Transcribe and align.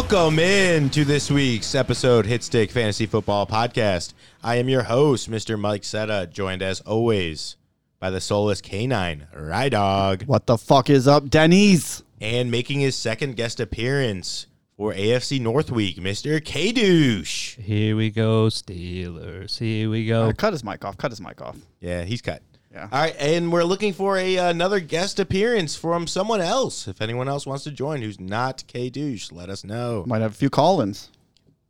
Welcome 0.00 0.38
in 0.38 0.88
to 0.90 1.04
this 1.04 1.30
week's 1.30 1.74
episode 1.74 2.24
Hit 2.24 2.42
Stick 2.42 2.70
Fantasy 2.70 3.04
Football 3.04 3.46
Podcast. 3.46 4.14
I 4.42 4.56
am 4.56 4.66
your 4.70 4.84
host, 4.84 5.30
Mr. 5.30 5.60
Mike 5.60 5.82
Setta, 5.82 6.28
joined 6.32 6.62
as 6.62 6.80
always 6.80 7.56
by 8.00 8.08
the 8.08 8.18
soulless 8.20 8.62
canine, 8.62 9.26
Rydog, 9.36 10.26
What 10.26 10.46
the 10.46 10.56
fuck 10.56 10.88
is 10.88 11.06
up, 11.06 11.28
Denny's? 11.28 12.02
and 12.18 12.50
making 12.50 12.80
his 12.80 12.96
second 12.96 13.36
guest 13.36 13.60
appearance 13.60 14.46
for 14.74 14.94
AFC 14.94 15.38
North 15.38 15.70
Week, 15.70 15.96
Mr. 15.98 16.42
K-Douche. 16.42 17.56
Here 17.56 17.94
we 17.94 18.10
go, 18.10 18.46
Steelers. 18.46 19.58
Here 19.58 19.90
we 19.90 20.06
go. 20.06 20.30
Uh, 20.30 20.32
cut 20.32 20.54
his 20.54 20.64
mic 20.64 20.82
off. 20.82 20.96
Cut 20.96 21.12
his 21.12 21.20
mic 21.20 21.42
off. 21.42 21.58
Yeah, 21.78 22.04
he's 22.04 22.22
cut. 22.22 22.40
Yeah. 22.72 22.88
All 22.92 23.00
right, 23.00 23.16
and 23.18 23.52
we're 23.52 23.64
looking 23.64 23.92
for 23.92 24.16
a 24.16 24.36
another 24.36 24.78
guest 24.78 25.18
appearance 25.18 25.74
from 25.74 26.06
someone 26.06 26.40
else. 26.40 26.86
If 26.86 27.02
anyone 27.02 27.28
else 27.28 27.44
wants 27.44 27.64
to 27.64 27.72
join 27.72 28.00
who's 28.00 28.20
not 28.20 28.62
K-Douche, 28.68 29.32
let 29.32 29.50
us 29.50 29.64
know. 29.64 30.04
Might 30.06 30.22
have 30.22 30.32
a 30.32 30.36
few 30.36 30.50
call-ins. 30.50 31.10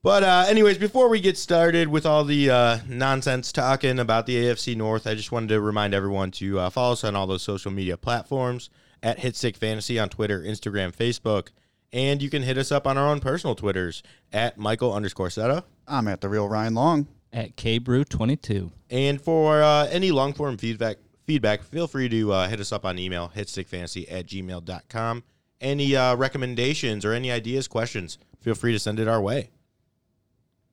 But 0.02 0.22
uh, 0.22 0.44
anyways, 0.48 0.78
before 0.78 1.08
we 1.08 1.20
get 1.20 1.36
started 1.36 1.88
with 1.88 2.06
all 2.06 2.24
the 2.24 2.50
uh, 2.50 2.78
nonsense 2.88 3.52
talking 3.52 3.98
about 3.98 4.27
the 4.27 4.36
AFC 4.36 4.77
North, 4.77 5.06
I 5.06 5.14
just 5.14 5.30
wanted 5.32 5.48
to 5.50 5.60
remind 5.60 5.94
everyone 5.94 6.30
to 6.32 6.58
uh, 6.58 6.70
follow 6.70 6.92
us 6.92 7.05
on 7.05 7.14
all 7.16 7.27
those 7.27 7.42
social 7.42 7.70
media 7.70 7.96
platforms 7.98 8.70
at 9.02 9.19
Hitstick 9.19 9.56
Fantasy 9.56 9.98
on 9.98 10.08
Twitter, 10.08 10.41
Instagram, 10.42 10.94
Facebook, 10.94 11.48
and 11.92 12.22
you 12.22 12.30
can 12.30 12.42
hit 12.42 12.56
us 12.56 12.72
up 12.72 12.86
on 12.86 12.96
our 12.96 13.08
own 13.08 13.20
personal 13.20 13.55
Twitters 13.55 14.02
at 14.32 14.56
Michael 14.58 14.94
underscore 14.94 15.30
Seta. 15.30 15.64
I'm 15.86 16.08
at 16.08 16.20
the 16.20 16.28
real 16.28 16.48
Ryan 16.48 16.74
Long. 16.74 17.08
At 17.33 17.56
KBrew22. 17.56 18.70
And 18.91 19.20
for 19.20 19.62
uh, 19.62 19.86
any 19.86 20.11
long 20.11 20.33
form 20.33 20.56
feedback, 20.56 20.97
feedback, 21.27 21.62
feel 21.62 21.87
free 21.87 22.09
to 22.09 22.33
uh, 22.33 22.48
hit 22.48 22.59
us 22.61 22.72
up 22.72 22.84
on 22.84 22.98
email, 22.98 23.31
hitstickfantasy 23.37 24.06
at 24.11 24.27
gmail.com. 24.27 25.22
Any 25.61 25.95
uh, 25.95 26.17
recommendations 26.17 27.05
or 27.05 27.12
any 27.12 27.31
ideas, 27.31 27.69
questions, 27.69 28.19
feel 28.41 28.55
free 28.55 28.72
to 28.72 28.78
send 28.78 28.98
it 28.98 29.06
our 29.06 29.20
way. 29.20 29.50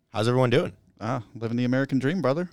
How's 0.10 0.28
everyone 0.28 0.50
doing? 0.50 0.74
Ah, 1.00 1.22
living 1.36 1.58
the 1.58 1.66
American 1.66 2.00
dream, 2.00 2.22
brother. 2.22 2.50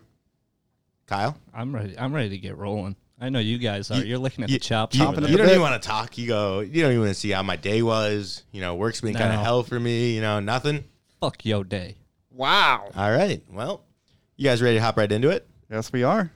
Kyle? 1.06 1.38
I'm 1.54 1.74
ready. 1.74 1.98
I'm 1.98 2.14
ready 2.14 2.30
to 2.30 2.38
get 2.38 2.56
rolling. 2.56 2.96
I 3.20 3.28
know 3.30 3.38
you 3.38 3.58
guys 3.58 3.90
are. 3.90 3.98
You- 3.98 4.04
You're 4.04 4.18
looking 4.18 4.44
at 4.44 4.50
you- 4.50 4.56
the 4.58 4.64
chops. 4.64 4.96
You, 4.96 5.04
over 5.04 5.12
Chomping 5.12 5.14
there. 5.20 5.24
at 5.24 5.30
you 5.30 5.36
don't 5.38 5.46
bit. 5.46 5.52
even 5.52 5.62
want 5.62 5.80
to 5.82 5.88
talk. 5.88 6.18
You 6.18 6.26
go. 6.26 6.60
You 6.60 6.82
don't 6.82 6.90
even 6.90 7.00
want 7.04 7.14
to 7.14 7.18
see 7.18 7.30
how 7.30 7.42
my 7.42 7.56
day 7.56 7.80
was. 7.82 8.42
You 8.52 8.60
know, 8.60 8.74
work's 8.74 9.00
been 9.00 9.14
kind 9.14 9.32
of 9.32 9.40
hell 9.40 9.62
for 9.62 9.78
me. 9.78 10.14
You 10.14 10.20
know, 10.20 10.40
nothing. 10.40 10.84
Fuck 11.20 11.44
yo 11.46 11.62
day. 11.62 11.96
Wow. 12.30 12.90
All 12.96 13.10
right. 13.12 13.40
Well, 13.50 13.83
you 14.36 14.44
guys 14.44 14.60
ready 14.62 14.76
to 14.76 14.82
hop 14.82 14.96
right 14.96 15.10
into 15.10 15.30
it? 15.30 15.46
Yes, 15.70 15.92
we 15.92 16.02
are. 16.02 16.30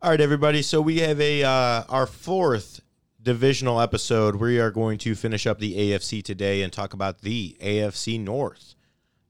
All 0.00 0.10
right, 0.10 0.20
everybody. 0.20 0.62
So 0.62 0.80
we 0.80 1.00
have 1.00 1.20
a 1.20 1.42
uh, 1.44 1.84
our 1.88 2.06
fourth 2.06 2.80
divisional 3.20 3.80
episode. 3.80 4.36
We 4.36 4.58
are 4.58 4.70
going 4.70 4.98
to 4.98 5.14
finish 5.14 5.46
up 5.46 5.58
the 5.58 5.76
AFC 5.76 6.22
today 6.22 6.62
and 6.62 6.72
talk 6.72 6.94
about 6.94 7.20
the 7.20 7.56
AFC 7.60 8.18
North. 8.18 8.74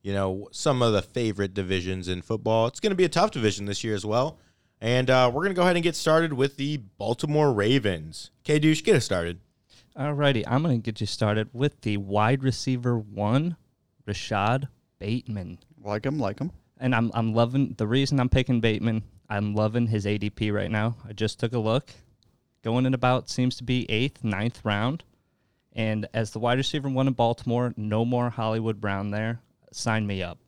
You 0.02 0.12
know, 0.12 0.48
some 0.52 0.82
of 0.82 0.92
the 0.92 1.02
favorite 1.02 1.52
divisions 1.52 2.06
in 2.06 2.22
football. 2.22 2.66
It's 2.68 2.80
going 2.80 2.90
to 2.90 2.96
be 2.96 3.04
a 3.04 3.08
tough 3.08 3.32
division 3.32 3.66
this 3.66 3.82
year 3.82 3.94
as 3.94 4.06
well. 4.06 4.38
And 4.80 5.10
uh, 5.10 5.30
we're 5.32 5.42
going 5.42 5.54
to 5.54 5.56
go 5.56 5.62
ahead 5.62 5.76
and 5.76 5.82
get 5.82 5.96
started 5.96 6.32
with 6.32 6.56
the 6.56 6.76
Baltimore 6.98 7.52
Ravens. 7.52 8.30
K 8.44 8.58
douche, 8.58 8.82
get 8.82 8.96
us 8.96 9.04
started. 9.04 9.40
Alrighty, 9.98 10.44
I'm 10.46 10.62
gonna 10.62 10.78
get 10.78 11.00
you 11.00 11.08
started 11.08 11.48
with 11.52 11.80
the 11.80 11.96
wide 11.96 12.44
receiver 12.44 12.96
one, 12.96 13.56
Rashod 14.06 14.68
Bateman. 15.00 15.58
Like 15.82 16.06
him, 16.06 16.20
like 16.20 16.38
him. 16.38 16.52
And 16.78 16.94
I'm 16.94 17.10
I'm 17.14 17.34
loving 17.34 17.74
the 17.76 17.88
reason 17.88 18.20
I'm 18.20 18.28
picking 18.28 18.60
Bateman. 18.60 19.02
I'm 19.28 19.56
loving 19.56 19.88
his 19.88 20.06
ADP 20.06 20.52
right 20.52 20.70
now. 20.70 20.94
I 21.04 21.14
just 21.14 21.40
took 21.40 21.52
a 21.52 21.58
look. 21.58 21.90
Going 22.62 22.86
in 22.86 22.94
about 22.94 23.28
seems 23.28 23.56
to 23.56 23.64
be 23.64 23.90
eighth, 23.90 24.22
ninth 24.22 24.64
round. 24.64 25.02
And 25.72 26.06
as 26.14 26.30
the 26.30 26.38
wide 26.38 26.58
receiver 26.58 26.88
one 26.88 27.08
in 27.08 27.14
Baltimore, 27.14 27.74
no 27.76 28.04
more 28.04 28.30
Hollywood 28.30 28.80
Brown 28.80 29.10
there. 29.10 29.40
Sign 29.72 30.06
me 30.06 30.22
up. 30.22 30.38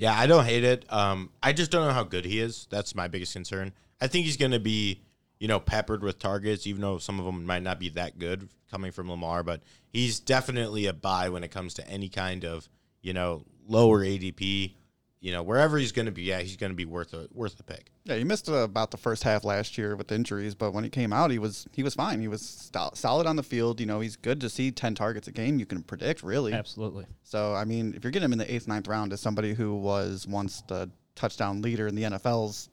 Yeah, 0.00 0.18
I 0.18 0.26
don't 0.26 0.46
hate 0.46 0.64
it. 0.64 0.86
Um, 0.88 1.28
I 1.42 1.52
just 1.52 1.70
don't 1.70 1.86
know 1.86 1.92
how 1.92 2.04
good 2.04 2.24
he 2.24 2.40
is. 2.40 2.66
That's 2.70 2.94
my 2.94 3.06
biggest 3.06 3.34
concern. 3.34 3.74
I 4.00 4.06
think 4.06 4.24
he's 4.24 4.38
going 4.38 4.52
to 4.52 4.58
be, 4.58 5.02
you 5.38 5.46
know, 5.46 5.60
peppered 5.60 6.02
with 6.02 6.18
targets, 6.18 6.66
even 6.66 6.80
though 6.80 6.96
some 6.96 7.18
of 7.18 7.26
them 7.26 7.44
might 7.44 7.62
not 7.62 7.78
be 7.78 7.90
that 7.90 8.18
good 8.18 8.48
coming 8.70 8.92
from 8.92 9.10
Lamar. 9.10 9.42
But 9.42 9.60
he's 9.92 10.18
definitely 10.18 10.86
a 10.86 10.94
buy 10.94 11.28
when 11.28 11.44
it 11.44 11.50
comes 11.50 11.74
to 11.74 11.86
any 11.86 12.08
kind 12.08 12.46
of, 12.46 12.66
you 13.02 13.12
know, 13.12 13.44
lower 13.68 14.00
ADP. 14.02 14.72
You 15.20 15.32
know, 15.32 15.42
wherever 15.42 15.76
he's 15.76 15.92
going 15.92 16.06
to 16.06 16.12
be, 16.12 16.22
yeah, 16.22 16.40
he's 16.40 16.56
going 16.56 16.72
to 16.72 16.76
be 16.76 16.86
worth 16.86 17.12
a 17.12 17.28
worth 17.32 17.60
a 17.60 17.62
pick. 17.62 17.90
Yeah, 18.04 18.16
he 18.16 18.24
missed 18.24 18.48
uh, 18.48 18.54
about 18.54 18.90
the 18.90 18.96
first 18.96 19.22
half 19.22 19.44
last 19.44 19.76
year 19.76 19.94
with 19.94 20.10
injuries, 20.10 20.54
but 20.54 20.72
when 20.72 20.82
he 20.82 20.88
came 20.88 21.12
out, 21.12 21.30
he 21.30 21.38
was 21.38 21.66
he 21.72 21.82
was 21.82 21.94
fine. 21.94 22.20
He 22.20 22.28
was 22.28 22.40
sto- 22.40 22.92
solid 22.94 23.26
on 23.26 23.36
the 23.36 23.42
field. 23.42 23.80
You 23.80 23.86
know, 23.86 24.00
he's 24.00 24.16
good 24.16 24.40
to 24.40 24.48
see 24.48 24.70
ten 24.70 24.94
targets 24.94 25.28
a 25.28 25.32
game. 25.32 25.58
You 25.58 25.66
can 25.66 25.82
predict 25.82 26.22
really. 26.22 26.54
Absolutely. 26.54 27.04
So 27.22 27.54
I 27.54 27.64
mean, 27.64 27.92
if 27.94 28.02
you're 28.02 28.10
getting 28.10 28.26
him 28.26 28.32
in 28.32 28.38
the 28.38 28.52
eighth, 28.52 28.66
ninth 28.66 28.88
round 28.88 29.12
as 29.12 29.20
somebody 29.20 29.52
who 29.52 29.76
was 29.76 30.26
once 30.26 30.62
the 30.68 30.90
touchdown 31.16 31.60
leader 31.60 31.86
in 31.86 31.94
the 31.94 32.04
NFL's, 32.04 32.70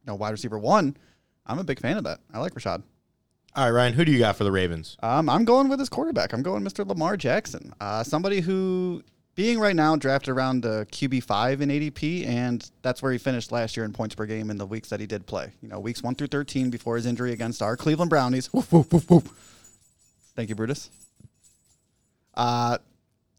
you 0.00 0.06
know, 0.10 0.14
wide 0.14 0.30
receiver 0.30 0.58
one, 0.58 0.96
I'm 1.44 1.58
a 1.58 1.64
big 1.64 1.78
fan 1.78 1.98
of 1.98 2.04
that. 2.04 2.20
I 2.32 2.38
like 2.38 2.54
Rashod. 2.54 2.82
All 3.54 3.64
right, 3.64 3.70
Ryan, 3.70 3.92
who 3.92 4.06
do 4.06 4.12
you 4.12 4.18
got 4.18 4.36
for 4.36 4.44
the 4.44 4.52
Ravens? 4.52 4.96
Um, 5.02 5.28
I'm 5.28 5.44
going 5.44 5.68
with 5.68 5.78
his 5.78 5.90
quarterback. 5.90 6.32
I'm 6.32 6.42
going 6.42 6.62
Mr. 6.64 6.86
Lamar 6.86 7.18
Jackson. 7.18 7.74
Uh, 7.82 8.02
somebody 8.02 8.40
who, 8.40 9.02
being 9.34 9.58
right 9.58 9.74
now 9.74 9.96
drafted 9.96 10.30
around 10.30 10.62
the 10.62 10.86
QB 10.92 11.22
five 11.24 11.60
in 11.60 11.68
ADP, 11.68 12.26
and 12.26 12.70
that's 12.82 13.02
where 13.02 13.12
he 13.12 13.18
finished 13.18 13.50
last 13.52 13.76
year 13.76 13.84
in 13.84 13.92
points 13.92 14.14
per 14.14 14.26
game 14.26 14.50
in 14.50 14.58
the 14.58 14.66
weeks 14.66 14.88
that 14.90 15.00
he 15.00 15.06
did 15.06 15.26
play. 15.26 15.52
You 15.62 15.68
know, 15.68 15.80
weeks 15.80 16.02
one 16.02 16.14
through 16.14 16.28
thirteen 16.28 16.70
before 16.70 16.96
his 16.96 17.06
injury 17.06 17.32
against 17.32 17.62
our 17.62 17.76
Cleveland 17.76 18.10
Brownies. 18.10 18.52
Woof, 18.52 18.72
woof, 18.72 18.92
woof, 18.92 19.10
woof. 19.10 19.24
Thank 20.34 20.48
you, 20.48 20.54
Brutus. 20.54 20.90
Uh, 22.34 22.78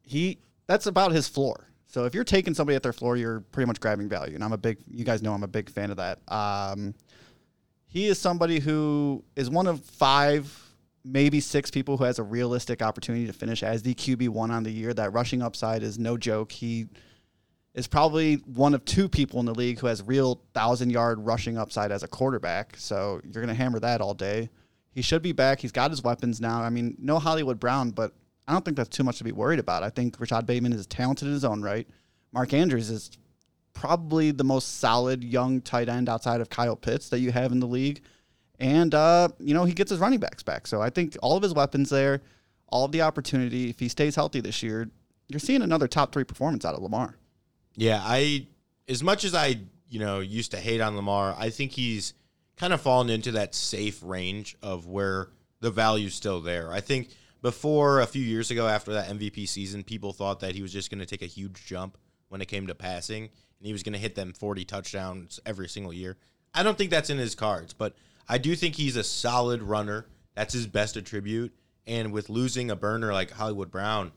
he 0.03 0.40
that's 0.68 0.86
about 0.88 1.12
his 1.12 1.28
floor. 1.28 1.68
So 1.88 2.06
if 2.06 2.16
you're 2.16 2.24
taking 2.24 2.56
somebody 2.56 2.76
at 2.76 2.82
their 2.82 2.94
floor, 2.94 3.16
you're 3.18 3.42
pretty 3.42 3.68
much 3.68 3.80
grabbing 3.80 4.09
value, 4.09 4.34
and 4.36 4.44
I'm 4.44 4.53
a 4.53 4.58
big. 4.58 4.80
You 4.90 5.06
guys 5.06 5.22
know 5.22 5.34
I'm 5.34 5.44
a 5.44 5.48
big 5.48 5.70
fan 5.70 5.92
of 5.92 5.98
that. 5.98 6.20
Um, 6.28 6.96
he 7.86 8.08
is 8.08 8.18
somebody 8.18 8.59
who 8.59 9.24
is 9.36 9.52
one 9.52 9.68
of 9.68 9.82
five, 9.82 10.52
maybe 11.03 11.40
six 11.40 11.69
people 11.69 11.97
who 11.97 12.03
has 12.06 12.19
a 12.19 12.24
realistic 12.24 12.81
opportunity 12.81 13.25
to 13.28 13.34
finish 13.34 13.64
as 13.64 13.84
the 13.84 13.94
QB 13.94 14.30
one 14.30 14.52
on 14.52 14.64
the 14.64 14.72
year. 14.72 14.94
That 14.94 15.14
rushing 15.14 15.41
upside 15.41 15.84
is 15.84 16.00
no 16.00 16.18
joke. 16.18 16.52
He 16.52 16.88
is 17.74 17.88
probably 17.88 18.36
one 18.36 18.74
of 18.74 18.86
two 18.86 19.09
people 19.09 19.40
in 19.40 19.46
the 19.46 19.53
league 19.56 19.80
who 19.80 19.88
has 19.88 20.02
real 20.02 20.41
thousand 20.53 20.91
yard 20.91 21.19
rushing 21.25 21.58
upside 21.58 21.91
as 21.91 22.03
a 22.03 22.08
quarterback. 22.08 22.75
So 22.78 23.22
you're 23.24 23.46
to 23.46 23.53
hammer 23.53 23.80
that 23.80 24.02
all 24.02 24.14
day. 24.14 24.50
He 24.91 25.02
should 25.02 25.24
be 25.24 25.31
back. 25.31 25.59
He's 25.59 25.72
got 25.72 25.90
his 25.90 26.03
weapons 26.03 26.40
now. 26.40 26.62
I 26.62 26.69
mean, 26.69 26.96
no 27.00 27.18
Hollywood 27.18 27.59
Brown, 27.59 27.90
but 27.90 28.14
I 28.47 28.53
don't 28.53 28.64
think 28.64 28.78
that's 28.78 28.90
too 28.90 29.03
much 29.03 29.18
to 29.18 29.24
be 29.24 29.31
worried 29.31 29.59
about. 29.59 29.84
I 29.84 29.90
think 29.90 30.20
Rashod 30.20 30.46
Bateman 30.46 30.74
is 30.74 30.85
talented 30.85 31.28
in 31.28 31.34
his 31.34 31.46
own 31.46 31.62
right. 31.62 31.88
Mark 32.31 32.53
Andrews 32.53 32.90
is 32.90 33.12
probably 33.74 34.31
the 34.31 34.44
most 34.44 34.80
solid 34.80 35.24
young 35.24 35.62
tight 35.62 35.90
end 35.90 36.09
outside 36.09 36.41
of 36.41 36.50
Kyle 36.50 36.75
Pitts 36.75 37.09
that 37.09 37.20
you 37.20 37.31
have 37.31 37.52
in 37.52 37.59
the 37.59 37.68
league. 37.68 38.02
And, 38.63 38.96
uh, 38.96 39.28
you 39.40 39.53
know, 39.53 39.66
he 39.66 39.74
gets 39.74 39.91
his 39.91 40.00
running 40.00 40.22
backs 40.22 40.41
back. 40.41 40.68
So 40.68 40.81
I 40.81 40.90
think 40.90 41.18
all 41.22 41.35
of 41.35 41.44
his 41.44 41.53
weapons 41.53 41.90
there, 41.90 42.22
all 42.69 42.85
of 42.85 42.94
the 42.94 43.01
opportunity, 43.01 43.69
if 43.69 43.78
he 43.78 43.90
stays 43.90 44.16
healthy 44.16 44.40
this 44.40 44.63
year, 44.63 44.90
you're 45.28 45.41
seeing 45.41 45.62
another 45.62 45.85
top 45.85 46.13
three 46.13 46.24
performance 46.24 46.63
out 46.63 46.73
of 46.73 46.81
Lamar. 46.81 47.18
Yeah, 47.75 48.02
I 48.02 48.47
as 48.88 49.03
much 49.03 49.25
as 49.25 49.35
I, 49.35 49.59
you 49.90 49.99
know, 49.99 50.22
used 50.22 50.52
to 50.52 50.58
hate 50.58 50.79
on 50.79 50.96
Lamar, 50.96 51.35
I 51.38 51.49
think 51.49 51.73
he's 51.73 52.14
kind 52.55 52.72
of 52.72 52.79
fallen 52.79 53.09
into 53.09 53.34
that 53.34 53.53
safe 53.53 54.02
range 54.02 54.55
of 54.61 54.88
where 54.88 55.28
the 55.59 55.70
value's 55.70 56.16
still 56.16 56.40
there. 56.40 56.72
I 56.72 56.79
think 56.79 57.09
before 57.41 57.99
a 57.99 58.08
few 58.08 58.23
years 58.23 58.49
ago 58.49 58.66
after 58.66 58.93
that 58.93 59.09
MVP 59.09 59.46
season, 59.49 59.84
people 59.84 60.14
thought 60.14 60.40
that 60.40 60.55
he 60.55 60.61
was 60.61 60.72
just 60.72 60.90
going 60.90 60.99
to 60.99 61.05
take 61.05 61.22
a 61.22 61.26
huge 61.26 61.66
jump 61.66 61.97
when 62.29 62.41
it 62.41 62.47
came 62.47 62.67
to 62.67 62.76
passing 62.76 63.23
and 63.23 63.67
he 63.67 63.73
was 63.73 63.84
going 63.84 63.93
to 63.93 63.99
hit 63.99 64.16
them 64.16 64.32
40 64.32 64.64
touchdowns 64.64 65.41
every 65.46 65.67
single 65.67 65.91
year. 65.91 66.16
I 66.53 66.64
don't 66.64 66.78
think 66.78 66.91
that's 66.91 67.09
in 67.09 67.17
his 67.17 67.35
cards, 67.35 67.73
but 67.73 67.96
I 68.28 68.37
do 68.37 68.55
think 68.55 68.75
he's 68.75 68.96
a 68.96 69.03
solid 69.03 69.61
runner. 69.61 70.05
That's 70.35 70.53
his 70.53 70.67
best 70.67 70.97
attribute. 70.97 71.53
And 71.85 72.11
with 72.14 72.29
losing 72.29 72.72
a 72.72 72.75
burner 72.75 73.11
like 73.14 73.31
Hollywood 73.31 73.70
Brown, 73.72 74.11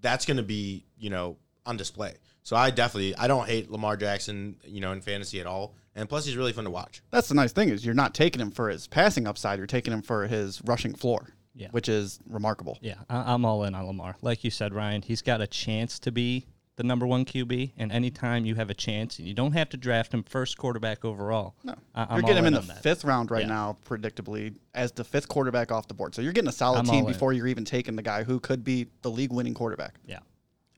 that's 0.00 0.26
going 0.26 0.36
to 0.36 0.42
be, 0.42 0.84
you 0.98 1.10
know, 1.10 1.36
on 1.64 1.76
display. 1.76 2.14
So 2.42 2.56
I 2.56 2.70
definitely 2.70 3.14
I 3.16 3.28
don't 3.28 3.46
hate 3.48 3.70
Lamar 3.70 3.96
Jackson, 3.96 4.56
you 4.64 4.80
know, 4.80 4.92
in 4.92 5.00
fantasy 5.00 5.40
at 5.40 5.46
all. 5.46 5.74
And 5.94 6.08
plus 6.08 6.24
he's 6.26 6.36
really 6.36 6.52
fun 6.52 6.64
to 6.64 6.70
watch. 6.70 7.02
That's 7.10 7.28
the 7.28 7.34
nice 7.34 7.52
thing 7.52 7.68
is 7.68 7.84
you're 7.84 7.94
not 7.94 8.14
taking 8.14 8.40
him 8.40 8.50
for 8.50 8.68
his 8.68 8.86
passing 8.86 9.26
upside. 9.26 9.58
You're 9.58 9.66
taking 9.66 9.92
him 9.92 10.02
for 10.02 10.26
his 10.26 10.60
rushing 10.64 10.94
floor, 10.94 11.28
Yeah. 11.54 11.68
which 11.70 11.88
is 11.88 12.18
remarkable. 12.26 12.78
Yeah, 12.80 12.96
I, 13.10 13.34
I'm 13.34 13.44
all 13.44 13.62
in 13.64 13.74
on 13.74 13.86
Lamar. 13.86 14.16
Like 14.22 14.42
you 14.42 14.50
said, 14.50 14.74
Ryan, 14.74 15.02
he's 15.02 15.22
got 15.22 15.40
a 15.40 15.46
chance 15.46 15.98
to 16.00 16.10
be 16.10 16.46
the 16.76 16.82
number 16.82 17.06
one 17.06 17.24
QB, 17.24 17.72
and 17.76 17.92
anytime 17.92 18.46
you 18.46 18.54
have 18.54 18.70
a 18.70 18.74
chance, 18.74 19.18
and 19.18 19.28
you 19.28 19.34
don't 19.34 19.52
have 19.52 19.68
to 19.70 19.76
draft 19.76 20.12
him 20.14 20.22
first 20.22 20.56
quarterback 20.56 21.04
overall. 21.04 21.54
No, 21.64 21.74
I- 21.94 22.04
I'm 22.04 22.08
you're 22.16 22.22
getting 22.22 22.36
all 22.36 22.38
him 22.38 22.46
in 22.46 22.54
in 22.54 22.66
the 22.66 22.74
that. 22.74 22.82
fifth 22.82 23.04
round 23.04 23.30
right 23.30 23.42
Yeah. 23.42 23.48
now, 23.48 23.78
predictably 23.84 24.54
as 24.74 24.92
the 24.92 25.04
fifth 25.04 25.28
quarterback 25.28 25.70
off 25.70 25.86
the 25.88 25.94
board. 25.94 26.14
So 26.14 26.22
you're 26.22 26.32
getting 26.32 26.48
a 26.48 26.52
solid 26.52 26.78
I'm 26.80 26.84
team 26.86 27.02
all 27.02 27.06
in. 27.08 27.12
before 27.12 27.32
you're 27.34 27.46
even 27.46 27.64
taking 27.66 27.94
the 27.96 28.02
guy 28.02 28.24
who 28.24 28.40
could 28.40 28.64
be 28.64 28.86
the 29.02 29.10
league-winning 29.10 29.54
quarterback. 29.54 29.96
Yeah. 30.06 30.20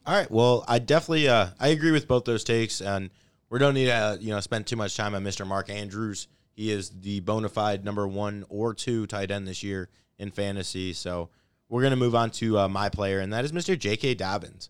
All 0.06 0.14
right. 0.14 0.30
Well, 0.30 0.64
I 0.68 0.80
definitely 0.80 1.28
uh, 1.28 1.48
I 1.60 1.68
agree 1.68 1.92
with 1.92 2.08
both 2.08 2.24
those 2.24 2.42
takes, 2.44 2.80
and 2.80 3.10
we 3.48 3.58
don't 3.60 3.74
need 3.74 3.86
to 3.86 3.92
uh, 3.94 4.16
you 4.20 4.30
know 4.30 4.40
spend 4.40 4.66
too 4.66 4.76
much 4.76 4.96
time 4.96 5.14
on 5.14 5.22
Mr. 5.22 5.46
Mark 5.46 5.70
Andrews. 5.70 6.26
He 6.56 6.70
is 6.70 6.90
the 6.90 7.20
bona 7.20 7.48
fide 7.48 7.84
number 7.84 8.06
one 8.06 8.44
or 8.48 8.74
two 8.74 9.06
tight 9.06 9.30
end 9.30 9.46
this 9.48 9.62
year 9.62 9.88
in 10.18 10.30
fantasy. 10.30 10.92
So 10.92 11.30
we're 11.68 11.82
gonna 11.82 11.96
move 11.96 12.14
on 12.14 12.30
to 12.32 12.58
uh, 12.58 12.68
my 12.68 12.88
player, 12.90 13.20
and 13.20 13.32
that 13.32 13.44
is 13.44 13.52
Mr. 13.52 13.78
J.K. 13.78 14.14
Dobbins. 14.14 14.68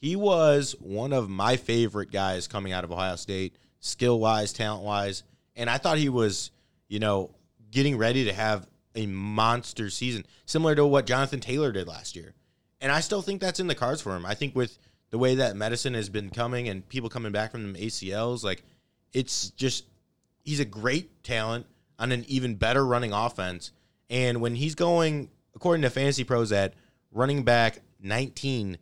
He 0.00 0.16
was 0.16 0.74
one 0.80 1.12
of 1.12 1.28
my 1.28 1.56
favorite 1.56 2.10
guys 2.10 2.46
coming 2.46 2.72
out 2.72 2.84
of 2.84 2.92
Ohio 2.92 3.16
State, 3.16 3.56
skill 3.80 4.18
wise, 4.20 4.52
talent 4.52 4.84
wise, 4.84 5.22
and 5.54 5.70
I 5.70 5.78
thought 5.78 5.98
he 5.98 6.08
was 6.08 6.50
you 6.88 6.98
know 6.98 7.34
getting 7.70 7.96
ready 7.96 8.24
to 8.24 8.32
have 8.32 8.66
a 8.94 9.06
monster 9.06 9.90
season, 9.90 10.24
similar 10.46 10.74
to 10.74 10.86
what 10.86 11.06
Jonathan 11.06 11.40
Taylor 11.40 11.72
did 11.72 11.86
last 11.86 12.16
year. 12.16 12.34
And 12.80 12.90
I 12.90 13.00
still 13.00 13.22
think 13.22 13.40
that's 13.40 13.60
in 13.60 13.66
the 13.66 13.74
cards 13.74 14.00
for 14.00 14.16
him. 14.16 14.26
I 14.26 14.34
think 14.34 14.54
with 14.54 14.78
the 15.10 15.18
way 15.18 15.36
that 15.36 15.56
medicine 15.56 15.94
has 15.94 16.08
been 16.08 16.30
coming 16.30 16.68
and 16.68 16.88
people 16.88 17.08
coming 17.08 17.32
back 17.32 17.52
from 17.52 17.62
them 17.62 17.80
ACLs, 17.80 18.42
like 18.42 18.62
it's 19.12 19.50
just 19.50 19.84
he's 20.42 20.60
a 20.60 20.64
great 20.64 21.22
talent 21.22 21.66
on 21.98 22.12
an 22.12 22.24
even 22.28 22.54
better 22.54 22.84
running 22.84 23.12
offense. 23.12 23.72
And 24.10 24.40
when 24.40 24.54
he's 24.54 24.74
going, 24.74 25.30
according 25.54 25.82
to 25.82 25.90
Fantasy 25.90 26.24
Pros, 26.24 26.52
at 26.52 26.74
running 27.12 27.42
back 27.42 27.80
19, 28.00 28.78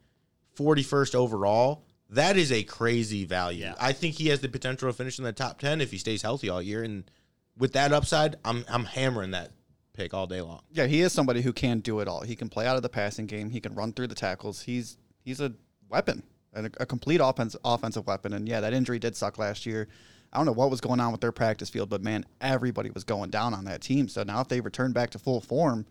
41st 0.56 1.14
overall, 1.14 1.84
that 2.10 2.36
is 2.36 2.52
a 2.52 2.62
crazy 2.62 3.24
value. 3.24 3.64
Yeah. 3.64 3.74
I 3.80 3.92
think 3.92 4.14
he 4.14 4.28
has 4.28 4.40
the 4.40 4.48
potential 4.48 4.88
to 4.88 4.92
finish 4.92 5.18
in 5.18 5.24
the 5.24 5.32
top 5.32 5.58
10 5.58 5.80
if 5.80 5.90
he 5.90 5.98
stays 5.98 6.22
healthy 6.22 6.48
all 6.48 6.62
year. 6.62 6.82
And 6.82 7.10
with 7.56 7.72
that 7.72 7.92
upside, 7.92 8.36
I'm 8.44 8.64
I'm 8.68 8.84
hammering 8.84 9.32
that 9.32 9.52
pick 9.92 10.12
all 10.12 10.26
day 10.26 10.40
long. 10.40 10.60
Yeah, 10.72 10.86
he 10.86 11.00
is 11.00 11.12
somebody 11.12 11.42
who 11.42 11.52
can 11.52 11.80
do 11.80 12.00
it 12.00 12.08
all. 12.08 12.22
He 12.22 12.36
can 12.36 12.48
play 12.48 12.66
out 12.66 12.76
of 12.76 12.82
the 12.82 12.88
passing 12.88 13.26
game. 13.26 13.50
He 13.50 13.60
can 13.60 13.74
run 13.74 13.92
through 13.92 14.08
the 14.08 14.14
tackles. 14.14 14.62
He's 14.62 14.98
he's 15.24 15.40
a 15.40 15.52
weapon, 15.88 16.22
and 16.52 16.66
a, 16.66 16.82
a 16.82 16.86
complete 16.86 17.20
offense 17.22 17.56
offensive 17.64 18.06
weapon. 18.06 18.32
And 18.32 18.48
yeah, 18.48 18.60
that 18.60 18.74
injury 18.74 18.98
did 18.98 19.16
suck 19.16 19.38
last 19.38 19.64
year. 19.66 19.88
I 20.32 20.36
don't 20.36 20.46
know 20.46 20.52
what 20.52 20.70
was 20.70 20.80
going 20.80 20.98
on 20.98 21.12
with 21.12 21.20
their 21.20 21.32
practice 21.32 21.70
field, 21.70 21.88
but 21.88 22.02
man, 22.02 22.26
everybody 22.40 22.90
was 22.90 23.04
going 23.04 23.30
down 23.30 23.54
on 23.54 23.64
that 23.66 23.80
team. 23.80 24.08
So 24.08 24.24
now 24.24 24.40
if 24.40 24.48
they 24.48 24.60
return 24.60 24.92
back 24.92 25.10
to 25.10 25.18
full 25.18 25.40
form, 25.40 25.86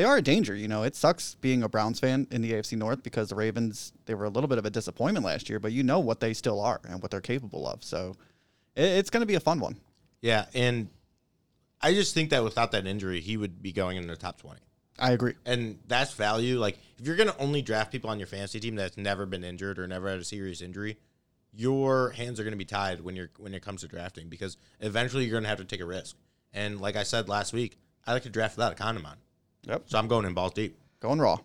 they 0.00 0.04
are 0.04 0.16
a 0.16 0.22
danger. 0.22 0.54
You 0.54 0.66
know, 0.66 0.82
it 0.82 0.96
sucks 0.96 1.34
being 1.34 1.62
a 1.62 1.68
Browns 1.68 2.00
fan 2.00 2.26
in 2.30 2.40
the 2.40 2.52
AFC 2.52 2.78
North 2.78 3.02
because 3.02 3.28
the 3.28 3.34
Ravens 3.34 3.92
they 4.06 4.14
were 4.14 4.24
a 4.24 4.30
little 4.30 4.48
bit 4.48 4.56
of 4.56 4.64
a 4.64 4.70
disappointment 4.70 5.26
last 5.26 5.50
year, 5.50 5.60
but 5.60 5.72
you 5.72 5.82
know 5.82 5.98
what 5.98 6.20
they 6.20 6.32
still 6.32 6.58
are 6.58 6.80
and 6.88 7.02
what 7.02 7.10
they're 7.10 7.20
capable 7.20 7.68
of. 7.68 7.84
So 7.84 8.16
it, 8.74 8.84
it's 8.84 9.10
going 9.10 9.20
to 9.20 9.26
be 9.26 9.34
a 9.34 9.40
fun 9.40 9.60
one. 9.60 9.76
Yeah, 10.22 10.46
and 10.54 10.88
I 11.82 11.92
just 11.92 12.14
think 12.14 12.30
that 12.30 12.42
without 12.42 12.72
that 12.72 12.86
injury, 12.86 13.20
he 13.20 13.36
would 13.36 13.60
be 13.60 13.72
going 13.72 13.98
in 13.98 14.06
the 14.06 14.16
top 14.16 14.40
20. 14.40 14.58
I 14.98 15.12
agree. 15.12 15.34
And 15.44 15.78
that's 15.86 16.14
value. 16.14 16.58
Like, 16.58 16.78
if 16.98 17.06
you're 17.06 17.16
going 17.16 17.28
to 17.28 17.38
only 17.38 17.60
draft 17.60 17.92
people 17.92 18.08
on 18.08 18.18
your 18.18 18.26
fantasy 18.26 18.58
team 18.58 18.76
that's 18.76 18.96
never 18.96 19.26
been 19.26 19.44
injured 19.44 19.78
or 19.78 19.86
never 19.86 20.08
had 20.08 20.18
a 20.18 20.24
serious 20.24 20.62
injury, 20.62 20.96
your 21.52 22.08
hands 22.12 22.40
are 22.40 22.42
going 22.42 22.52
to 22.52 22.58
be 22.58 22.64
tied 22.64 23.02
when 23.02 23.16
you're 23.16 23.30
when 23.36 23.52
it 23.52 23.60
comes 23.60 23.82
to 23.82 23.88
drafting 23.88 24.30
because 24.30 24.56
eventually 24.80 25.24
you're 25.24 25.32
going 25.32 25.42
to 25.42 25.48
have 25.50 25.58
to 25.58 25.64
take 25.66 25.82
a 25.82 25.86
risk. 25.86 26.16
And 26.54 26.80
like 26.80 26.96
I 26.96 27.02
said 27.02 27.28
last 27.28 27.52
week, 27.52 27.76
I 28.06 28.14
like 28.14 28.22
to 28.22 28.30
draft 28.30 28.56
without 28.56 28.72
a 28.72 28.76
condom 28.76 29.04
on. 29.04 29.16
Yep. 29.66 29.84
So 29.86 29.98
I'm 29.98 30.08
going 30.08 30.24
in 30.26 30.34
balls 30.34 30.52
deep. 30.52 30.76
Going 31.00 31.18
raw. 31.20 31.38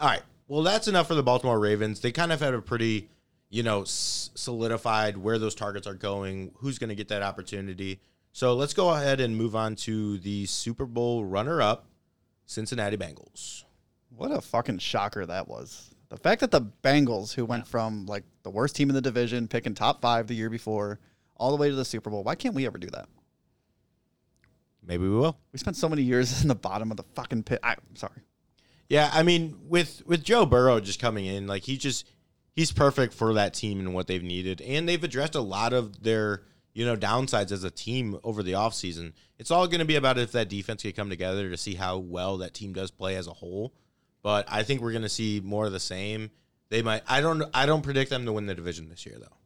All 0.00 0.08
right. 0.08 0.22
Well, 0.48 0.62
that's 0.62 0.88
enough 0.88 1.08
for 1.08 1.14
the 1.14 1.22
Baltimore 1.22 1.58
Ravens. 1.58 2.00
They 2.00 2.12
kind 2.12 2.32
of 2.32 2.40
had 2.40 2.54
a 2.54 2.60
pretty, 2.60 3.08
you 3.48 3.62
know, 3.62 3.82
s- 3.82 4.30
solidified 4.34 5.16
where 5.16 5.38
those 5.38 5.54
targets 5.54 5.86
are 5.86 5.94
going, 5.94 6.52
who's 6.56 6.78
going 6.78 6.90
to 6.90 6.94
get 6.96 7.08
that 7.08 7.22
opportunity. 7.22 8.00
So 8.32 8.54
let's 8.54 8.74
go 8.74 8.90
ahead 8.90 9.20
and 9.20 9.36
move 9.36 9.54
on 9.56 9.76
to 9.76 10.18
the 10.18 10.46
Super 10.46 10.86
Bowl 10.86 11.24
runner 11.24 11.62
up, 11.62 11.86
Cincinnati 12.46 12.96
Bengals. 12.96 13.64
What 14.14 14.30
a 14.30 14.40
fucking 14.40 14.78
shocker 14.78 15.24
that 15.24 15.48
was. 15.48 15.94
The 16.08 16.16
fact 16.18 16.40
that 16.42 16.50
the 16.50 16.60
Bengals, 16.82 17.34
who 17.34 17.46
went 17.46 17.66
from 17.66 18.04
like 18.06 18.24
the 18.42 18.50
worst 18.50 18.76
team 18.76 18.90
in 18.90 18.94
the 18.94 19.00
division, 19.00 19.48
picking 19.48 19.74
top 19.74 20.02
five 20.02 20.26
the 20.26 20.34
year 20.34 20.50
before, 20.50 20.98
all 21.36 21.50
the 21.50 21.56
way 21.56 21.70
to 21.70 21.74
the 21.74 21.84
Super 21.84 22.10
Bowl, 22.10 22.22
why 22.22 22.34
can't 22.34 22.54
we 22.54 22.66
ever 22.66 22.76
do 22.76 22.88
that? 22.88 23.08
Maybe 24.84 25.04
we 25.04 25.10
will. 25.10 25.38
We 25.52 25.58
spent 25.58 25.76
so 25.76 25.88
many 25.88 26.02
years 26.02 26.42
in 26.42 26.48
the 26.48 26.54
bottom 26.54 26.90
of 26.90 26.96
the 26.96 27.04
fucking 27.14 27.44
pit. 27.44 27.60
I'm 27.62 27.78
sorry. 27.94 28.22
Yeah, 28.88 29.10
I 29.12 29.22
mean, 29.22 29.56
with 29.68 30.02
with 30.06 30.22
Joe 30.22 30.44
Burrow 30.44 30.80
just 30.80 31.00
coming 31.00 31.26
in, 31.26 31.46
like 31.46 31.62
he 31.62 31.76
just 31.78 32.06
he's 32.54 32.72
perfect 32.72 33.14
for 33.14 33.34
that 33.34 33.54
team 33.54 33.80
and 33.80 33.94
what 33.94 34.06
they've 34.06 34.22
needed, 34.22 34.60
and 34.60 34.88
they've 34.88 35.02
addressed 35.02 35.34
a 35.34 35.40
lot 35.40 35.72
of 35.72 36.02
their 36.02 36.42
you 36.74 36.84
know 36.84 36.96
downsides 36.96 37.52
as 37.52 37.64
a 37.64 37.70
team 37.70 38.18
over 38.24 38.42
the 38.42 38.52
offseason. 38.52 39.12
It's 39.38 39.50
all 39.50 39.66
going 39.66 39.80
to 39.80 39.86
be 39.86 39.96
about 39.96 40.18
if 40.18 40.32
that 40.32 40.48
defense 40.48 40.82
can 40.82 40.92
come 40.92 41.10
together 41.10 41.48
to 41.50 41.56
see 41.56 41.74
how 41.74 41.98
well 41.98 42.38
that 42.38 42.54
team 42.54 42.72
does 42.72 42.90
play 42.90 43.16
as 43.16 43.26
a 43.26 43.32
whole. 43.32 43.74
But 44.22 44.46
I 44.48 44.62
think 44.62 44.80
we're 44.80 44.92
going 44.92 45.02
to 45.02 45.08
see 45.08 45.40
more 45.42 45.66
of 45.66 45.72
the 45.72 45.80
same. 45.80 46.30
They 46.68 46.82
might. 46.82 47.02
I 47.08 47.20
don't. 47.20 47.44
I 47.52 47.66
don't 47.66 47.82
predict 47.82 48.10
them 48.10 48.24
to 48.26 48.32
win 48.32 48.46
the 48.46 48.54
division 48.54 48.88
this 48.88 49.04
year 49.04 49.16
though, 49.18 49.36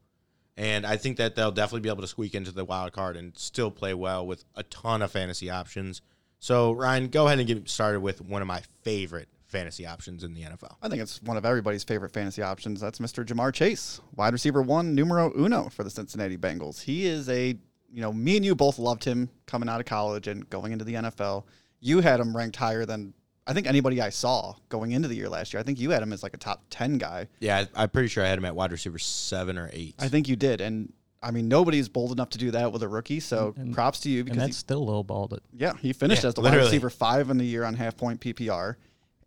and 0.56 0.86
I 0.86 0.96
think 0.96 1.18
that 1.18 1.34
they'll 1.34 1.52
definitely 1.52 1.80
be 1.80 1.88
able 1.88 2.02
to 2.02 2.08
squeak 2.08 2.34
into 2.34 2.50
the 2.50 2.64
wild 2.64 2.92
card 2.92 3.16
and 3.16 3.36
still 3.36 3.70
play 3.70 3.94
well 3.94 4.26
with 4.26 4.44
a 4.54 4.62
ton 4.64 5.02
of 5.02 5.10
fantasy 5.10 5.50
options. 5.50 6.02
So 6.38 6.72
Ryan, 6.72 7.08
go 7.08 7.26
ahead 7.26 7.38
and 7.38 7.46
get 7.46 7.68
started 7.68 8.00
with 8.00 8.22
one 8.22 8.42
of 8.42 8.48
my 8.48 8.62
favorite 8.82 9.28
fantasy 9.46 9.86
options 9.86 10.24
in 10.24 10.34
the 10.34 10.42
NFL. 10.42 10.76
I 10.82 10.88
think 10.88 11.02
it's 11.02 11.22
one 11.22 11.36
of 11.36 11.44
everybody's 11.44 11.84
favorite 11.84 12.12
fantasy 12.12 12.42
options. 12.42 12.80
That's 12.80 12.98
Mr. 12.98 13.24
Ja'Marr 13.24 13.52
Chase, 13.52 14.00
wide 14.16 14.32
receiver 14.32 14.62
one, 14.62 14.94
numero 14.94 15.32
uno 15.38 15.68
for 15.68 15.84
the 15.84 15.90
Cincinnati 15.90 16.36
Bengals. 16.36 16.82
He 16.82 17.06
is 17.06 17.28
a, 17.28 17.56
you 17.92 18.00
know, 18.00 18.12
me 18.12 18.36
and 18.36 18.44
you 18.44 18.54
both 18.54 18.78
loved 18.78 19.04
him 19.04 19.30
coming 19.46 19.68
out 19.68 19.80
of 19.80 19.86
college 19.86 20.26
and 20.26 20.48
going 20.50 20.72
into 20.72 20.84
the 20.84 20.94
NFL. 20.94 21.44
You 21.80 22.00
had 22.00 22.20
him 22.20 22.36
ranked 22.36 22.56
higher 22.56 22.84
than 22.84 23.14
I 23.46 23.52
think 23.52 23.66
anybody 23.66 24.00
I 24.00 24.08
saw 24.10 24.54
going 24.68 24.92
into 24.92 25.06
the 25.08 25.14
year 25.14 25.28
last 25.28 25.52
year. 25.52 25.60
I 25.60 25.62
think 25.62 25.78
you 25.78 25.90
had 25.90 26.02
him 26.02 26.12
as 26.12 26.22
like 26.22 26.34
a 26.34 26.38
top 26.38 26.64
10 26.70 26.98
guy. 26.98 27.28
Yeah, 27.40 27.64
I, 27.76 27.82
I'm 27.84 27.88
pretty 27.90 28.08
sure 28.08 28.24
I 28.24 28.28
had 28.28 28.38
him 28.38 28.44
at 28.44 28.56
wide 28.56 28.72
receiver 28.72 28.98
seven 28.98 29.56
or 29.56 29.70
eight. 29.72 29.94
I 29.98 30.08
think 30.08 30.28
you 30.28 30.34
did. 30.36 30.60
And 30.60 30.92
I 31.22 31.30
mean, 31.30 31.48
nobody's 31.48 31.88
bold 31.88 32.12
enough 32.12 32.30
to 32.30 32.38
do 32.38 32.50
that 32.52 32.72
with 32.72 32.82
a 32.82 32.88
rookie. 32.88 33.20
So 33.20 33.54
And- 33.56 33.72
props 33.74 34.00
to 34.00 34.10
you 34.10 34.20
And 34.20 34.26
because 34.30 34.42
he, 34.42 34.46
that's 34.48 34.56
still 34.56 34.86
lowballed 34.86 35.32
it. 35.32 35.42
yeah, 35.52 35.74
he 35.80 35.92
finished 35.92 36.22
Yeah, 36.24 36.28
as 36.28 36.34
the 36.34 36.40
wide 36.40 36.56
receiver 36.56 36.90
five 36.90 37.30
in 37.30 37.38
the 37.38 37.44
year 37.46 37.64
on 37.64 37.74
half 37.74 37.96
point 37.96 38.20
PPR. 38.20 38.74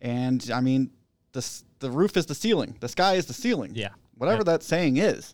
And 0.01 0.49
I 0.53 0.61
mean, 0.61 0.91
the 1.31 1.45
the 1.79 1.89
roof 1.91 2.17
is 2.17 2.25
the 2.25 2.35
ceiling. 2.35 2.75
The 2.81 2.89
sky 2.89 3.13
is 3.15 3.25
the 3.25 3.33
ceiling. 3.33 3.71
Yeah. 3.73 3.89
Whatever 4.17 4.39
Yeah. 4.39 4.43
that 4.51 4.63
saying 4.63 4.97
is. 4.97 5.33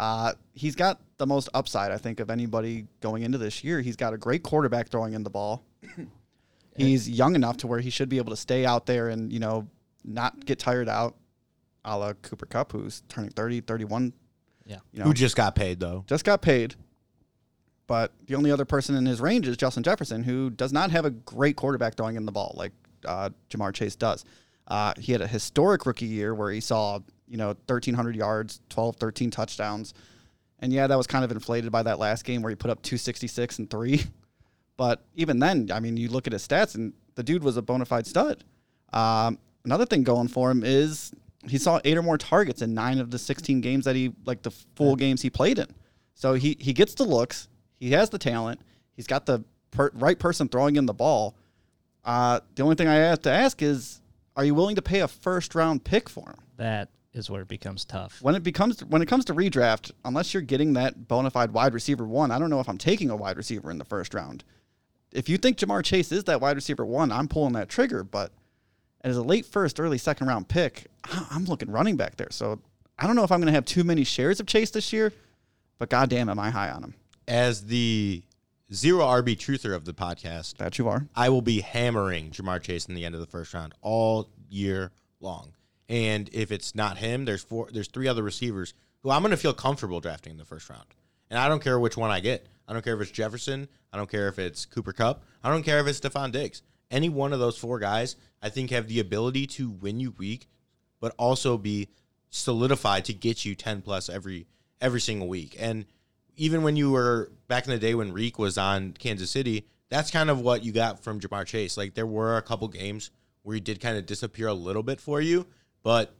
Uh, 0.00 0.32
he's 0.54 0.74
got 0.74 1.00
the 1.18 1.26
most 1.26 1.48
upside, 1.54 1.92
I 1.92 1.98
think, 1.98 2.18
of 2.18 2.28
anybody 2.30 2.86
going 3.00 3.22
into 3.22 3.38
this 3.38 3.62
year. 3.62 3.80
He's 3.80 3.94
got 3.94 4.12
a 4.12 4.18
great 4.18 4.42
quarterback 4.42 4.88
throwing 4.88 5.12
in 5.14 5.22
the 5.22 5.30
ball. 5.30 5.62
He's 6.76 7.08
young 7.08 7.34
enough 7.34 7.58
to 7.58 7.66
where 7.66 7.80
he 7.80 7.90
should 7.90 8.08
be 8.08 8.18
able 8.18 8.30
to 8.30 8.36
stay 8.36 8.66
out 8.66 8.86
there 8.86 9.08
and, 9.08 9.32
you 9.32 9.38
know, 9.38 9.68
not 10.04 10.44
get 10.44 10.58
tired 10.58 10.88
out, 10.88 11.14
a 11.84 11.96
la 11.96 12.12
Cooper 12.14 12.46
Kupp, 12.46 12.72
who's 12.72 13.02
turning 13.08 13.30
30, 13.30 13.60
31. 13.60 14.12
Yeah. 14.66 14.78
You 14.92 15.00
know, 15.00 15.04
Who 15.06 15.14
just 15.14 15.36
got 15.36 15.54
paid 15.54 15.78
though? 15.80 16.04
just 16.06 16.24
got 16.24 16.42
paid. 16.42 16.74
But 17.86 18.12
the 18.26 18.34
only 18.34 18.50
other 18.50 18.64
person 18.64 18.96
in 18.96 19.04
his 19.04 19.20
range 19.20 19.46
is 19.46 19.56
Justin 19.56 19.82
Jefferson, 19.82 20.22
who 20.22 20.48
does 20.50 20.72
not 20.72 20.90
have 20.90 21.04
a 21.04 21.10
great 21.10 21.56
quarterback 21.56 21.96
throwing 21.96 22.16
in 22.16 22.24
the 22.24 22.32
ball 22.32 22.54
like 22.56 22.72
uh, 23.04 23.28
Ja'Marr 23.50 23.74
Chase 23.74 23.94
does. 23.94 24.24
Uh, 24.66 24.94
he 24.98 25.12
had 25.12 25.20
a 25.20 25.26
historic 25.26 25.84
rookie 25.84 26.06
year 26.06 26.34
where 26.34 26.50
he 26.50 26.60
saw, 26.60 27.00
you 27.28 27.36
know, 27.36 27.48
1,300 27.48 28.16
yards, 28.16 28.60
12, 28.70 28.96
13 28.96 29.30
touchdowns. 29.30 29.92
And 30.60 30.72
yeah, 30.72 30.86
that 30.86 30.96
was 30.96 31.06
kind 31.06 31.24
of 31.24 31.30
inflated 31.30 31.70
by 31.70 31.82
that 31.82 31.98
last 31.98 32.24
game 32.24 32.40
where 32.40 32.48
he 32.48 32.56
put 32.56 32.70
up 32.70 32.80
266 32.82 33.58
and 33.58 33.70
three. 33.70 34.02
But 34.76 35.04
even 35.14 35.38
then, 35.38 35.70
I 35.72 35.80
mean, 35.80 35.96
you 35.96 36.08
look 36.08 36.26
at 36.26 36.32
his 36.32 36.46
stats 36.46 36.74
and 36.74 36.92
the 37.14 37.22
dude 37.22 37.44
was 37.44 37.56
a 37.56 37.62
bona 37.62 37.84
fide 37.84 38.06
stud. 38.06 38.44
Um, 38.92 39.38
another 39.64 39.86
thing 39.86 40.02
going 40.02 40.28
for 40.28 40.50
him 40.50 40.62
is 40.64 41.12
he 41.48 41.58
saw 41.58 41.80
eight 41.84 41.96
or 41.96 42.02
more 42.02 42.18
targets 42.18 42.62
in 42.62 42.74
nine 42.74 42.98
of 42.98 43.10
the 43.10 43.18
16 43.18 43.60
games 43.60 43.84
that 43.84 43.94
he, 43.96 44.12
like 44.24 44.42
the 44.42 44.50
full 44.50 44.96
games 44.96 45.22
he 45.22 45.30
played 45.30 45.58
in. 45.58 45.66
So 46.14 46.34
he, 46.34 46.56
he 46.60 46.72
gets 46.72 46.94
the 46.94 47.04
looks, 47.04 47.48
he 47.78 47.90
has 47.92 48.10
the 48.10 48.18
talent, 48.18 48.60
he's 48.96 49.06
got 49.06 49.26
the 49.26 49.44
per- 49.70 49.90
right 49.94 50.18
person 50.18 50.48
throwing 50.48 50.76
him 50.76 50.86
the 50.86 50.94
ball. 50.94 51.36
Uh, 52.04 52.40
the 52.54 52.62
only 52.62 52.76
thing 52.76 52.88
I 52.88 52.94
have 52.94 53.22
to 53.22 53.30
ask 53.30 53.62
is, 53.62 54.00
are 54.36 54.44
you 54.44 54.54
willing 54.54 54.76
to 54.76 54.82
pay 54.82 55.00
a 55.00 55.08
first 55.08 55.54
round 55.54 55.84
pick 55.84 56.08
for 56.08 56.28
him? 56.30 56.38
That 56.56 56.88
is 57.12 57.30
where 57.30 57.42
it 57.42 57.48
becomes 57.48 57.84
tough. 57.84 58.20
When 58.20 58.34
it 58.34 58.42
becomes 58.42 58.84
when 58.84 59.00
it 59.00 59.06
comes 59.06 59.24
to 59.26 59.34
redraft, 59.34 59.92
unless 60.04 60.34
you're 60.34 60.42
getting 60.42 60.74
that 60.74 61.08
bona 61.08 61.30
fide 61.30 61.52
wide 61.52 61.72
receiver 61.72 62.04
one, 62.04 62.30
I 62.30 62.38
don't 62.38 62.50
know 62.50 62.60
if 62.60 62.68
I'm 62.68 62.78
taking 62.78 63.10
a 63.10 63.16
wide 63.16 63.36
receiver 63.36 63.70
in 63.70 63.78
the 63.78 63.84
first 63.84 64.12
round. 64.14 64.44
If 65.14 65.28
you 65.28 65.38
think 65.38 65.58
Ja'Marr 65.58 65.84
Chase 65.84 66.12
is 66.12 66.24
that 66.24 66.40
wide 66.40 66.56
receiver 66.56 66.84
one, 66.84 67.10
I'm 67.12 67.28
pulling 67.28 67.52
that 67.54 67.68
trigger. 67.68 68.02
But 68.04 68.32
as 69.02 69.16
a 69.16 69.22
late 69.22 69.46
first, 69.46 69.80
early 69.80 69.96
second 69.96 70.26
round 70.26 70.48
pick, 70.48 70.86
I'm 71.30 71.44
looking 71.44 71.70
running 71.70 71.96
back 71.96 72.16
there. 72.16 72.30
So 72.30 72.60
I 72.98 73.06
don't 73.06 73.16
know 73.16 73.24
if 73.24 73.32
I'm 73.32 73.40
going 73.40 73.46
to 73.46 73.54
have 73.54 73.64
too 73.64 73.84
many 73.84 74.04
shares 74.04 74.40
of 74.40 74.46
Chase 74.46 74.70
this 74.70 74.92
year, 74.92 75.12
but 75.78 75.88
goddamn, 75.88 76.28
am 76.28 76.38
I 76.38 76.50
high 76.50 76.70
on 76.70 76.82
him? 76.82 76.94
As 77.26 77.66
the 77.66 78.22
zero 78.72 79.04
RB 79.04 79.36
truther 79.36 79.74
of 79.74 79.84
the 79.84 79.94
podcast, 79.94 80.56
That 80.56 80.78
you 80.78 80.88
are. 80.88 81.06
I 81.14 81.28
will 81.28 81.42
be 81.42 81.60
hammering 81.60 82.30
Ja'Marr 82.30 82.60
Chase 82.60 82.86
in 82.86 82.94
the 82.94 83.04
end 83.04 83.14
of 83.14 83.20
the 83.20 83.26
first 83.26 83.54
round 83.54 83.74
all 83.80 84.28
year 84.48 84.90
long. 85.20 85.52
And 85.88 86.28
if 86.32 86.50
it's 86.50 86.74
not 86.74 86.98
him, 86.98 87.24
there's 87.24 87.42
four 87.42 87.68
there's 87.70 87.88
three 87.88 88.08
other 88.08 88.22
receivers 88.22 88.72
who 89.02 89.10
I'm 89.10 89.22
gonna 89.22 89.36
feel 89.36 89.52
comfortable 89.52 90.00
drafting 90.00 90.32
in 90.32 90.38
the 90.38 90.44
first 90.44 90.68
round. 90.70 90.86
And 91.30 91.38
I 91.38 91.48
don't 91.48 91.62
care 91.62 91.78
which 91.78 91.96
one 91.96 92.10
I 92.10 92.20
get. 92.20 92.46
I 92.66 92.72
don't 92.72 92.82
care 92.82 92.94
if 92.94 93.00
it's 93.00 93.10
Jefferson. 93.10 93.68
I 93.92 93.96
don't 93.96 94.10
care 94.10 94.28
if 94.28 94.38
it's 94.38 94.64
Cooper 94.64 94.92
Kupp. 94.92 95.22
I 95.42 95.50
don't 95.50 95.62
care 95.62 95.80
if 95.80 95.86
it's 95.86 96.00
Stefon 96.00 96.32
Diggs. 96.32 96.62
Any 96.90 97.08
one 97.08 97.32
of 97.32 97.40
those 97.40 97.58
four 97.58 97.78
guys, 97.78 98.16
I 98.42 98.48
think, 98.48 98.70
have 98.70 98.88
the 98.88 99.00
ability 99.00 99.46
to 99.48 99.70
win 99.70 100.00
you 100.00 100.12
week, 100.12 100.48
but 101.00 101.14
also 101.18 101.58
be 101.58 101.88
solidified 102.30 103.04
to 103.06 103.12
get 103.12 103.44
you 103.44 103.54
10 103.54 103.82
plus 103.82 104.08
every 104.08 104.46
every 104.80 105.00
single 105.00 105.28
week. 105.28 105.56
And 105.58 105.86
even 106.36 106.62
when 106.62 106.76
you 106.76 106.90
were 106.90 107.30
back 107.48 107.64
in 107.64 107.70
the 107.70 107.78
day 107.78 107.94
when 107.94 108.12
Reek 108.12 108.38
was 108.38 108.58
on 108.58 108.92
Kansas 108.92 109.30
City, 109.30 109.66
that's 109.88 110.10
kind 110.10 110.30
of 110.30 110.40
what 110.40 110.64
you 110.64 110.72
got 110.72 111.02
from 111.02 111.20
Ja'Marr 111.20 111.46
Chase. 111.46 111.76
Like 111.76 111.94
there 111.94 112.06
were 112.06 112.36
a 112.36 112.42
couple 112.42 112.68
games 112.68 113.10
where 113.42 113.54
he 113.54 113.60
did 113.60 113.80
kind 113.80 113.96
of 113.96 114.06
disappear 114.06 114.48
a 114.48 114.54
little 114.54 114.82
bit 114.82 115.00
for 115.00 115.20
you, 115.20 115.46
but 115.82 116.14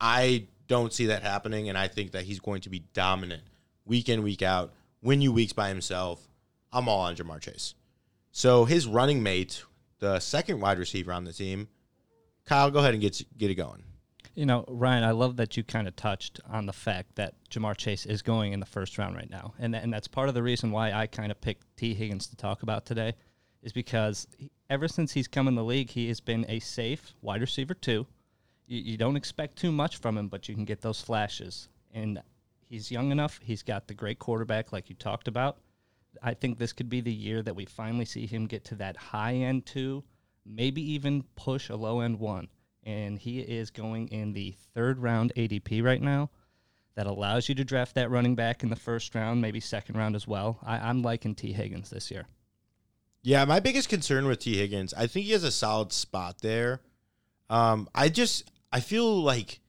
I 0.00 0.46
don't 0.68 0.92
see 0.92 1.06
that 1.06 1.22
happening, 1.22 1.68
and 1.68 1.78
I 1.78 1.88
think 1.88 2.12
that 2.12 2.24
he's 2.24 2.40
going 2.40 2.60
to 2.62 2.70
be 2.70 2.80
dominant 2.92 3.42
week 3.86 4.08
in, 4.08 4.22
week 4.22 4.42
out, 4.42 4.74
win 5.00 5.22
you 5.22 5.32
weeks 5.32 5.52
by 5.52 5.68
himself. 5.68 6.28
I'm 6.72 6.88
all 6.88 7.00
on 7.00 7.16
Ja'Marr 7.16 7.40
Chase. 7.40 7.74
So 8.32 8.66
his 8.66 8.86
running 8.86 9.22
mate, 9.22 9.62
the 10.00 10.20
second 10.20 10.60
wide 10.60 10.78
receiver 10.78 11.12
on 11.12 11.24
the 11.24 11.32
team, 11.32 11.68
Kyle, 12.44 12.70
go 12.70 12.80
ahead 12.80 12.92
and 12.92 13.00
get 13.00 13.22
get 13.38 13.50
it 13.50 13.54
going. 13.54 13.82
You 14.34 14.44
know, 14.44 14.66
Ryan, 14.68 15.02
I 15.02 15.12
love 15.12 15.36
that 15.36 15.56
you 15.56 15.64
kind 15.64 15.88
of 15.88 15.96
touched 15.96 16.40
on 16.46 16.66
the 16.66 16.72
fact 16.72 17.14
that 17.14 17.34
Ja'Marr 17.48 17.74
Chase 17.76 18.04
is 18.04 18.20
going 18.20 18.52
in 18.52 18.60
the 18.60 18.66
first 18.66 18.98
round 18.98 19.16
right 19.16 19.30
now, 19.30 19.54
and 19.58 19.74
and 19.74 19.90
that's 19.90 20.08
part 20.08 20.28
of 20.28 20.34
the 20.34 20.42
reason 20.42 20.70
why 20.70 20.92
I 20.92 21.06
kind 21.06 21.32
of 21.32 21.40
picked 21.40 21.64
Tee 21.78 21.94
Higgins 21.94 22.26
to 22.26 22.36
talk 22.36 22.62
about 22.62 22.84
today, 22.84 23.14
is 23.62 23.72
because 23.72 24.28
he, 24.36 24.50
ever 24.68 24.88
since 24.88 25.12
he's 25.12 25.26
come 25.26 25.48
in 25.48 25.54
the 25.54 25.64
league, 25.64 25.88
he 25.88 26.08
has 26.08 26.20
been 26.20 26.44
a 26.48 26.58
safe 26.58 27.14
wide 27.22 27.40
receiver 27.40 27.72
too. 27.72 28.06
You, 28.66 28.80
you 28.80 28.96
don't 28.98 29.16
expect 29.16 29.56
too 29.56 29.72
much 29.72 29.96
from 29.96 30.18
him, 30.18 30.28
but 30.28 30.48
you 30.48 30.54
can 30.54 30.66
get 30.66 30.82
those 30.82 31.00
flashes, 31.00 31.68
and 31.94 32.20
he's 32.68 32.90
young 32.90 33.10
enough. 33.10 33.40
He's 33.42 33.62
got 33.62 33.88
the 33.88 33.94
great 33.94 34.18
quarterback, 34.18 34.72
like 34.72 34.88
you 34.88 34.96
talked 34.96 35.28
about. 35.28 35.58
I 36.22 36.34
think 36.34 36.58
this 36.58 36.72
could 36.72 36.88
be 36.88 37.00
the 37.00 37.12
year 37.12 37.42
that 37.42 37.56
we 37.56 37.66
finally 37.66 38.04
see 38.04 38.26
him 38.26 38.46
get 38.46 38.64
to 38.66 38.74
that 38.76 38.96
high 38.96 39.34
end 39.34 39.66
two, 39.66 40.04
maybe 40.44 40.92
even 40.92 41.24
push 41.34 41.68
a 41.68 41.76
low 41.76 42.00
end 42.00 42.18
one 42.18 42.48
and 42.86 43.18
he 43.18 43.40
is 43.40 43.70
going 43.70 44.08
in 44.08 44.32
the 44.32 44.54
third 44.72 45.00
round 45.00 45.32
ADP 45.36 45.82
right 45.82 46.00
now. 46.00 46.30
That 46.94 47.06
allows 47.06 47.46
you 47.46 47.54
to 47.56 47.64
draft 47.64 47.96
that 47.96 48.10
running 48.10 48.36
back 48.36 48.62
in 48.62 48.70
the 48.70 48.76
first 48.76 49.14
round, 49.14 49.42
maybe 49.42 49.60
second 49.60 49.98
round 49.98 50.16
as 50.16 50.26
well. 50.26 50.58
I, 50.64 50.88
am 50.88 51.02
liking 51.02 51.34
Tee 51.34 51.52
Higgins 51.52 51.90
this 51.90 52.10
year. 52.10 52.24
Yeah, 53.22 53.44
my 53.44 53.60
biggest 53.60 53.90
concern 53.90 54.26
with 54.26 54.38
Tee 54.38 54.56
Higgins, 54.56 54.94
I 54.94 55.06
think 55.06 55.26
he 55.26 55.32
has 55.32 55.44
a 55.44 55.50
solid 55.50 55.92
spot 55.92 56.40
there. 56.40 56.80
Um, 57.50 57.86
I 57.94 58.08
just 58.08 58.50
I 58.72 58.80
feel 58.80 59.20
like 59.20 59.60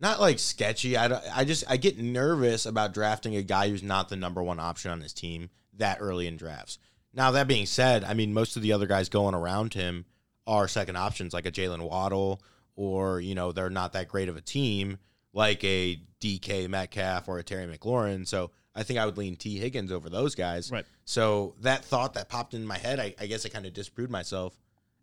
not 0.00 0.20
like 0.20 0.38
sketchy. 0.38 0.96
I, 0.96 1.20
I 1.34 1.44
just 1.44 1.64
I 1.68 1.76
get 1.76 1.98
nervous 1.98 2.66
about 2.66 2.94
drafting 2.94 3.36
a 3.36 3.42
guy 3.42 3.68
who's 3.68 3.82
not 3.82 4.08
the 4.08 4.16
number 4.16 4.42
one 4.42 4.60
option 4.60 4.90
on 4.90 5.00
his 5.00 5.12
team 5.12 5.50
that 5.74 5.98
early 6.00 6.26
in 6.26 6.36
drafts. 6.36 6.78
Now 7.12 7.30
that 7.32 7.48
being 7.48 7.66
said, 7.66 8.04
I 8.04 8.14
mean 8.14 8.32
most 8.34 8.56
of 8.56 8.62
the 8.62 8.72
other 8.72 8.86
guys 8.86 9.08
going 9.08 9.34
around 9.34 9.74
him 9.74 10.04
are 10.46 10.68
second 10.68 10.96
options 10.96 11.32
like 11.32 11.46
a 11.46 11.52
Jaylen 11.52 11.88
Waddle 11.88 12.42
or 12.74 13.20
you 13.20 13.34
know 13.34 13.52
they're 13.52 13.70
not 13.70 13.94
that 13.94 14.08
great 14.08 14.28
of 14.28 14.36
a 14.36 14.40
team 14.40 14.98
like 15.32 15.62
a 15.64 16.00
DK 16.20 16.68
Metcalf 16.68 17.28
or 17.28 17.38
a 17.38 17.42
Terry 17.42 17.66
McLaurin. 17.66 18.26
So 18.26 18.50
I 18.74 18.82
think 18.82 18.98
I 18.98 19.06
would 19.06 19.18
lean 19.18 19.36
Tee 19.36 19.58
Higgins 19.58 19.92
over 19.92 20.08
those 20.08 20.34
guys. 20.34 20.70
Right. 20.70 20.86
So 21.04 21.54
that 21.60 21.84
thought 21.84 22.14
that 22.14 22.28
popped 22.28 22.54
in 22.54 22.66
my 22.66 22.78
head, 22.78 22.98
I, 22.98 23.14
I 23.20 23.26
guess 23.26 23.44
I 23.46 23.50
kind 23.50 23.66
of 23.66 23.72
disproved 23.72 24.10
myself. 24.10 24.56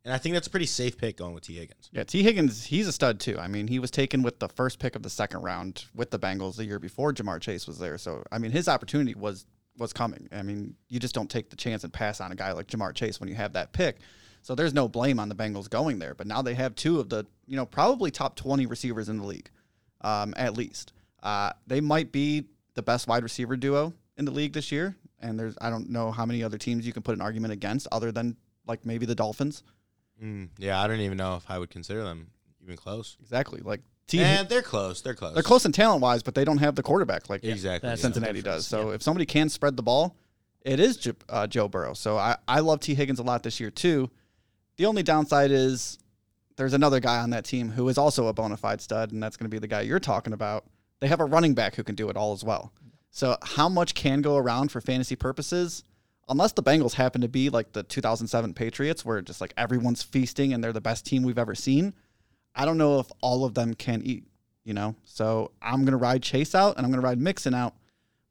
And 0.06 0.14
I 0.14 0.18
think 0.18 0.34
that's 0.34 0.48
a 0.48 0.50
pretty 0.50 0.66
safe 0.66 0.98
pick 0.98 1.18
going 1.18 1.34
with 1.34 1.46
Tee 1.46 1.56
Higgins. 1.56 1.90
Yeah, 1.94 2.04
Tee 2.04 2.24
Higgins, 2.24 2.66
he's 2.66 2.88
a 2.88 2.92
stud 2.92 3.22
too. 3.22 3.38
I 3.40 3.48
mean, 3.48 3.68
he 3.68 3.80
was 3.80 3.90
taken 3.90 4.22
with 4.22 4.40
the 4.40 4.50
first 4.50 4.80
pick 4.80 4.96
of 4.96 5.04
the 5.04 5.10
second 5.10 5.42
round 5.44 5.86
with 5.96 6.12
the 6.12 6.20
Bengals 6.20 6.58
the 6.58 6.66
year 6.66 6.80
before 6.80 7.14
Ja'Marr 7.14 7.40
Chase 7.40 7.68
was 7.68 7.80
there. 7.80 7.98
So 7.98 8.24
I 8.32 8.38
mean, 8.38 8.52
his 8.52 8.68
opportunity 8.68 9.16
was 9.16 9.46
was 9.78 9.94
coming. 9.94 10.28
I 10.32 10.44
mean, 10.44 10.76
you 10.90 11.00
just 11.00 11.16
don't 11.16 11.30
take 11.30 11.50
the 11.50 11.56
chance 11.56 11.84
and 11.84 11.92
pass 11.92 12.22
on 12.22 12.32
a 12.32 12.36
guy 12.36 12.52
like 12.52 12.68
Ja'Marr 12.68 12.94
Chase 12.94 13.20
when 13.20 13.30
you 13.30 13.36
have 13.36 13.54
that 13.54 13.72
pick. 13.72 14.00
So 14.44 14.56
there's 14.56 14.74
no 14.74 14.90
blame 14.90 15.20
on 15.20 15.30
the 15.30 15.36
Bengals 15.36 15.70
going 15.70 16.00
there. 16.00 16.14
But 16.14 16.28
now 16.28 16.42
they 16.42 16.54
have 16.54 16.76
two 16.76 17.00
of 17.00 17.10
the, 17.10 17.26
you 17.48 17.56
know, 17.56 17.66
probably 17.66 18.12
top 18.12 18.36
20 18.36 18.66
receivers 18.66 19.08
in 19.08 19.18
the 19.18 19.26
league, 19.26 19.50
um, 20.02 20.34
at 20.36 20.58
least. 20.58 20.92
Uh, 21.24 21.54
they 21.66 21.80
might 21.80 22.12
be 22.12 22.44
the 22.74 22.84
best 22.84 23.08
wide 23.08 23.24
receiver 23.24 23.56
duo 23.56 23.94
in 24.18 24.26
the 24.26 24.32
league 24.32 24.52
this 24.52 24.70
year. 24.72 24.98
And 25.22 25.40
there's, 25.40 25.56
I 25.62 25.70
don't 25.70 25.90
know 25.90 26.12
how 26.12 26.26
many 26.26 26.44
other 26.44 26.58
teams 26.58 26.86
you 26.86 26.92
can 26.92 27.04
put 27.04 27.16
an 27.16 27.22
argument 27.22 27.54
against 27.54 27.88
other 27.92 28.12
than 28.12 28.36
like 28.68 28.86
maybe 28.86 29.06
the 29.06 29.16
Dolphins. 29.16 29.64
Mm, 30.22 30.50
yeah, 30.58 30.82
I 30.82 30.88
don't 30.88 31.00
even 31.00 31.18
know 31.18 31.36
if 31.36 31.50
I 31.50 31.60
would 31.60 31.70
consider 31.70 32.04
them 32.04 32.28
even 32.62 32.76
close. 32.76 33.18
Exactly. 33.22 33.62
Like 33.62 33.82
T- 34.08 34.20
and 34.20 34.50
they're 34.50 34.62
close. 34.62 35.02
They're 35.02 35.14
close. 35.14 35.34
They're 35.34 35.44
close 35.44 35.66
in 35.66 35.72
talent 35.72 36.02
wise, 36.02 36.24
but 36.24 36.36
they 36.36 36.44
don't 36.44 36.58
have 36.58 36.76
the 36.76 36.84
quarterback 36.84 37.30
like 37.30 37.44
exactly 37.44 37.96
Cincinnati 37.96 38.42
does. 38.42 38.68
So 38.68 38.90
yeah. 38.90 38.96
if 38.96 39.02
somebody 39.02 39.26
can 39.26 39.50
spread 39.50 39.78
the 39.78 39.84
ball, 39.84 40.16
it 40.62 40.80
is 40.80 41.08
uh, 41.30 41.48
Joe 41.48 41.68
Burrow. 41.68 41.94
So 41.94 42.18
I, 42.18 42.38
I 42.48 42.60
love 42.60 42.80
Tee 42.80 42.96
Higgins 42.96 43.20
a 43.20 43.24
lot 43.24 43.44
this 43.44 43.60
year 43.60 43.72
too. 43.72 44.10
The 44.78 44.86
only 44.86 45.04
downside 45.04 45.52
is 45.52 46.00
there's 46.58 46.74
another 46.74 47.00
guy 47.00 47.20
on 47.20 47.30
that 47.32 47.46
team 47.46 47.70
who 47.70 47.88
is 47.90 47.98
also 47.98 48.28
a 48.28 48.34
bona 48.34 48.58
fide 48.58 48.82
stud, 48.82 49.12
and 49.12 49.22
that's 49.22 49.38
going 49.38 49.46
to 49.46 49.54
be 49.54 49.60
the 49.60 49.68
guy 49.68 49.82
you're 49.82 50.00
talking 50.00 50.34
about. 50.34 50.66
They 51.00 51.08
have 51.08 51.20
a 51.20 51.26
running 51.26 51.54
back 51.54 51.76
who 51.76 51.84
can 51.84 51.96
do 51.96 52.10
it 52.10 52.18
all 52.18 52.34
as 52.34 52.44
well. 52.44 52.72
So, 53.12 53.38
how 53.44 53.70
much 53.70 53.94
can 53.94 54.22
go 54.22 54.38
around 54.38 54.72
for 54.72 54.82
fantasy 54.82 55.16
purposes? 55.16 55.84
Unless 56.30 56.54
the 56.54 56.64
Bengals 56.64 56.94
happen 56.94 57.22
to 57.22 57.28
be 57.28 57.50
like 57.50 57.74
the 57.74 57.84
2007 57.84 58.54
Patriots, 58.54 59.04
where 59.04 59.22
just 59.22 59.42
like 59.42 59.54
everyone's 59.58 60.04
feasting 60.04 60.54
and 60.54 60.64
they're 60.64 60.74
the 60.74 60.82
best 60.82 61.06
team 61.06 61.24
we've 61.24 61.38
ever 61.38 61.56
seen, 61.56 61.94
I 62.56 62.66
don't 62.66 62.78
know 62.78 63.00
if 63.00 63.12
all 63.22 63.46
of 63.46 63.54
them 63.54 63.74
can 63.74 64.02
eat, 64.04 64.26
you 64.64 64.74
know? 64.74 64.96
So, 65.04 65.52
I'm 65.62 65.82
going 65.82 65.92
to 65.92 65.98
ride 65.98 66.24
Chase 66.24 66.56
out 66.56 66.78
and 66.78 66.86
I'm 66.86 66.92
going 66.92 67.02
to 67.02 67.08
ride 67.08 67.20
Mixon 67.20 67.54
out, 67.54 67.76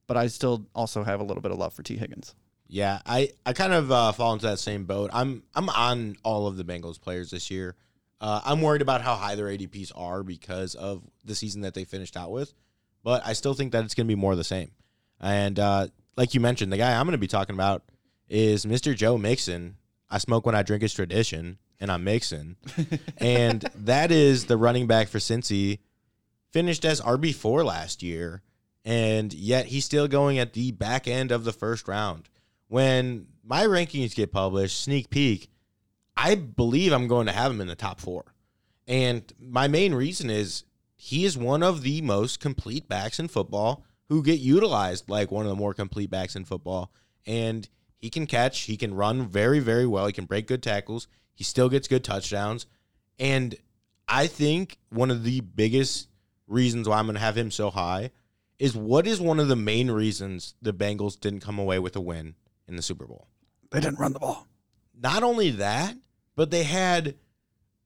but 0.06 0.16
I 0.16 0.28
still 0.28 0.66
also 0.74 1.04
have 1.04 1.20
a 1.20 1.24
little 1.24 1.42
bit 1.42 1.52
of 1.52 1.58
love 1.58 1.74
for 1.74 1.82
Tee 1.82 1.96
Higgins. 1.96 2.34
Yeah, 2.72 3.00
I, 3.04 3.32
I 3.44 3.52
kind 3.52 3.74
of 3.74 3.92
uh, 3.92 4.12
fall 4.12 4.32
into 4.32 4.46
that 4.46 4.58
same 4.58 4.84
boat. 4.86 5.10
I'm 5.12 5.42
I'm 5.54 5.68
on 5.68 6.16
all 6.22 6.46
of 6.46 6.56
the 6.56 6.64
Bengals 6.64 6.98
players 6.98 7.30
this 7.30 7.50
year. 7.50 7.76
Uh, 8.18 8.40
I'm 8.46 8.62
worried 8.62 8.80
about 8.80 9.02
how 9.02 9.14
high 9.14 9.34
their 9.34 9.48
ADPs 9.48 9.92
are 9.94 10.22
because 10.22 10.74
of 10.74 11.02
the 11.22 11.34
season 11.34 11.60
that 11.62 11.74
they 11.74 11.84
finished 11.84 12.16
out 12.16 12.30
with, 12.30 12.54
but 13.04 13.20
I 13.26 13.34
still 13.34 13.52
think 13.52 13.72
that 13.72 13.84
it's 13.84 13.94
going 13.94 14.06
to 14.06 14.14
be 14.14 14.18
more 14.18 14.36
the 14.36 14.42
same. 14.42 14.70
And 15.20 15.58
uh, 15.58 15.88
like 16.16 16.34
you 16.34 16.40
mentioned, 16.40 16.72
the 16.72 16.76
guy 16.76 16.92
I'm 16.92 17.06
going 17.06 17.12
to 17.12 17.18
be 17.18 17.26
talking 17.26 17.54
about 17.54 17.84
is 18.28 18.64
Mr. 18.64 18.94
Joe 18.94 19.18
Mixon. 19.18 19.76
I 20.10 20.18
smoke 20.18 20.44
when 20.46 20.54
I 20.54 20.62
drink 20.62 20.82
is 20.82 20.92
tradition, 20.92 21.58
and 21.80 21.90
I'm 21.90 22.04
Mixon, 22.04 22.56
and 23.18 23.62
that 23.74 24.10
is 24.10 24.46
the 24.46 24.56
running 24.56 24.86
back 24.86 25.08
for 25.08 25.18
Cincy. 25.18 25.78
Finished 26.50 26.84
as 26.84 27.00
RB 27.00 27.34
four 27.34 27.64
last 27.64 28.02
year, 28.02 28.42
and 28.84 29.32
yet 29.32 29.66
he's 29.66 29.86
still 29.86 30.06
going 30.06 30.38
at 30.38 30.52
the 30.52 30.70
back 30.72 31.08
end 31.08 31.32
of 31.32 31.44
the 31.44 31.52
first 31.52 31.88
round 31.88 32.28
when 32.72 33.26
my 33.44 33.64
rankings 33.64 34.14
get 34.14 34.32
published, 34.32 34.80
sneak 34.80 35.10
peek, 35.10 35.50
I 36.16 36.36
believe 36.36 36.90
I'm 36.90 37.06
going 37.06 37.26
to 37.26 37.32
have 37.32 37.52
him 37.52 37.60
in 37.60 37.66
the 37.66 37.74
top 37.74 38.00
four. 38.00 38.34
And 38.88 39.30
my 39.38 39.68
main 39.68 39.92
reason 39.92 40.30
is 40.30 40.64
he 40.94 41.26
is 41.26 41.36
one 41.36 41.62
of 41.62 41.82
the 41.82 42.00
most 42.00 42.40
complete 42.40 42.88
backs 42.88 43.18
in 43.18 43.28
football 43.28 43.84
who 44.08 44.22
get 44.22 44.40
utilized 44.40 45.08
like 45.08 45.30
one 45.30 45.44
of 45.44 45.50
the 45.50 45.56
more 45.56 45.74
complete 45.74 46.10
backs 46.10 46.36
in 46.36 46.44
football. 46.44 46.92
And 47.26 47.68
he 47.98 48.10
can 48.10 48.26
catch, 48.26 48.60
he 48.62 48.76
can 48.76 48.94
run 48.94 49.26
very, 49.26 49.60
very 49.60 49.86
well, 49.86 50.06
he 50.06 50.12
can 50.12 50.24
break 50.24 50.46
good 50.46 50.62
tackles, 50.62 51.08
he 51.34 51.44
still 51.44 51.68
gets 51.68 51.88
good 51.88 52.04
touchdowns. 52.04 52.66
And 53.18 53.54
I 54.08 54.26
think 54.26 54.78
one 54.90 55.10
of 55.10 55.24
the 55.24 55.40
biggest 55.40 56.08
reasons 56.46 56.88
why 56.88 56.98
I'm 56.98 57.06
going 57.06 57.14
to 57.14 57.20
have 57.20 57.38
him 57.38 57.50
so 57.50 57.70
high 57.70 58.10
is 58.58 58.76
what 58.76 59.06
is 59.06 59.20
one 59.20 59.40
of 59.40 59.48
the 59.48 59.56
main 59.56 59.90
reasons 59.90 60.54
the 60.60 60.72
Bengals 60.74 61.18
didn't 61.18 61.40
come 61.40 61.58
away 61.58 61.78
with 61.78 61.96
a 61.96 62.00
win 62.00 62.34
in 62.68 62.76
the 62.76 62.82
Super 62.82 63.06
Bowl. 63.06 63.28
They 63.70 63.80
didn't 63.80 63.98
run 63.98 64.12
the 64.12 64.18
ball. 64.18 64.46
Not 65.00 65.22
only 65.22 65.50
that, 65.50 65.96
but 66.36 66.50
they 66.50 66.64
had 66.64 67.16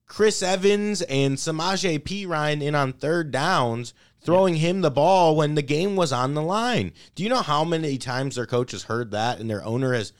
Chris 0.05 0.41
Evans 0.41 1.01
and 1.03 1.37
Samaje 1.37 1.99
Perine 1.99 2.61
in 2.61 2.75
on 2.75 2.93
third 2.93 3.31
downs, 3.31 3.93
throwing 4.21 4.55
yeah. 4.55 4.61
him 4.61 4.81
the 4.81 4.91
ball 4.91 5.35
when 5.35 5.55
the 5.55 5.61
game 5.61 5.95
was 5.95 6.11
on 6.11 6.33
the 6.33 6.41
line. 6.41 6.93
Do 7.15 7.23
you 7.23 7.29
know 7.29 7.41
how 7.41 7.63
many 7.63 7.97
times 7.97 8.35
their 8.35 8.45
coach 8.45 8.71
has 8.71 8.83
heard 8.83 9.11
that 9.11 9.39
and 9.39 9.49
their 9.49 9.63
owner 9.63 9.93
has 9.93 10.13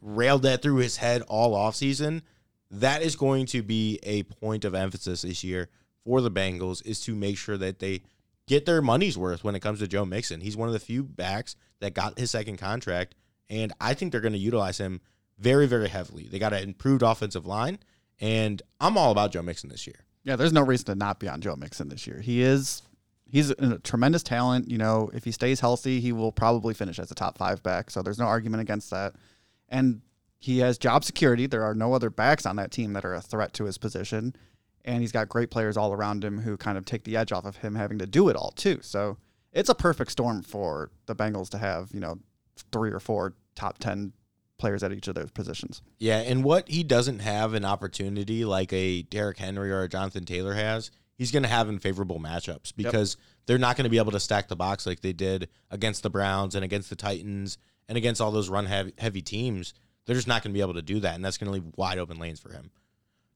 railed 0.00 0.42
that 0.42 0.62
through 0.62 0.76
his 0.76 0.96
head 0.96 1.22
all 1.22 1.54
offseason? 1.54 2.22
That 2.70 3.02
is 3.02 3.16
going 3.16 3.46
to 3.46 3.62
be 3.62 3.98
a 4.02 4.24
point 4.24 4.64
of 4.64 4.74
emphasis 4.74 5.22
this 5.22 5.44
year 5.44 5.68
for 6.04 6.20
the 6.20 6.30
Bengals 6.30 6.84
is 6.84 7.00
to 7.02 7.14
make 7.14 7.38
sure 7.38 7.56
that 7.56 7.78
they 7.78 8.02
get 8.46 8.66
their 8.66 8.82
money's 8.82 9.18
worth 9.18 9.44
when 9.44 9.54
it 9.54 9.60
comes 9.60 9.78
to 9.80 9.88
Joe 9.88 10.04
Mixon. 10.04 10.40
He's 10.40 10.56
one 10.56 10.68
of 10.68 10.72
the 10.72 10.80
few 10.80 11.02
backs 11.02 11.56
that 11.80 11.94
got 11.94 12.18
his 12.18 12.30
second 12.30 12.58
contract 12.58 13.14
and 13.48 13.72
I 13.80 13.94
think 13.94 14.12
they're 14.12 14.20
going 14.20 14.32
to 14.32 14.38
utilize 14.38 14.78
him 14.78 15.00
very, 15.38 15.66
very 15.66 15.88
heavily. 15.88 16.28
They 16.30 16.38
got 16.38 16.52
an 16.52 16.62
improved 16.62 17.02
offensive 17.02 17.46
line, 17.46 17.78
and 18.20 18.60
I'm 18.80 18.96
all 18.96 19.12
about 19.12 19.32
Joe 19.32 19.42
Mixon 19.42 19.70
this 19.70 19.86
year. 19.86 20.04
Yeah, 20.24 20.36
there's 20.36 20.52
no 20.52 20.62
reason 20.62 20.86
to 20.86 20.94
not 20.94 21.20
be 21.20 21.28
on 21.28 21.40
Joe 21.40 21.56
Mixon 21.56 21.88
this 21.88 22.06
year. 22.06 22.20
He 22.20 22.42
is 22.42 22.82
he's 23.30 23.50
a 23.50 23.78
tremendous 23.78 24.22
talent. 24.22 24.70
You 24.70 24.78
know, 24.78 25.10
if 25.12 25.24
he 25.24 25.32
stays 25.32 25.60
healthy, 25.60 26.00
he 26.00 26.12
will 26.12 26.32
probably 26.32 26.74
finish 26.74 26.98
as 26.98 27.10
a 27.10 27.14
top 27.14 27.38
five 27.38 27.62
back. 27.62 27.90
So 27.90 28.02
there's 28.02 28.18
no 28.18 28.26
argument 28.26 28.62
against 28.62 28.90
that. 28.90 29.14
And 29.68 30.02
he 30.38 30.58
has 30.58 30.78
job 30.78 31.04
security. 31.04 31.46
There 31.46 31.64
are 31.64 31.74
no 31.74 31.92
other 31.92 32.10
backs 32.10 32.46
on 32.46 32.56
that 32.56 32.70
team 32.70 32.92
that 32.92 33.04
are 33.04 33.14
a 33.14 33.20
threat 33.20 33.52
to 33.54 33.64
his 33.64 33.78
position. 33.78 34.34
And 34.84 35.00
he's 35.00 35.12
got 35.12 35.28
great 35.28 35.50
players 35.50 35.76
all 35.76 35.92
around 35.92 36.24
him 36.24 36.40
who 36.40 36.56
kind 36.56 36.78
of 36.78 36.84
take 36.84 37.04
the 37.04 37.16
edge 37.16 37.32
off 37.32 37.44
of 37.44 37.56
him 37.56 37.74
having 37.74 37.98
to 37.98 38.06
do 38.06 38.28
it 38.28 38.36
all 38.36 38.52
too. 38.52 38.78
So 38.82 39.18
it's 39.52 39.68
a 39.68 39.74
perfect 39.74 40.12
storm 40.12 40.42
for 40.42 40.90
the 41.06 41.16
Bengals 41.16 41.48
to 41.50 41.58
have, 41.58 41.90
you 41.92 42.00
know, 42.00 42.18
three 42.70 42.92
or 42.92 43.00
four 43.00 43.34
top 43.56 43.78
10 43.78 44.12
players 44.58 44.82
at 44.82 44.92
each 44.92 45.08
of 45.08 45.14
those 45.14 45.30
positions. 45.30 45.82
Yeah, 45.98 46.18
and 46.18 46.44
what 46.44 46.68
he 46.68 46.82
doesn't 46.82 47.18
have 47.20 47.54
an 47.54 47.64
opportunity 47.64 48.44
like 48.44 48.72
a 48.72 49.02
Derrick 49.02 49.38
Henry 49.38 49.70
or 49.70 49.82
a 49.82 49.88
Jonathan 49.88 50.24
Taylor 50.24 50.54
has, 50.54 50.90
he's 51.16 51.32
going 51.32 51.42
to 51.42 51.48
have 51.48 51.68
in 51.68 51.78
favorable 51.78 52.20
matchups 52.20 52.74
because 52.76 53.16
they're 53.46 53.58
not 53.58 53.76
going 53.76 53.84
to 53.84 53.90
be 53.90 53.98
able 53.98 54.12
to 54.12 54.20
stack 54.20 54.48
the 54.48 54.56
box 54.56 54.86
like 54.86 55.00
they 55.00 55.12
did 55.12 55.48
against 55.70 56.02
the 56.02 56.10
Browns 56.10 56.54
and 56.54 56.64
against 56.64 56.90
the 56.90 56.96
Titans 56.96 57.58
and 57.88 57.98
against 57.98 58.20
all 58.20 58.30
those 58.30 58.48
run 58.48 58.66
heavy, 58.66 58.92
heavy 58.98 59.22
teams. 59.22 59.74
They're 60.04 60.16
just 60.16 60.28
not 60.28 60.42
going 60.42 60.52
to 60.52 60.56
be 60.56 60.60
able 60.60 60.74
to 60.74 60.82
do 60.82 61.00
that, 61.00 61.16
and 61.16 61.24
that's 61.24 61.38
going 61.38 61.46
to 61.46 61.52
leave 61.52 61.72
wide 61.76 61.98
open 61.98 62.18
lanes 62.18 62.38
for 62.38 62.52
him. 62.52 62.70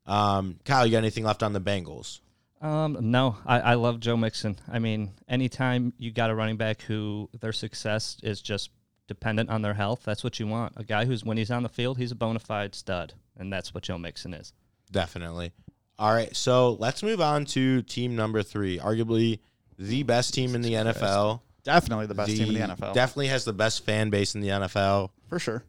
Um, 0.06 0.58
Kyle, 0.64 0.86
you 0.86 0.92
got 0.92 0.98
anything 0.98 1.24
left 1.24 1.42
on 1.42 1.52
the 1.52 1.60
Bengals? 1.60 2.20
Um, 2.60 2.98
no, 3.00 3.36
I, 3.46 3.60
I 3.60 3.74
love 3.74 4.00
Joe 4.00 4.16
Mixon. 4.16 4.56
I 4.70 4.78
mean, 4.78 5.12
anytime 5.28 5.94
you 5.98 6.12
got 6.12 6.30
a 6.30 6.34
running 6.34 6.56
back 6.56 6.82
who 6.82 7.28
their 7.40 7.52
success 7.52 8.18
is 8.22 8.42
just 8.42 8.70
dependent 9.08 9.50
on 9.50 9.62
their 9.62 9.74
health, 9.74 10.02
that's 10.04 10.22
what 10.22 10.38
you 10.38 10.46
want. 10.46 10.74
A 10.76 10.84
guy 10.84 11.06
who's 11.06 11.24
when 11.24 11.38
he's 11.38 11.50
on 11.50 11.62
the 11.62 11.68
field, 11.68 11.96
he's 11.96 12.12
a 12.12 12.16
bona 12.16 12.38
fide 12.38 12.74
stud, 12.74 13.14
and 13.36 13.52
that's 13.52 13.72
what 13.72 13.84
Joe 13.84 13.98
Mixon 13.98 14.34
is. 14.34 14.52
Definitely. 14.92 15.52
All 16.00 16.12
right, 16.14 16.34
so 16.34 16.78
let's 16.80 17.02
move 17.02 17.20
on 17.20 17.44
to 17.44 17.82
team 17.82 18.16
number 18.16 18.42
three, 18.42 18.78
arguably 18.78 19.40
the 19.78 20.02
best 20.02 20.32
team 20.32 20.54
in 20.54 20.62
the 20.62 20.72
NFL. 20.72 21.40
Definitely 21.62 22.06
the 22.06 22.14
best 22.14 22.30
team 22.34 22.48
in 22.48 22.54
the 22.54 22.60
NFL. 22.74 22.94
Definitely 22.94 23.26
has 23.26 23.44
the 23.44 23.52
best 23.52 23.84
fan 23.84 24.08
base 24.08 24.34
in 24.34 24.40
the 24.40 24.48
NFL. 24.48 25.10
for 25.28 25.38
sure. 25.38 25.62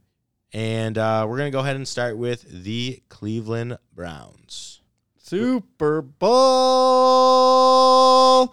And 0.53 0.97
uh, 0.97 1.25
we're 1.27 1.35
going 1.35 1.51
to 1.51 1.55
go 1.55 1.59
ahead 1.59 1.75
and 1.75 1.85
start 1.85 2.15
with 2.17 2.45
the 2.63 3.03
Cleveland 3.09 3.77
Browns. 3.93 4.79
Super 5.17 6.01
Bowl. 6.01 6.31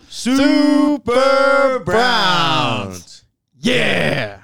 Super 0.08 1.78
Browns. 1.84 3.22
Yeah. 3.56 4.37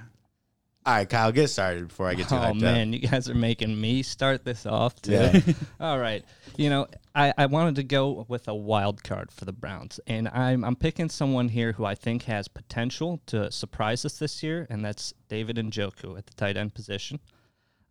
All 0.87 0.93
right, 0.93 1.09
Kyle, 1.09 1.33
get 1.33 1.49
started 1.49 1.88
before 1.88 2.09
I 2.09 2.14
get 2.14 2.29
too 2.29 2.35
Oh 2.35 2.38
hyped 2.41 2.61
man, 2.61 2.93
up. 2.95 3.00
you 3.00 3.09
guys 3.09 3.31
are 3.31 3.35
making 3.35 3.81
me 3.81 4.03
start 4.03 4.45
this 4.45 4.67
off 4.67 5.00
too. 5.00 5.12
Yeah. 5.12 5.41
All 5.81 5.99
right. 5.99 6.23
You 6.59 6.69
know, 6.69 6.87
I, 7.14 7.33
I 7.38 7.47
wanted 7.47 7.76
to 7.76 7.85
go 7.85 8.26
with 8.29 8.49
a 8.49 8.55
wild 8.55 9.03
card 9.03 9.33
for 9.33 9.47
the 9.47 9.53
Browns, 9.53 9.99
and 10.07 10.29
I'm 10.29 10.62
I'm 10.62 10.76
picking 10.76 11.09
someone 11.09 11.49
here 11.49 11.73
who 11.73 11.87
I 11.87 11.95
think 11.95 12.25
has 12.25 12.49
potential 12.49 13.19
to 13.26 13.50
surprise 13.50 14.05
us 14.05 14.19
this 14.19 14.43
year, 14.43 14.67
and 14.69 14.85
that's 14.85 15.14
David 15.29 15.57
and 15.57 15.73
Njoku 15.73 16.19
at 16.19 16.26
the 16.26 16.35
tight 16.35 16.59
end 16.59 16.75
position. 16.75 17.19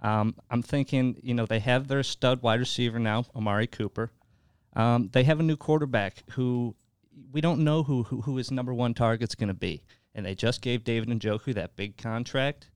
Um, 0.04 0.36
I'm 0.52 0.62
thinking, 0.62 1.18
you 1.24 1.34
know, 1.34 1.48
they 1.48 1.60
have 1.62 1.88
their 1.88 2.04
stud 2.04 2.44
wide 2.44 2.60
receiver 2.60 3.00
now, 3.00 3.26
Amari 3.36 3.68
Cooper. 3.68 4.12
Um, 4.76 5.10
they 5.14 5.24
have 5.24 5.40
a 5.40 5.44
new 5.44 5.56
quarterback 5.58 6.24
who 6.32 6.76
we 7.32 7.42
don't 7.42 7.62
know 7.64 7.82
who 7.82 8.04
who, 8.04 8.22
who 8.22 8.38
his 8.38 8.52
number 8.52 8.74
one 8.74 8.94
target's 8.94 9.34
going 9.34 9.48
to 9.48 9.54
be, 9.56 9.82
and 10.14 10.24
they 10.24 10.36
just 10.36 10.62
gave 10.62 10.84
David 10.84 11.10
and 11.10 11.20
Njoku 11.20 11.56
that 11.56 11.76
big 11.76 11.98
contract. 11.98 12.70